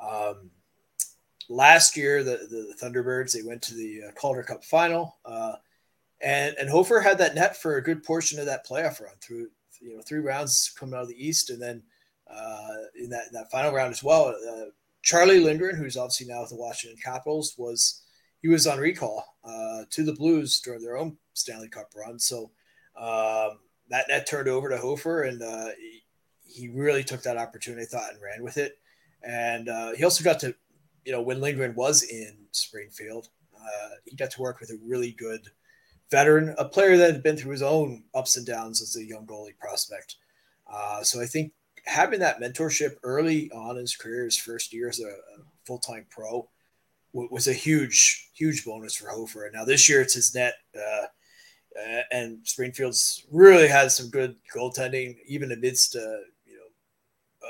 um, 0.00 0.50
last 1.48 1.96
year, 1.96 2.22
the, 2.22 2.38
the 2.50 2.74
Thunderbirds, 2.80 3.32
they 3.32 3.42
went 3.42 3.62
to 3.62 3.74
the 3.74 4.02
uh, 4.08 4.12
Calder 4.12 4.42
Cup 4.42 4.64
final. 4.64 5.16
Uh, 5.24 5.54
and 6.22 6.56
and 6.58 6.68
Hofer 6.68 7.00
had 7.00 7.18
that 7.18 7.34
net 7.34 7.56
for 7.60 7.76
a 7.76 7.82
good 7.82 8.02
portion 8.02 8.38
of 8.38 8.46
that 8.46 8.66
playoff 8.66 9.00
run 9.00 9.12
through 9.20 9.48
you 9.80 9.94
know 9.94 10.02
three 10.02 10.20
rounds 10.20 10.72
coming 10.78 10.94
out 10.94 11.02
of 11.02 11.08
the 11.08 11.26
East, 11.26 11.50
and 11.50 11.60
then 11.60 11.82
uh, 12.30 12.74
in 12.98 13.10
that 13.10 13.26
in 13.28 13.34
that 13.34 13.50
final 13.50 13.72
round 13.72 13.92
as 13.92 14.02
well. 14.02 14.28
Uh, 14.28 14.70
Charlie 15.02 15.40
Lindgren, 15.40 15.76
who's 15.76 15.96
obviously 15.96 16.26
now 16.26 16.40
with 16.40 16.50
the 16.50 16.56
Washington 16.56 16.98
Capitals, 17.02 17.54
was 17.56 18.02
he 18.42 18.48
was 18.48 18.66
on 18.66 18.78
recall 18.78 19.24
uh, 19.44 19.82
to 19.90 20.02
the 20.02 20.14
Blues 20.14 20.60
during 20.60 20.82
their 20.82 20.96
own 20.96 21.16
Stanley 21.34 21.68
Cup 21.68 21.90
run. 21.94 22.18
So 22.18 22.50
um, 22.96 23.58
that 23.90 24.06
net 24.08 24.26
turned 24.26 24.48
over 24.48 24.68
to 24.68 24.78
Hofer, 24.78 25.22
and 25.24 25.42
uh, 25.42 25.68
he, 25.78 26.02
he, 26.42 26.68
really 26.68 27.04
took 27.04 27.22
that 27.22 27.36
opportunity, 27.36 27.82
I 27.82 27.86
thought, 27.86 28.12
and 28.12 28.22
ran 28.22 28.42
with 28.42 28.56
it. 28.56 28.78
And 29.26 29.68
uh, 29.68 29.92
he 29.94 30.04
also 30.04 30.22
got 30.22 30.38
to, 30.40 30.54
you 31.04 31.12
know, 31.12 31.20
when 31.20 31.40
Lindgren 31.40 31.74
was 31.74 32.04
in 32.04 32.36
Springfield, 32.52 33.28
uh, 33.54 33.88
he 34.04 34.14
got 34.14 34.30
to 34.30 34.40
work 34.40 34.60
with 34.60 34.70
a 34.70 34.78
really 34.84 35.12
good 35.12 35.48
veteran, 36.10 36.54
a 36.58 36.64
player 36.64 36.96
that 36.96 37.12
had 37.12 37.22
been 37.22 37.36
through 37.36 37.50
his 37.50 37.62
own 37.62 38.04
ups 38.14 38.36
and 38.36 38.46
downs 38.46 38.80
as 38.80 38.96
a 38.96 39.04
young 39.04 39.26
goalie 39.26 39.58
prospect. 39.58 40.16
Uh, 40.72 41.02
so 41.02 41.20
I 41.20 41.26
think 41.26 41.52
having 41.86 42.20
that 42.20 42.40
mentorship 42.40 42.94
early 43.02 43.50
on 43.50 43.76
in 43.76 43.82
his 43.82 43.96
career, 43.96 44.24
his 44.24 44.38
first 44.38 44.72
year 44.72 44.88
as 44.88 45.00
a, 45.00 45.08
a 45.08 45.42
full 45.66 45.78
time 45.78 46.06
pro, 46.08 46.48
w- 47.12 47.28
was 47.32 47.48
a 47.48 47.52
huge, 47.52 48.30
huge 48.32 48.64
bonus 48.64 48.94
for 48.94 49.08
Hofer. 49.08 49.46
And 49.46 49.54
now 49.54 49.64
this 49.64 49.88
year 49.88 50.00
it's 50.00 50.14
his 50.14 50.34
net. 50.34 50.54
Uh, 50.76 51.06
uh, 51.78 52.02
and 52.10 52.38
Springfield's 52.44 53.26
really 53.30 53.68
had 53.68 53.92
some 53.92 54.08
good 54.08 54.36
goaltending, 54.54 55.16
even 55.26 55.52
amidst 55.52 55.96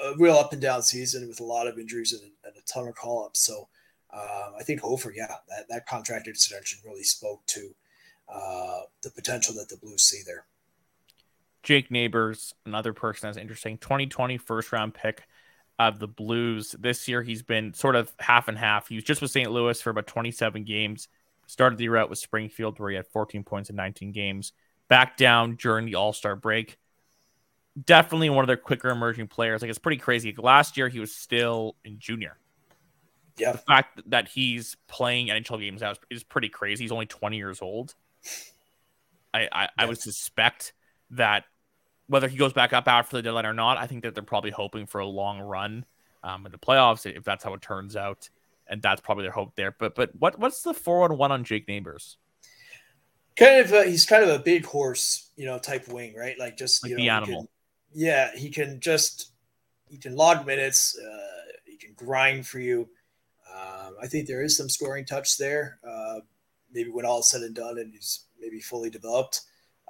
a 0.04 0.14
real 0.16 0.34
up 0.34 0.52
and 0.52 0.62
down 0.62 0.82
season 0.82 1.28
with 1.28 1.40
a 1.40 1.44
lot 1.44 1.66
of 1.66 1.78
injuries 1.78 2.12
and, 2.12 2.30
and 2.44 2.54
a 2.56 2.72
ton 2.72 2.88
of 2.88 2.94
call 2.94 3.24
ups. 3.24 3.40
So 3.40 3.68
uh, 4.12 4.52
I 4.58 4.62
think 4.62 4.80
Hofer, 4.80 5.12
yeah, 5.14 5.36
that, 5.48 5.68
that 5.68 5.86
contract 5.86 6.28
extension 6.28 6.78
really 6.84 7.02
spoke 7.02 7.44
to 7.46 7.74
uh, 8.32 8.80
the 9.02 9.10
potential 9.10 9.54
that 9.54 9.68
the 9.68 9.76
Blues 9.76 10.02
see 10.02 10.22
there. 10.24 10.46
Jake 11.62 11.90
Neighbors, 11.90 12.54
another 12.64 12.92
person 12.92 13.26
that's 13.26 13.38
interesting, 13.38 13.78
2020 13.78 14.38
first 14.38 14.72
round 14.72 14.94
pick 14.94 15.24
of 15.78 15.98
the 15.98 16.06
Blues. 16.06 16.74
This 16.78 17.08
year, 17.08 17.22
he's 17.22 17.42
been 17.42 17.74
sort 17.74 17.96
of 17.96 18.12
half 18.18 18.48
and 18.48 18.56
half. 18.56 18.88
He 18.88 18.94
was 18.94 19.04
just 19.04 19.20
with 19.20 19.30
St. 19.30 19.50
Louis 19.50 19.80
for 19.80 19.90
about 19.90 20.06
27 20.06 20.64
games. 20.64 21.08
Started 21.46 21.78
the 21.78 21.84
year 21.84 21.96
out 21.96 22.10
with 22.10 22.18
Springfield, 22.18 22.78
where 22.78 22.90
he 22.90 22.96
had 22.96 23.06
14 23.08 23.44
points 23.44 23.70
in 23.70 23.76
19 23.76 24.12
games. 24.12 24.52
Back 24.88 25.16
down 25.16 25.56
during 25.56 25.86
the 25.86 25.96
All 25.96 26.12
Star 26.12 26.36
break. 26.36 26.78
Definitely 27.84 28.30
one 28.30 28.42
of 28.42 28.46
their 28.46 28.56
quicker 28.56 28.88
emerging 28.88 29.28
players. 29.28 29.62
Like 29.62 29.68
it's 29.68 29.78
pretty 29.78 29.98
crazy. 29.98 30.34
Last 30.36 30.76
year, 30.76 30.88
he 30.88 31.00
was 31.00 31.14
still 31.14 31.76
in 31.84 31.98
junior. 31.98 32.38
Yeah. 33.38 33.52
The 33.52 33.58
fact 33.58 34.00
that 34.06 34.28
he's 34.28 34.76
playing 34.88 35.28
NHL 35.28 35.60
games 35.60 35.82
now 35.82 35.92
is, 36.10 36.24
pretty 36.24 36.48
crazy. 36.48 36.84
He's 36.84 36.92
only 36.92 37.06
20 37.06 37.36
years 37.36 37.60
old. 37.60 37.94
I, 39.34 39.48
I, 39.52 39.68
I 39.76 39.86
would 39.86 40.00
suspect 40.00 40.72
that 41.10 41.44
whether 42.06 42.28
he 42.28 42.36
goes 42.36 42.52
back 42.52 42.72
up 42.72 42.88
after 42.88 43.16
the 43.16 43.22
deadline 43.22 43.46
or 43.46 43.52
not, 43.52 43.76
I 43.76 43.86
think 43.86 44.04
that 44.04 44.14
they're 44.14 44.22
probably 44.22 44.50
hoping 44.50 44.86
for 44.86 45.00
a 45.00 45.06
long 45.06 45.40
run 45.40 45.84
um, 46.22 46.46
in 46.46 46.52
the 46.52 46.58
playoffs 46.58 47.04
if 47.06 47.24
that's 47.24 47.44
how 47.44 47.54
it 47.54 47.62
turns 47.62 47.96
out, 47.96 48.30
and 48.66 48.80
that's 48.80 49.00
probably 49.00 49.24
their 49.24 49.32
hope 49.32 49.54
there. 49.56 49.74
But 49.78 49.94
but 49.94 50.10
what 50.18 50.38
what's 50.38 50.62
the 50.62 50.74
four 50.74 51.04
on 51.04 51.18
one 51.18 51.32
on 51.32 51.44
Jake 51.44 51.68
Neighbors? 51.68 52.16
Kind 53.36 53.70
of, 53.70 53.84
he's 53.86 54.06
kind 54.06 54.24
of 54.24 54.30
a 54.30 54.38
big 54.38 54.64
horse, 54.64 55.30
you 55.36 55.44
know, 55.44 55.58
type 55.58 55.88
wing, 55.88 56.14
right? 56.16 56.38
Like 56.38 56.56
just 56.56 56.82
like 56.82 56.90
you 56.90 56.96
know, 56.96 57.02
the 57.02 57.08
animal. 57.10 57.40
Can, 57.42 57.48
yeah, 57.96 58.36
he 58.36 58.50
can 58.50 58.78
just 58.78 59.32
he 59.88 59.96
can 59.96 60.14
log 60.14 60.46
minutes. 60.46 60.98
Uh, 60.98 61.52
he 61.64 61.78
can 61.78 61.94
grind 61.94 62.46
for 62.46 62.58
you. 62.58 62.86
Um, 63.50 63.94
I 64.02 64.06
think 64.06 64.26
there 64.26 64.42
is 64.42 64.54
some 64.54 64.68
scoring 64.68 65.06
touch 65.06 65.38
there. 65.38 65.78
Uh, 65.82 66.20
maybe 66.70 66.90
when 66.90 67.06
all 67.06 67.20
is 67.20 67.30
said 67.30 67.40
and 67.40 67.54
done, 67.54 67.78
and 67.78 67.94
he's 67.94 68.26
maybe 68.38 68.60
fully 68.60 68.90
developed. 68.90 69.40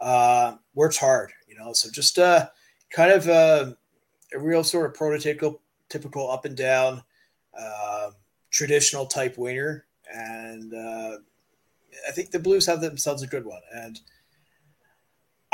Uh, 0.00 0.54
works 0.74 0.96
hard, 0.96 1.32
you 1.48 1.58
know. 1.58 1.72
So 1.72 1.90
just 1.90 2.16
uh, 2.20 2.46
kind 2.90 3.10
of 3.10 3.28
uh, 3.28 3.72
a 4.32 4.38
real 4.38 4.62
sort 4.62 4.88
of 4.88 4.96
prototypical, 4.96 5.58
typical 5.88 6.30
up 6.30 6.44
and 6.44 6.56
down, 6.56 7.02
uh, 7.58 8.10
traditional 8.50 9.06
type 9.06 9.36
winger, 9.36 9.84
and 10.14 10.72
uh, 10.72 11.16
I 12.08 12.12
think 12.12 12.30
the 12.30 12.38
Blues 12.38 12.66
have 12.66 12.80
themselves 12.80 13.24
a 13.24 13.26
good 13.26 13.44
one. 13.44 13.62
And 13.74 13.98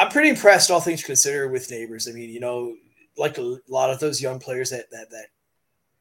I'm 0.02 0.10
pretty 0.10 0.30
impressed, 0.30 0.68
all 0.68 0.80
things 0.80 1.04
considered, 1.04 1.52
with 1.52 1.70
Neighbors. 1.70 2.08
I 2.08 2.12
mean, 2.12 2.28
you 2.28 2.40
know, 2.40 2.74
like 3.16 3.38
a 3.38 3.58
lot 3.68 3.90
of 3.90 4.00
those 4.00 4.20
young 4.20 4.40
players 4.40 4.70
that 4.70 4.90
that 4.90 5.10
that 5.10 5.26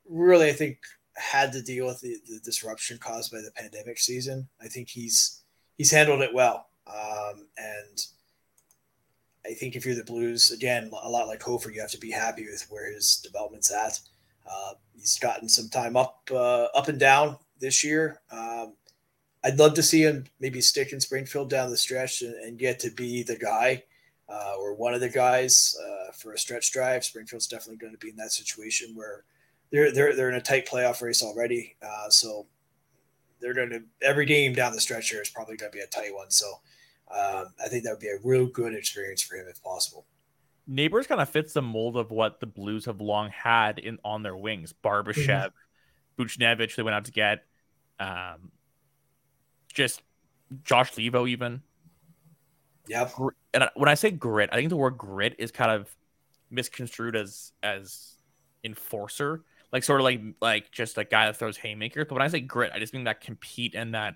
really, 0.10 0.50
I 0.50 0.54
think, 0.54 0.80
had 1.16 1.52
to 1.54 1.62
deal 1.62 1.86
with 1.86 2.02
the, 2.02 2.18
the 2.28 2.40
disruption 2.40 2.98
caused 2.98 3.32
by 3.32 3.38
the 3.42 3.52
pandemic 3.56 4.00
season. 4.00 4.50
I 4.60 4.70
think 4.70 4.90
he's 4.90 5.44
he's 5.78 5.92
handled 5.92 6.22
it 6.22 6.34
well. 6.34 6.70
Um, 6.88 7.46
and 7.60 8.04
I 9.46 9.54
think 9.54 9.76
if 9.76 9.86
you're 9.86 9.94
the 9.94 10.04
Blues, 10.04 10.50
again, 10.50 10.90
a 11.04 11.08
lot 11.08 11.28
like 11.28 11.44
Hofer, 11.44 11.70
you 11.70 11.82
have 11.82 11.92
to 11.92 12.00
be 12.00 12.10
happy 12.10 12.48
with 12.50 12.66
where 12.72 12.92
his 12.92 13.18
development's 13.18 13.72
at. 13.72 14.00
Uh, 14.52 14.74
he's 14.96 15.20
gotten 15.20 15.48
some 15.48 15.70
time 15.70 15.96
up, 15.96 16.28
uh, 16.32 16.66
up 16.74 16.88
and 16.88 17.00
down 17.00 17.38
this 17.60 17.84
year. 17.84 18.20
Um, 18.32 18.74
I'd 19.44 19.60
love 19.60 19.76
to 19.76 19.84
see 19.84 20.02
him 20.02 20.26
maybe 20.40 20.60
stick 20.60 20.92
in 20.92 21.00
Springfield 21.00 21.52
down 21.52 21.70
the 21.70 21.78
stretch 21.78 22.24
and, 22.24 22.34
and 22.34 22.58
get 22.58 22.80
to 22.80 22.90
be 22.90 23.22
the 23.22 23.38
guy 23.38 23.84
uh, 24.32 24.54
or 24.58 24.74
one 24.76 24.94
of 24.94 25.02
the 25.02 25.10
guys 25.10 25.76
uh, 25.84 26.12
for 26.14 26.34
a 26.34 26.38
stretch 26.38 26.72
drive. 26.72 27.04
Springfield's 27.04 27.48
definitely 27.48 27.78
going 27.78 27.94
to 27.94 28.00
be 28.00 28.10
in 28.10 28.16
that 28.16 28.32
situation 28.32 28.96
where 28.96 29.24
they're 29.72 29.92
they're 29.92 30.16
they're 30.16 30.30
in 30.30 30.36
a 30.36 30.42
tight 30.42 30.68
playoff 30.68 31.02
race 31.02 31.22
already. 31.22 31.76
Uh, 31.82 32.10
so 32.10 32.48
they're 33.40 33.54
going 33.54 33.70
to 33.70 33.82
every 34.02 34.26
game 34.26 34.54
down 34.54 34.74
the 34.74 34.82
stretch 34.82 35.10
here 35.10 35.22
is 35.22 35.30
probably 35.30 35.58
going 35.58 35.72
to 35.72 35.78
be 35.78 35.84
a 35.84 35.88
tight 35.88 36.14
one. 36.14 36.30
So 36.30 36.48
um, 37.12 37.48
I 37.64 37.68
think 37.68 37.84
that 37.84 37.92
would 37.92 38.00
be 38.00 38.08
a 38.08 38.20
real 38.24 38.46
good 38.46 38.74
experience 38.74 39.22
for 39.22 39.36
him 39.36 39.48
if 39.50 39.62
possible. 39.62 40.06
Neighbors 40.68 41.08
kind 41.08 41.20
of 41.20 41.28
fits 41.28 41.54
the 41.54 41.62
mold 41.62 41.98
of 41.98 42.12
what 42.12 42.40
the 42.40 42.46
Blues 42.46 42.86
have 42.86 43.02
long 43.02 43.30
had 43.30 43.80
in 43.80 43.98
on 44.06 44.24
their 44.24 44.38
wings. 44.38 44.74
Barbashev, 44.84 45.52
mm-hmm. 46.18 46.22
Buchnevich, 46.22 46.76
they 46.76 46.84
went 46.84 46.96
out 46.96 47.06
to 47.06 47.12
get. 47.12 47.44
Um, 48.00 48.52
just 49.74 50.02
Josh 50.64 50.94
Leivo 50.94 51.28
even. 51.28 51.62
Yep. 52.88 53.14
And 53.54 53.70
when 53.76 53.90
I 53.90 53.94
say 53.94 54.12
grit, 54.12 54.50
I 54.52 54.56
think 54.56 54.70
the 54.70 54.78
word 54.78 54.98
grit 54.98 55.36
is 55.38 55.52
kind 55.52 55.72
of 55.72 55.88
misconstrued 56.50 57.16
as 57.16 57.54
as 57.64 58.16
enforcer, 58.64 59.44
like 59.72 59.84
sort 59.84 60.02
of 60.02 60.06
like 60.06 60.22
like 60.42 60.72
just 60.72 60.98
a 60.98 61.04
guy 61.04 61.26
that 61.26 61.38
throws 61.38 61.58
haymakers. 61.58 62.06
But 62.08 62.16
when 62.16 62.22
I 62.22 62.28
say 62.28 62.42
grit, 62.42 62.72
I 62.74 62.80
just 62.80 62.94
mean 62.94 63.06
that 63.06 63.22
compete 63.22 63.76
and 63.76 63.94
that 63.94 64.16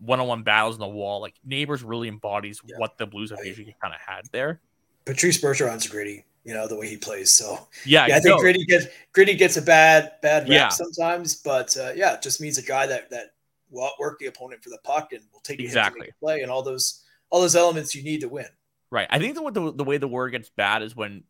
one-on-one 0.00 0.42
battles 0.42 0.76
in 0.76 0.80
the 0.80 0.88
wall. 0.88 1.20
Like 1.20 1.34
Neighbors 1.44 1.82
really 1.82 2.08
embodies 2.08 2.60
yeah. 2.64 2.76
what 2.78 2.98
the 2.98 3.06
Blues 3.06 3.30
have 3.30 3.40
I, 3.40 3.44
usually 3.44 3.74
kind 3.80 3.94
of 3.94 4.00
had 4.00 4.22
there. 4.32 4.60
Patrice 5.04 5.40
Bergeron's 5.40 5.86
gritty, 5.86 6.24
you 6.44 6.54
know 6.54 6.68
the 6.68 6.76
way 6.76 6.88
he 6.88 6.96
plays. 6.96 7.30
So 7.30 7.66
yeah, 7.86 8.06
yeah 8.06 8.16
I 8.16 8.20
think 8.20 8.36
no. 8.36 8.38
gritty 8.38 8.64
gets 8.66 8.86
gritty 9.12 9.34
gets 9.34 9.56
a 9.56 9.62
bad 9.62 10.12
bad 10.22 10.42
rep 10.42 10.50
yeah. 10.50 10.68
sometimes, 10.68 11.36
but 11.36 11.76
uh, 11.76 11.92
yeah, 11.94 12.14
it 12.14 12.22
just 12.22 12.40
means 12.40 12.58
a 12.58 12.62
guy 12.62 12.86
that 12.86 13.10
that 13.10 13.34
will 13.70 13.84
outwork 13.84 14.18
the 14.18 14.26
opponent 14.26 14.62
for 14.62 14.70
the 14.70 14.78
puck 14.84 15.12
and 15.12 15.22
will 15.32 15.40
take 15.40 15.58
exactly 15.58 16.10
play 16.20 16.42
and 16.42 16.50
all 16.50 16.62
those 16.62 17.01
all 17.32 17.40
those 17.40 17.56
elements 17.56 17.94
you 17.96 18.04
need 18.04 18.20
to 18.20 18.28
win. 18.28 18.46
Right. 18.90 19.08
I 19.10 19.18
think 19.18 19.34
the 19.34 19.50
the, 19.50 19.72
the 19.72 19.84
way 19.84 19.96
the 19.96 20.06
word 20.06 20.30
gets 20.30 20.50
bad 20.50 20.82
is 20.82 20.94
when 20.94 21.24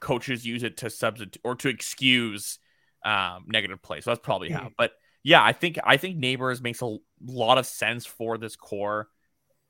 coaches 0.00 0.44
use 0.44 0.64
it 0.64 0.78
to 0.78 0.90
substitute 0.90 1.40
or 1.44 1.54
to 1.54 1.68
excuse 1.68 2.58
um, 3.04 3.44
negative 3.46 3.80
play. 3.80 4.00
So 4.00 4.10
that's 4.10 4.20
probably 4.20 4.50
how. 4.50 4.60
Mm-hmm. 4.60 4.68
But 4.76 4.92
yeah, 5.22 5.42
I 5.42 5.52
think 5.52 5.78
I 5.82 5.96
think 5.96 6.16
Neighbors 6.16 6.60
makes 6.60 6.82
a 6.82 6.96
lot 7.24 7.56
of 7.56 7.66
sense 7.66 8.04
for 8.04 8.36
this 8.36 8.56
core 8.56 9.08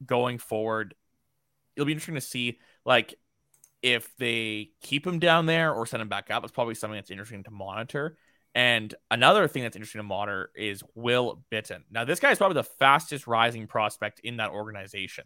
going 0.04 0.38
forward. 0.38 0.94
It'll 1.76 1.86
be 1.86 1.92
interesting 1.92 2.14
to 2.14 2.20
see 2.22 2.58
like 2.86 3.14
if 3.82 4.10
they 4.16 4.70
keep 4.80 5.06
him 5.06 5.18
down 5.18 5.44
there 5.44 5.72
or 5.72 5.84
send 5.84 6.00
him 6.00 6.08
back 6.08 6.30
up. 6.30 6.44
It's 6.44 6.52
probably 6.52 6.74
something 6.74 6.96
that's 6.96 7.10
interesting 7.10 7.44
to 7.44 7.50
monitor. 7.50 8.16
And 8.54 8.94
another 9.10 9.48
thing 9.48 9.64
that's 9.64 9.76
interesting 9.76 9.98
to 9.98 10.04
monitor 10.04 10.50
is 10.54 10.82
Will 10.94 11.42
Bitten. 11.50 11.84
Now, 11.90 12.04
this 12.04 12.20
guy 12.20 12.30
is 12.30 12.38
probably 12.38 12.54
the 12.54 12.68
fastest 12.78 13.26
rising 13.26 13.66
prospect 13.66 14.20
in 14.20 14.36
that 14.36 14.50
organization 14.50 15.24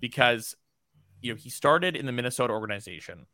because 0.00 0.54
you 1.20 1.32
know 1.32 1.36
he 1.36 1.50
started 1.50 1.96
in 1.96 2.06
the 2.06 2.12
Minnesota 2.12 2.52
organization, 2.52 3.26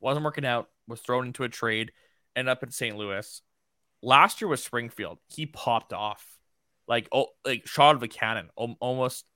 wasn't 0.00 0.24
working 0.24 0.46
out, 0.46 0.68
was 0.86 1.00
thrown 1.00 1.26
into 1.26 1.44
a 1.44 1.48
trade, 1.48 1.92
ended 2.36 2.50
up 2.50 2.62
in 2.62 2.70
St. 2.70 2.96
Louis, 2.96 3.42
last 4.02 4.40
year 4.40 4.48
was 4.48 4.62
Springfield. 4.62 5.18
He 5.28 5.46
popped 5.46 5.92
off 5.92 6.24
like 6.86 7.08
oh 7.12 7.26
like 7.44 7.66
a 7.76 8.08
cannon, 8.08 8.50
almost 8.56 9.26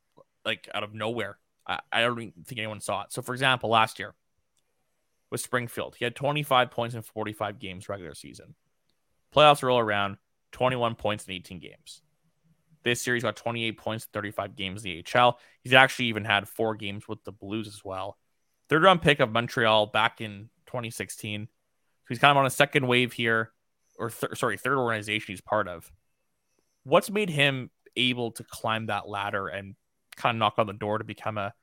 like 0.44 0.68
out 0.74 0.82
of 0.82 0.94
nowhere. 0.94 1.38
I, 1.66 1.80
I 1.92 2.00
don't 2.00 2.16
think 2.16 2.58
anyone 2.58 2.80
saw 2.80 3.02
it. 3.02 3.12
So 3.12 3.22
for 3.22 3.32
example, 3.34 3.70
last 3.70 3.98
year 3.98 4.14
with 5.30 5.40
Springfield, 5.40 5.96
he 5.98 6.04
had 6.04 6.16
25 6.16 6.70
points 6.70 6.94
in 6.94 7.02
45 7.02 7.58
games 7.58 7.88
regular 7.88 8.14
season. 8.14 8.54
Playoffs 9.34 9.62
roll 9.62 9.78
around, 9.78 10.18
21 10.52 10.94
points 10.96 11.26
in 11.26 11.32
18 11.34 11.58
games. 11.58 12.02
This 12.82 13.00
series 13.00 13.22
got 13.22 13.36
28 13.36 13.78
points, 13.78 14.08
35 14.12 14.56
games 14.56 14.84
in 14.84 14.90
the 14.90 15.04
AHL. 15.14 15.38
He's 15.62 15.72
actually 15.72 16.06
even 16.06 16.24
had 16.24 16.48
four 16.48 16.74
games 16.74 17.06
with 17.06 17.22
the 17.24 17.32
Blues 17.32 17.68
as 17.68 17.84
well. 17.84 18.18
Third 18.68 18.82
round 18.82 19.02
pick 19.02 19.20
of 19.20 19.30
Montreal 19.30 19.86
back 19.86 20.20
in 20.20 20.48
2016. 20.66 21.46
So 21.46 21.50
he's 22.08 22.18
kind 22.18 22.30
of 22.30 22.36
on 22.36 22.46
a 22.46 22.50
second 22.50 22.86
wave 22.86 23.12
here 23.12 23.52
or 23.98 24.10
th- 24.10 24.36
sorry, 24.36 24.56
third 24.56 24.78
organization 24.78 25.32
he's 25.32 25.40
part 25.40 25.68
of. 25.68 25.90
What's 26.84 27.10
made 27.10 27.30
him 27.30 27.70
able 27.96 28.32
to 28.32 28.44
climb 28.44 28.86
that 28.86 29.08
ladder 29.08 29.48
and 29.48 29.74
kind 30.16 30.36
of 30.36 30.38
knock 30.38 30.54
on 30.58 30.66
the 30.66 30.72
door 30.72 30.98
to 30.98 31.04
become 31.04 31.38
a 31.38 31.54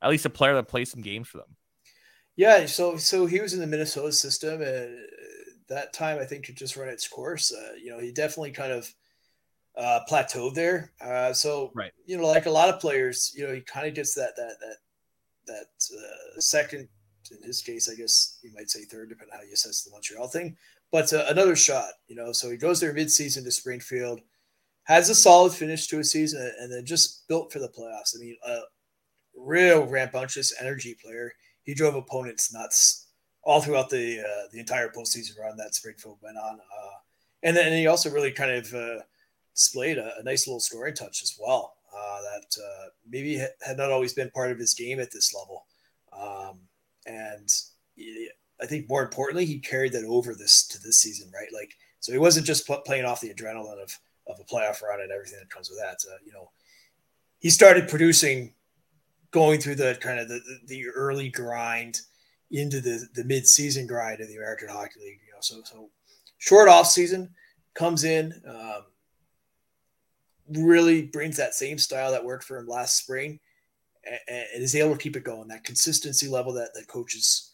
at 0.00 0.10
least 0.10 0.26
a 0.26 0.30
player 0.30 0.54
that 0.54 0.68
plays 0.68 0.90
some 0.90 1.02
games 1.02 1.28
for 1.28 1.38
them? 1.38 1.56
Yeah, 2.36 2.66
so 2.66 2.96
so 2.96 3.26
he 3.26 3.40
was 3.40 3.52
in 3.52 3.60
the 3.60 3.66
Minnesota 3.66 4.12
system, 4.12 4.62
and 4.62 4.96
that 5.68 5.92
time 5.92 6.18
I 6.20 6.24
think 6.24 6.44
just 6.54 6.76
run 6.76 6.88
its 6.88 7.08
course. 7.08 7.52
Uh, 7.52 7.72
you 7.82 7.90
know, 7.90 7.98
he 7.98 8.12
definitely 8.12 8.52
kind 8.52 8.70
of 8.70 8.94
uh, 9.78 10.00
plateaued 10.10 10.54
there. 10.54 10.92
Uh, 11.00 11.32
so 11.32 11.70
right, 11.74 11.92
you 12.06 12.16
know, 12.16 12.26
like 12.26 12.46
a 12.46 12.50
lot 12.50 12.68
of 12.68 12.80
players, 12.80 13.32
you 13.36 13.46
know, 13.46 13.54
he 13.54 13.60
kind 13.60 13.86
of 13.86 13.94
gets 13.94 14.14
that 14.14 14.36
that 14.36 14.56
that 14.60 14.76
that 15.46 15.96
uh, 15.96 16.40
second. 16.40 16.88
In 17.30 17.42
his 17.42 17.60
case, 17.60 17.90
I 17.90 17.94
guess 17.94 18.38
you 18.42 18.50
might 18.54 18.70
say 18.70 18.84
third, 18.84 19.10
depending 19.10 19.34
on 19.34 19.40
how 19.40 19.44
you 19.44 19.52
assess 19.52 19.82
the 19.82 19.90
Montreal 19.90 20.28
thing 20.28 20.56
but 20.90 21.12
uh, 21.12 21.26
another 21.28 21.56
shot, 21.56 21.90
you 22.06 22.16
know. 22.16 22.32
So 22.32 22.50
he 22.50 22.56
goes 22.56 22.80
there 22.80 22.94
midseason 22.94 23.44
to 23.44 23.50
Springfield, 23.50 24.20
has 24.84 25.10
a 25.10 25.14
solid 25.14 25.52
finish 25.52 25.86
to 25.88 26.00
a 26.00 26.04
season, 26.04 26.50
and 26.60 26.72
then 26.72 26.84
just 26.84 27.28
built 27.28 27.52
for 27.52 27.58
the 27.58 27.68
playoffs. 27.68 28.16
I 28.16 28.20
mean, 28.20 28.36
a 28.46 28.60
real 29.36 29.84
rambunctious 29.84 30.54
energy 30.60 30.96
player. 31.02 31.32
He 31.62 31.74
drove 31.74 31.94
opponents 31.94 32.52
nuts 32.52 33.06
all 33.42 33.60
throughout 33.60 33.90
the 33.90 34.20
uh, 34.20 34.48
the 34.52 34.60
entire 34.60 34.88
postseason 34.88 35.38
run 35.38 35.56
that 35.58 35.74
Springfield 35.74 36.18
went 36.22 36.38
on, 36.38 36.54
uh, 36.54 36.96
and 37.42 37.56
then 37.56 37.72
he 37.72 37.86
also 37.86 38.10
really 38.10 38.32
kind 38.32 38.50
of 38.50 38.74
uh, 38.74 39.02
displayed 39.58 39.98
a, 39.98 40.12
a, 40.18 40.22
nice 40.22 40.46
little 40.46 40.60
scoring 40.60 40.94
touch 40.94 41.22
as 41.22 41.36
well. 41.38 41.74
Uh, 41.92 42.20
that 42.22 42.62
uh, 42.62 42.86
maybe 43.08 43.36
had 43.36 43.76
not 43.76 43.90
always 43.90 44.12
been 44.12 44.30
part 44.30 44.52
of 44.52 44.58
his 44.58 44.72
game 44.72 45.00
at 45.00 45.10
this 45.10 45.34
level, 45.34 45.66
um, 46.12 46.60
and 47.06 47.50
I 48.62 48.66
think 48.66 48.88
more 48.88 49.02
importantly, 49.02 49.46
he 49.46 49.58
carried 49.58 49.92
that 49.92 50.04
over 50.04 50.34
this 50.34 50.66
to 50.68 50.78
this 50.80 50.98
season, 50.98 51.30
right? 51.34 51.48
Like, 51.52 51.74
so 52.00 52.12
he 52.12 52.18
wasn't 52.18 52.46
just 52.46 52.68
playing 52.84 53.04
off 53.04 53.20
the 53.20 53.32
adrenaline 53.32 53.82
of 53.82 53.98
of 54.28 54.38
a 54.38 54.44
playoff 54.44 54.82
run 54.82 55.00
and 55.00 55.10
everything 55.10 55.38
that 55.40 55.50
comes 55.50 55.70
with 55.70 55.78
that. 55.78 55.96
Uh, 56.08 56.18
you 56.24 56.32
know, 56.32 56.50
he 57.38 57.50
started 57.50 57.88
producing, 57.88 58.52
going 59.30 59.60
through 59.60 59.74
the 59.74 59.96
kind 60.00 60.20
of 60.20 60.28
the, 60.28 60.40
the 60.66 60.86
early 60.88 61.30
grind 61.30 62.02
into 62.50 62.80
the 62.80 63.08
the 63.14 63.24
mid 63.24 63.46
season 63.46 63.86
grind 63.86 64.20
of 64.20 64.28
the 64.28 64.36
American 64.36 64.68
Hockey 64.68 65.00
League. 65.00 65.20
You 65.26 65.32
know, 65.32 65.40
so 65.40 65.62
so 65.64 65.88
short 66.38 66.68
off 66.68 66.86
season 66.86 67.30
comes 67.74 68.04
in, 68.04 68.32
um, 68.46 68.84
really 70.50 71.02
brings 71.02 71.36
that 71.36 71.54
same 71.54 71.78
style 71.78 72.10
that 72.12 72.24
worked 72.24 72.44
for 72.44 72.58
him 72.58 72.66
last 72.66 72.96
spring, 72.96 73.40
and, 74.04 74.46
is 74.54 74.74
able 74.74 74.92
to 74.92 75.02
keep 75.02 75.16
it 75.16 75.24
going. 75.24 75.48
That 75.48 75.64
consistency 75.64 76.28
level 76.28 76.52
that 76.54 76.74
the 76.74 76.84
coaches 76.84 77.52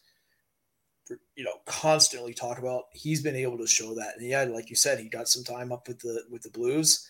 you 1.35 1.43
know 1.43 1.59
constantly 1.65 2.33
talk 2.33 2.57
about. 2.57 2.85
He's 2.93 3.21
been 3.21 3.35
able 3.35 3.57
to 3.57 3.67
show 3.67 3.93
that, 3.95 4.17
and 4.17 4.27
yeah, 4.27 4.43
like 4.43 4.69
you 4.69 4.75
said, 4.75 4.99
he 4.99 5.09
got 5.09 5.27
some 5.27 5.43
time 5.43 5.71
up 5.71 5.87
with 5.87 5.99
the 5.99 6.23
with 6.29 6.41
the 6.41 6.49
Blues. 6.49 7.07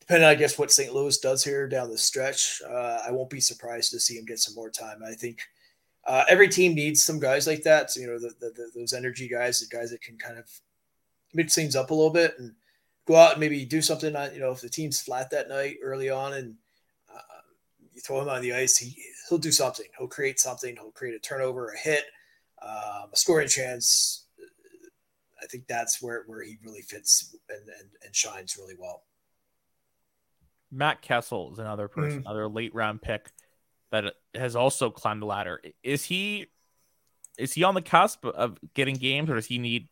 Depending, 0.00 0.28
I 0.28 0.36
guess, 0.36 0.58
what 0.58 0.72
St. 0.72 0.94
Louis 0.94 1.18
does 1.18 1.44
here 1.44 1.68
down 1.68 1.90
the 1.90 1.98
stretch, 1.98 2.62
uh, 2.66 3.00
I 3.06 3.10
won't 3.10 3.28
be 3.28 3.40
surprised 3.40 3.90
to 3.90 4.00
see 4.00 4.16
him 4.16 4.24
get 4.24 4.38
some 4.38 4.54
more 4.54 4.70
time. 4.70 5.00
I 5.06 5.12
think 5.12 5.40
uh, 6.06 6.24
every 6.30 6.48
team 6.48 6.74
needs 6.74 7.02
some 7.02 7.20
guys 7.20 7.46
like 7.46 7.62
that. 7.64 7.90
So, 7.90 8.00
you 8.00 8.06
know, 8.06 8.18
the, 8.18 8.32
the, 8.40 8.50
the, 8.56 8.70
those 8.74 8.94
energy 8.94 9.28
guys, 9.28 9.60
the 9.60 9.76
guys 9.76 9.90
that 9.90 10.00
can 10.00 10.16
kind 10.16 10.38
of 10.38 10.48
mix 11.34 11.54
things 11.54 11.76
up 11.76 11.90
a 11.90 11.94
little 11.94 12.12
bit 12.12 12.34
and 12.38 12.54
go 13.08 13.16
out 13.16 13.32
and 13.32 13.40
maybe 13.40 13.64
do 13.64 13.80
something 13.80 14.14
on, 14.14 14.34
you 14.34 14.40
know, 14.40 14.52
if 14.52 14.60
the 14.60 14.68
team's 14.68 15.00
flat 15.00 15.30
that 15.30 15.48
night 15.48 15.78
early 15.82 16.10
on 16.10 16.34
and 16.34 16.54
uh, 17.12 17.40
you 17.94 18.02
throw 18.02 18.20
him 18.20 18.28
on 18.28 18.42
the 18.42 18.52
ice, 18.52 18.76
he, 18.76 18.94
he'll 19.28 19.38
do 19.38 19.50
something. 19.50 19.86
He'll 19.98 20.06
create 20.06 20.38
something. 20.38 20.76
He'll 20.76 20.90
create 20.90 21.14
a 21.14 21.18
turnover, 21.18 21.70
a 21.70 21.78
hit, 21.78 22.04
um, 22.60 23.08
a 23.10 23.16
scoring 23.16 23.48
chance. 23.48 24.26
I 25.42 25.46
think 25.46 25.66
that's 25.66 26.02
where, 26.02 26.24
where 26.26 26.42
he 26.42 26.58
really 26.62 26.82
fits 26.82 27.34
and, 27.48 27.66
and, 27.80 27.88
and 28.04 28.14
shines 28.14 28.58
really 28.58 28.74
well. 28.78 29.04
Matt 30.70 31.00
Kessel 31.00 31.52
is 31.52 31.58
another 31.58 31.88
person, 31.88 32.20
mm. 32.20 32.26
another 32.26 32.46
late 32.46 32.74
round 32.74 33.00
pick 33.00 33.30
that 33.90 34.12
has 34.34 34.54
also 34.54 34.90
climbed 34.90 35.22
the 35.22 35.26
ladder. 35.26 35.62
Is 35.82 36.04
he 36.04 36.48
is 37.38 37.54
he 37.54 37.62
on 37.64 37.72
the 37.72 37.80
cusp 37.80 38.26
of 38.26 38.58
getting 38.74 38.96
games, 38.96 39.30
or 39.30 39.36
does 39.36 39.46
he 39.46 39.58
need 39.58 39.88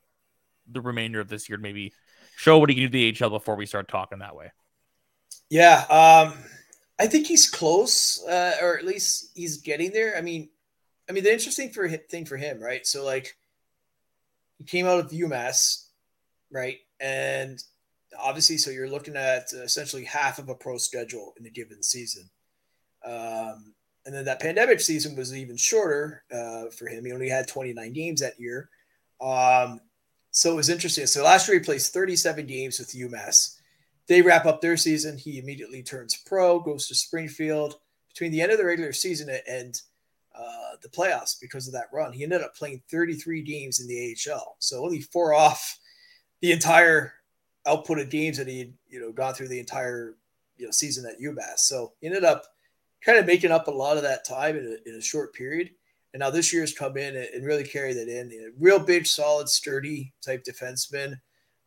the 0.70 0.82
remainder 0.82 1.20
of 1.20 1.28
this 1.28 1.48
year 1.48 1.56
to 1.56 1.62
maybe 1.62 1.94
show 2.36 2.58
what 2.58 2.68
he 2.68 2.76
can 2.76 2.84
do 2.84 3.12
the 3.12 3.16
AHL 3.20 3.30
before 3.30 3.56
we 3.56 3.66
start 3.66 3.88
talking 3.88 4.20
that 4.20 4.36
way? 4.36 4.52
Yeah, 5.48 5.84
um, 5.88 6.34
I 6.98 7.06
think 7.06 7.26
he's 7.26 7.48
close, 7.48 8.24
uh, 8.26 8.56
or 8.62 8.78
at 8.78 8.84
least 8.84 9.30
he's 9.34 9.58
getting 9.58 9.90
there. 9.92 10.16
I 10.16 10.20
mean, 10.20 10.50
I 11.08 11.12
mean, 11.12 11.24
the 11.24 11.32
interesting 11.32 11.70
for 11.70 11.88
thing 11.88 12.26
for 12.26 12.36
him, 12.36 12.60
right? 12.60 12.86
So 12.86 13.04
like, 13.04 13.36
he 14.58 14.64
came 14.64 14.86
out 14.86 15.00
of 15.00 15.10
UMass, 15.10 15.86
right, 16.50 16.78
and 17.00 17.62
obviously, 18.18 18.58
so 18.58 18.70
you're 18.70 18.88
looking 18.88 19.16
at 19.16 19.52
essentially 19.52 20.04
half 20.04 20.38
of 20.38 20.48
a 20.48 20.54
pro 20.54 20.76
schedule 20.76 21.32
in 21.38 21.46
a 21.46 21.50
given 21.50 21.82
season. 21.82 22.28
Um, 23.04 23.74
and 24.04 24.14
then 24.14 24.24
that 24.26 24.40
pandemic 24.40 24.80
season 24.80 25.16
was 25.16 25.34
even 25.34 25.56
shorter 25.56 26.22
uh, 26.32 26.66
for 26.70 26.86
him. 26.86 27.04
He 27.04 27.12
only 27.12 27.28
had 27.28 27.48
29 27.48 27.92
games 27.92 28.20
that 28.20 28.38
year. 28.38 28.68
Um, 29.20 29.80
so 30.36 30.52
it 30.52 30.56
was 30.56 30.68
interesting. 30.68 31.06
So 31.06 31.24
last 31.24 31.48
year 31.48 31.58
he 31.58 31.64
plays 31.64 31.88
37 31.88 32.44
games 32.44 32.78
with 32.78 32.92
UMass. 32.92 33.58
They 34.06 34.20
wrap 34.20 34.44
up 34.44 34.60
their 34.60 34.76
season. 34.76 35.16
He 35.16 35.38
immediately 35.38 35.82
turns 35.82 36.14
pro, 36.14 36.60
goes 36.60 36.86
to 36.88 36.94
Springfield. 36.94 37.78
Between 38.10 38.32
the 38.32 38.42
end 38.42 38.52
of 38.52 38.58
the 38.58 38.66
regular 38.66 38.92
season 38.92 39.34
and 39.48 39.80
uh, 40.38 40.76
the 40.82 40.90
playoffs, 40.90 41.40
because 41.40 41.66
of 41.66 41.72
that 41.72 41.88
run, 41.90 42.12
he 42.12 42.22
ended 42.22 42.42
up 42.42 42.54
playing 42.54 42.82
33 42.90 43.40
games 43.44 43.80
in 43.80 43.86
the 43.86 44.14
AHL. 44.30 44.56
So 44.58 44.84
only 44.84 45.00
four 45.00 45.32
off 45.32 45.78
the 46.42 46.52
entire 46.52 47.14
output 47.66 47.98
of 47.98 48.10
games 48.10 48.36
that 48.36 48.46
he 48.46 48.74
you 48.90 49.00
know, 49.00 49.12
gone 49.12 49.32
through 49.32 49.48
the 49.48 49.58
entire 49.58 50.18
you 50.58 50.66
know 50.66 50.70
season 50.70 51.06
at 51.06 51.18
UMass. 51.18 51.60
So 51.60 51.94
he 52.02 52.08
ended 52.08 52.24
up 52.24 52.44
kind 53.02 53.18
of 53.18 53.24
making 53.24 53.52
up 53.52 53.68
a 53.68 53.70
lot 53.70 53.96
of 53.96 54.02
that 54.02 54.26
time 54.26 54.58
in 54.58 54.66
a, 54.66 54.86
in 54.90 54.96
a 54.96 55.02
short 55.02 55.32
period. 55.32 55.70
And 56.16 56.22
now 56.22 56.30
this 56.30 56.50
year's 56.50 56.72
come 56.72 56.96
in 56.96 57.14
and, 57.14 57.44
really 57.44 57.62
carry 57.62 57.92
that 57.92 58.08
in. 58.08 58.32
Real 58.58 58.78
big, 58.78 59.06
solid, 59.06 59.50
sturdy 59.50 60.14
type 60.24 60.44
defenseman. 60.44 61.20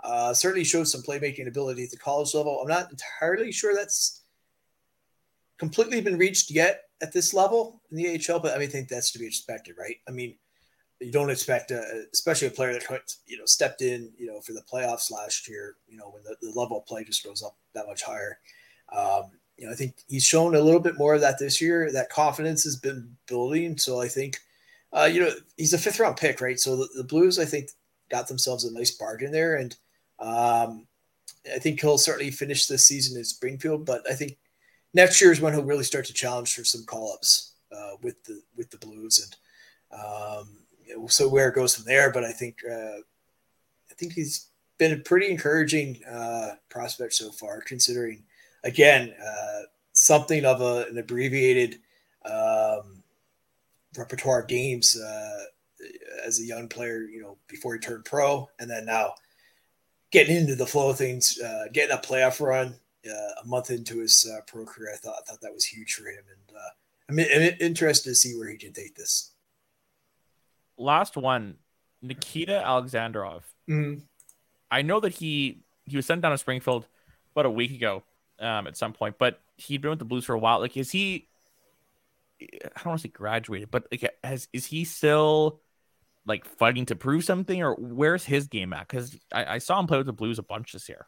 Uh, 0.03 0.33
certainly 0.33 0.63
showed 0.63 0.87
some 0.87 1.03
playmaking 1.03 1.47
ability 1.47 1.83
at 1.83 1.91
the 1.91 1.97
college 1.97 2.33
level. 2.33 2.59
I'm 2.59 2.67
not 2.67 2.89
entirely 2.89 3.51
sure 3.51 3.75
that's 3.75 4.23
completely 5.59 6.01
been 6.01 6.17
reached 6.17 6.49
yet 6.49 6.85
at 6.99 7.13
this 7.13 7.31
level 7.31 7.83
in 7.91 7.97
the 7.97 8.09
AHL, 8.09 8.39
but 8.39 8.55
I 8.55 8.57
mean, 8.57 8.69
I 8.69 8.71
think 8.71 8.87
that's 8.87 9.11
to 9.11 9.19
be 9.19 9.27
expected, 9.27 9.75
right? 9.77 9.97
I 10.07 10.11
mean, 10.13 10.33
you 10.99 11.11
don't 11.11 11.29
expect, 11.29 11.69
a, 11.69 12.05
especially 12.11 12.47
a 12.47 12.51
player 12.51 12.73
that 12.73 12.87
you 13.27 13.37
know 13.37 13.45
stepped 13.45 13.83
in, 13.83 14.11
you 14.17 14.25
know, 14.25 14.41
for 14.41 14.53
the 14.53 14.63
playoffs 14.63 15.11
last 15.11 15.47
year. 15.47 15.75
You 15.87 15.97
know, 15.97 16.09
when 16.09 16.23
the, 16.23 16.35
the 16.41 16.59
level 16.59 16.79
of 16.79 16.87
play 16.87 17.03
just 17.03 17.23
goes 17.23 17.43
up 17.43 17.55
that 17.75 17.85
much 17.85 18.01
higher. 18.01 18.39
Um, 18.97 19.29
you 19.59 19.65
know, 19.65 19.73
I 19.73 19.75
think 19.75 19.95
he's 20.07 20.23
shown 20.23 20.55
a 20.55 20.61
little 20.61 20.79
bit 20.79 20.97
more 20.97 21.15
of 21.15 21.21
that 21.21 21.37
this 21.37 21.59
year. 21.59 21.91
That 21.91 22.09
confidence 22.09 22.63
has 22.63 22.77
been 22.77 23.15
building. 23.27 23.77
So 23.77 24.01
I 24.01 24.07
think, 24.07 24.37
uh, 24.93 25.09
you 25.11 25.19
know, 25.19 25.31
he's 25.57 25.73
a 25.73 25.77
fifth 25.77 25.99
round 25.99 26.15
pick, 26.15 26.39
right? 26.39 26.57
So 26.57 26.77
the, 26.77 26.87
the, 26.95 27.03
Blues, 27.03 27.37
I 27.37 27.43
think, 27.45 27.69
got 28.09 28.29
themselves 28.29 28.63
a 28.63 28.73
nice 28.73 28.91
bargain 28.91 29.33
there. 29.33 29.55
And 29.55 29.75
um, 30.19 30.87
I 31.53 31.59
think 31.59 31.81
he'll 31.81 31.97
certainly 31.97 32.31
finish 32.31 32.67
this 32.67 32.87
season 32.87 33.17
in 33.17 33.25
Springfield. 33.25 33.85
But 33.85 34.09
I 34.09 34.13
think 34.13 34.37
next 34.93 35.19
year 35.19 35.33
is 35.33 35.41
when 35.41 35.53
he'll 35.53 35.63
really 35.63 35.83
start 35.83 36.05
to 36.05 36.13
challenge 36.13 36.55
for 36.55 36.63
some 36.63 36.85
call 36.85 37.11
ups 37.11 37.51
uh, 37.73 37.97
with 38.01 38.23
the 38.23 38.41
with 38.55 38.69
the 38.69 38.77
Blues. 38.77 39.35
And 39.91 40.01
um, 40.01 41.09
so 41.09 41.27
where 41.27 41.49
it 41.49 41.55
goes 41.55 41.75
from 41.75 41.83
there. 41.83 42.13
But 42.13 42.23
I 42.23 42.31
think, 42.31 42.59
uh, 42.65 42.99
I 43.91 43.93
think 43.97 44.13
he's 44.13 44.47
been 44.77 44.93
a 44.93 45.03
pretty 45.03 45.29
encouraging 45.29 45.99
uh, 46.09 46.51
prospect 46.69 47.13
so 47.13 47.29
far, 47.31 47.59
considering 47.59 48.23
again, 48.63 49.13
uh, 49.21 49.61
something 49.93 50.45
of 50.45 50.61
a, 50.61 50.85
an 50.89 50.97
abbreviated 50.97 51.79
um, 52.25 53.03
repertoire 53.97 54.41
of 54.41 54.47
games 54.47 54.97
uh, 54.99 55.43
as 56.25 56.39
a 56.39 56.43
young 56.43 56.67
player, 56.67 57.03
you 57.03 57.21
know, 57.21 57.37
before 57.47 57.73
he 57.73 57.79
turned 57.79 58.05
pro, 58.05 58.49
and 58.59 58.69
then 58.69 58.85
now 58.85 59.13
getting 60.11 60.35
into 60.35 60.55
the 60.55 60.65
flow 60.65 60.89
of 60.89 60.97
things, 60.97 61.39
uh, 61.39 61.65
getting 61.73 61.95
a 61.95 61.99
playoff 61.99 62.45
run 62.45 62.75
uh, 63.09 63.41
a 63.43 63.45
month 63.45 63.69
into 63.69 63.99
his 63.99 64.29
uh, 64.31 64.41
pro 64.47 64.65
career. 64.65 64.91
I 64.93 64.97
thought 64.97 65.15
I 65.19 65.29
thought 65.29 65.41
that 65.41 65.53
was 65.53 65.65
huge 65.65 65.93
for 65.93 66.07
him, 66.09 66.23
and 66.29 66.57
uh, 66.57 66.69
I'm, 67.09 67.19
I'm 67.19 67.55
interested 67.59 68.09
to 68.09 68.15
see 68.15 68.37
where 68.37 68.49
he 68.49 68.57
can 68.57 68.73
take 68.73 68.95
this. 68.95 69.31
Last 70.77 71.17
one, 71.17 71.55
Nikita 72.01 72.63
Alexandrov. 72.65 73.41
Mm-hmm. 73.69 73.99
I 74.71 74.81
know 74.81 74.99
that 74.99 75.13
he 75.13 75.63
he 75.85 75.95
was 75.95 76.05
sent 76.05 76.21
down 76.21 76.31
to 76.31 76.37
Springfield 76.37 76.87
about 77.33 77.45
a 77.45 77.51
week 77.51 77.71
ago 77.71 78.03
um, 78.39 78.67
at 78.67 78.77
some 78.77 78.93
point, 78.93 79.15
but 79.17 79.41
he'd 79.57 79.81
been 79.81 79.89
with 79.91 79.99
the 79.99 80.05
Blues 80.05 80.25
for 80.25 80.33
a 80.33 80.39
while. 80.39 80.59
Like, 80.59 80.77
is 80.77 80.91
he? 80.91 81.27
I 82.41 82.69
don't 82.77 82.85
want 82.85 83.01
to 83.01 83.07
say 83.07 83.09
graduated, 83.09 83.69
but 83.69 83.87
like, 83.91 84.09
has 84.23 84.47
is 84.53 84.65
he 84.65 84.85
still 84.85 85.61
like 86.25 86.45
fighting 86.45 86.85
to 86.85 86.95
prove 86.95 87.23
something, 87.23 87.61
or 87.61 87.75
where's 87.75 88.23
his 88.23 88.47
game 88.47 88.71
at? 88.73 88.87
Because 88.87 89.17
I, 89.33 89.55
I, 89.55 89.57
saw 89.57 89.79
him 89.79 89.87
play 89.87 89.97
with 89.97 90.05
the 90.05 90.13
Blues 90.13 90.39
a 90.39 90.43
bunch 90.43 90.71
this 90.71 90.87
year. 90.87 91.07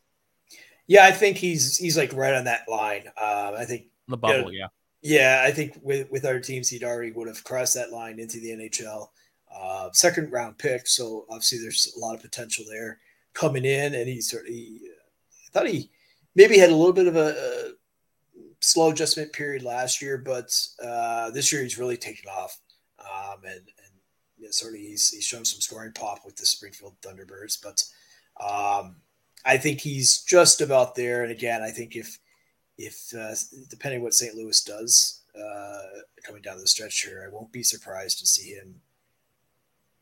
Yeah, 0.87 1.05
I 1.05 1.11
think 1.11 1.37
he's 1.37 1.77
he's 1.77 1.95
like 1.95 2.13
right 2.13 2.33
on 2.33 2.45
that 2.45 2.67
line. 2.67 3.07
Um, 3.07 3.55
I 3.57 3.65
think 3.65 3.85
the 4.07 4.17
bubble, 4.17 4.51
you 4.51 4.59
know, 4.59 4.67
yeah. 4.67 4.67
Yeah, 5.03 5.43
I 5.45 5.51
think 5.51 5.79
with 5.81 6.11
with 6.11 6.25
other 6.25 6.39
teams, 6.39 6.69
he'd 6.69 6.83
already 6.83 7.11
would 7.11 7.27
have 7.27 7.43
crossed 7.43 7.75
that 7.75 7.91
line 7.91 8.19
into 8.19 8.39
the 8.39 8.49
NHL. 8.49 9.09
Uh, 9.53 9.89
second 9.93 10.31
round 10.31 10.57
pick, 10.57 10.87
so 10.87 11.25
obviously 11.29 11.59
there's 11.59 11.93
a 11.95 11.99
lot 11.99 12.15
of 12.15 12.21
potential 12.21 12.65
there 12.69 12.99
coming 13.33 13.65
in, 13.65 13.95
and 13.95 14.07
he 14.07 14.21
certainly. 14.21 14.81
I 15.47 15.51
thought 15.51 15.67
he 15.67 15.89
maybe 16.35 16.57
had 16.57 16.69
a 16.69 16.75
little 16.75 16.93
bit 16.93 17.07
of 17.07 17.15
a, 17.15 17.29
a 17.29 17.71
slow 18.61 18.91
adjustment 18.91 19.33
period 19.33 19.63
last 19.63 20.01
year, 20.01 20.17
but 20.17 20.55
uh, 20.83 21.31
this 21.31 21.51
year 21.51 21.61
he's 21.63 21.77
really 21.77 21.97
taken 21.97 22.29
off. 22.29 22.59
Um, 22.99 23.39
and, 23.43 23.55
and 23.55 23.93
you 24.37 24.45
know, 24.45 24.51
certainly 24.51 24.85
he's, 24.85 25.09
he's 25.09 25.23
shown 25.23 25.45
some 25.45 25.61
scoring 25.61 25.91
pop 25.93 26.19
with 26.25 26.35
the 26.35 26.45
Springfield 26.45 26.95
Thunderbirds, 27.01 27.57
but 27.61 27.83
um, 28.43 28.97
I 29.45 29.57
think 29.57 29.81
he's 29.81 30.21
just 30.21 30.61
about 30.61 30.95
there. 30.95 31.23
And 31.23 31.31
again, 31.31 31.61
I 31.61 31.71
think 31.71 31.95
if, 31.95 32.19
if 32.77 33.13
uh, 33.17 33.35
depending 33.69 34.01
what 34.01 34.13
St. 34.13 34.35
Louis 34.35 34.63
does 34.63 35.21
uh, 35.35 36.01
coming 36.23 36.41
down 36.41 36.59
the 36.59 36.67
stretch 36.67 37.01
here, 37.01 37.23
I 37.25 37.33
won't 37.33 37.51
be 37.51 37.63
surprised 37.63 38.19
to 38.19 38.27
see 38.27 38.51
him 38.51 38.81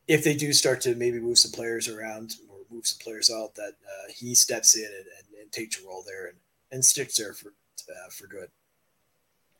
if 0.09 0.23
they 0.23 0.33
do 0.33 0.51
start 0.51 0.81
to 0.81 0.95
maybe 0.95 1.19
move 1.19 1.37
some 1.37 1.51
players 1.51 1.87
around 1.87 2.33
or 2.49 2.57
move 2.71 2.87
some 2.87 2.97
players 2.99 3.29
out, 3.29 3.53
that 3.53 3.73
uh, 3.85 4.11
he 4.13 4.33
steps 4.33 4.75
in 4.75 4.83
and, 4.83 4.93
and 4.95 5.27
and 5.49 5.63
takes 5.63 5.81
a 5.81 5.87
role 5.87 6.03
there 6.05 6.27
and, 6.27 6.37
and 6.71 6.85
sticks 6.85 7.17
there 7.17 7.33
for 7.33 7.49
uh, 7.89 8.09
for 8.11 8.27
good. 8.27 8.49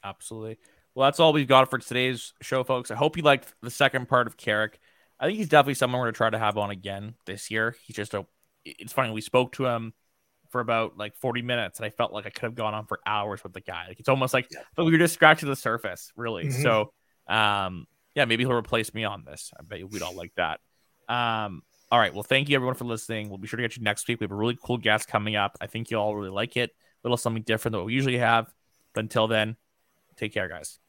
Absolutely. 0.04 0.58
Well, 0.96 1.08
that's 1.08 1.20
all 1.20 1.34
we've 1.34 1.48
got 1.48 1.70
for 1.70 1.78
today's 1.78 2.34
show, 2.42 2.64
folks. 2.64 2.92
I 2.92 2.96
hope 2.96 3.18
you 3.18 3.24
liked 3.24 3.54
the 3.62 3.72
second 3.72 4.08
part 4.08 4.28
of 4.28 4.38
Carrick. 4.38 4.80
I 5.20 5.26
think 5.26 5.38
he's 5.38 5.50
definitely 5.50 5.76
someone 5.76 6.00
we're 6.00 6.06
going 6.06 6.14
to 6.14 6.18
try 6.18 6.30
to 6.30 6.40
have 6.40 6.58
on 6.58 6.72
again 6.72 7.16
this 7.26 7.52
year. 7.52 7.76
He's 7.86 7.96
just 7.96 8.14
a. 8.14 8.26
It's 8.66 8.94
funny 8.94 9.12
we 9.12 9.22
spoke 9.22 9.54
to 9.54 9.66
him 9.66 9.94
for 10.50 10.62
about 10.62 10.98
like 10.98 11.16
40 11.16 11.42
minutes, 11.42 11.80
and 11.80 11.86
I 11.86 11.90
felt 11.90 12.14
like 12.14 12.26
I 12.26 12.30
could 12.30 12.44
have 12.44 12.56
gone 12.56 12.74
on 12.74 12.86
for 12.86 13.00
hours 13.06 13.44
with 13.44 13.54
the 13.54 13.62
guy. 13.62 13.88
Like 13.88 14.00
it's 14.00 14.10
almost 14.10 14.34
like 14.34 14.48
yeah. 14.52 14.62
but 14.76 14.86
we 14.86 14.92
were 14.92 14.98
just 14.98 15.14
scratching 15.14 15.50
the 15.50 15.56
surface, 15.56 16.12
really. 16.16 16.46
Mm-hmm. 16.46 16.62
So, 16.62 16.94
um, 17.28 17.86
yeah, 18.16 18.26
maybe 18.26 18.44
he'll 18.44 18.54
replace 18.54 18.94
me 18.94 19.04
on 19.04 19.24
this. 19.26 19.52
I 19.58 19.64
bet 19.64 19.90
we'd 19.90 20.02
all 20.02 20.16
like 20.16 20.34
that. 20.36 20.60
Um, 21.08 21.64
all 21.92 22.00
right. 22.00 22.14
Well, 22.14 22.24
thank 22.24 22.50
you 22.50 22.56
everyone 22.56 22.76
for 22.76 22.86
listening. 22.86 23.30
We'll 23.30 23.40
be 23.40 23.48
sure 23.48 23.58
to 23.58 23.64
get 23.64 23.76
you 23.76 23.84
next 23.84 24.08
week. 24.08 24.20
We 24.20 24.26
have 24.26 24.32
a 24.32 24.36
really 24.36 24.58
cool 24.64 24.78
guest 24.78 25.08
coming 25.08 25.36
up. 25.36 25.58
I 25.60 25.68
think 25.68 25.90
you 25.90 25.98
all 25.98 26.16
really 26.16 26.30
like 26.30 26.56
it. 26.56 26.70
A 26.72 27.08
little 27.08 27.18
something 27.18 27.44
different 27.44 27.74
than 27.74 27.80
what 27.80 27.88
we 27.88 27.94
usually 27.94 28.18
have. 28.18 28.54
But 28.94 29.02
until 29.02 29.28
then, 29.28 29.56
take 30.16 30.34
care, 30.34 30.48
guys. 30.48 30.80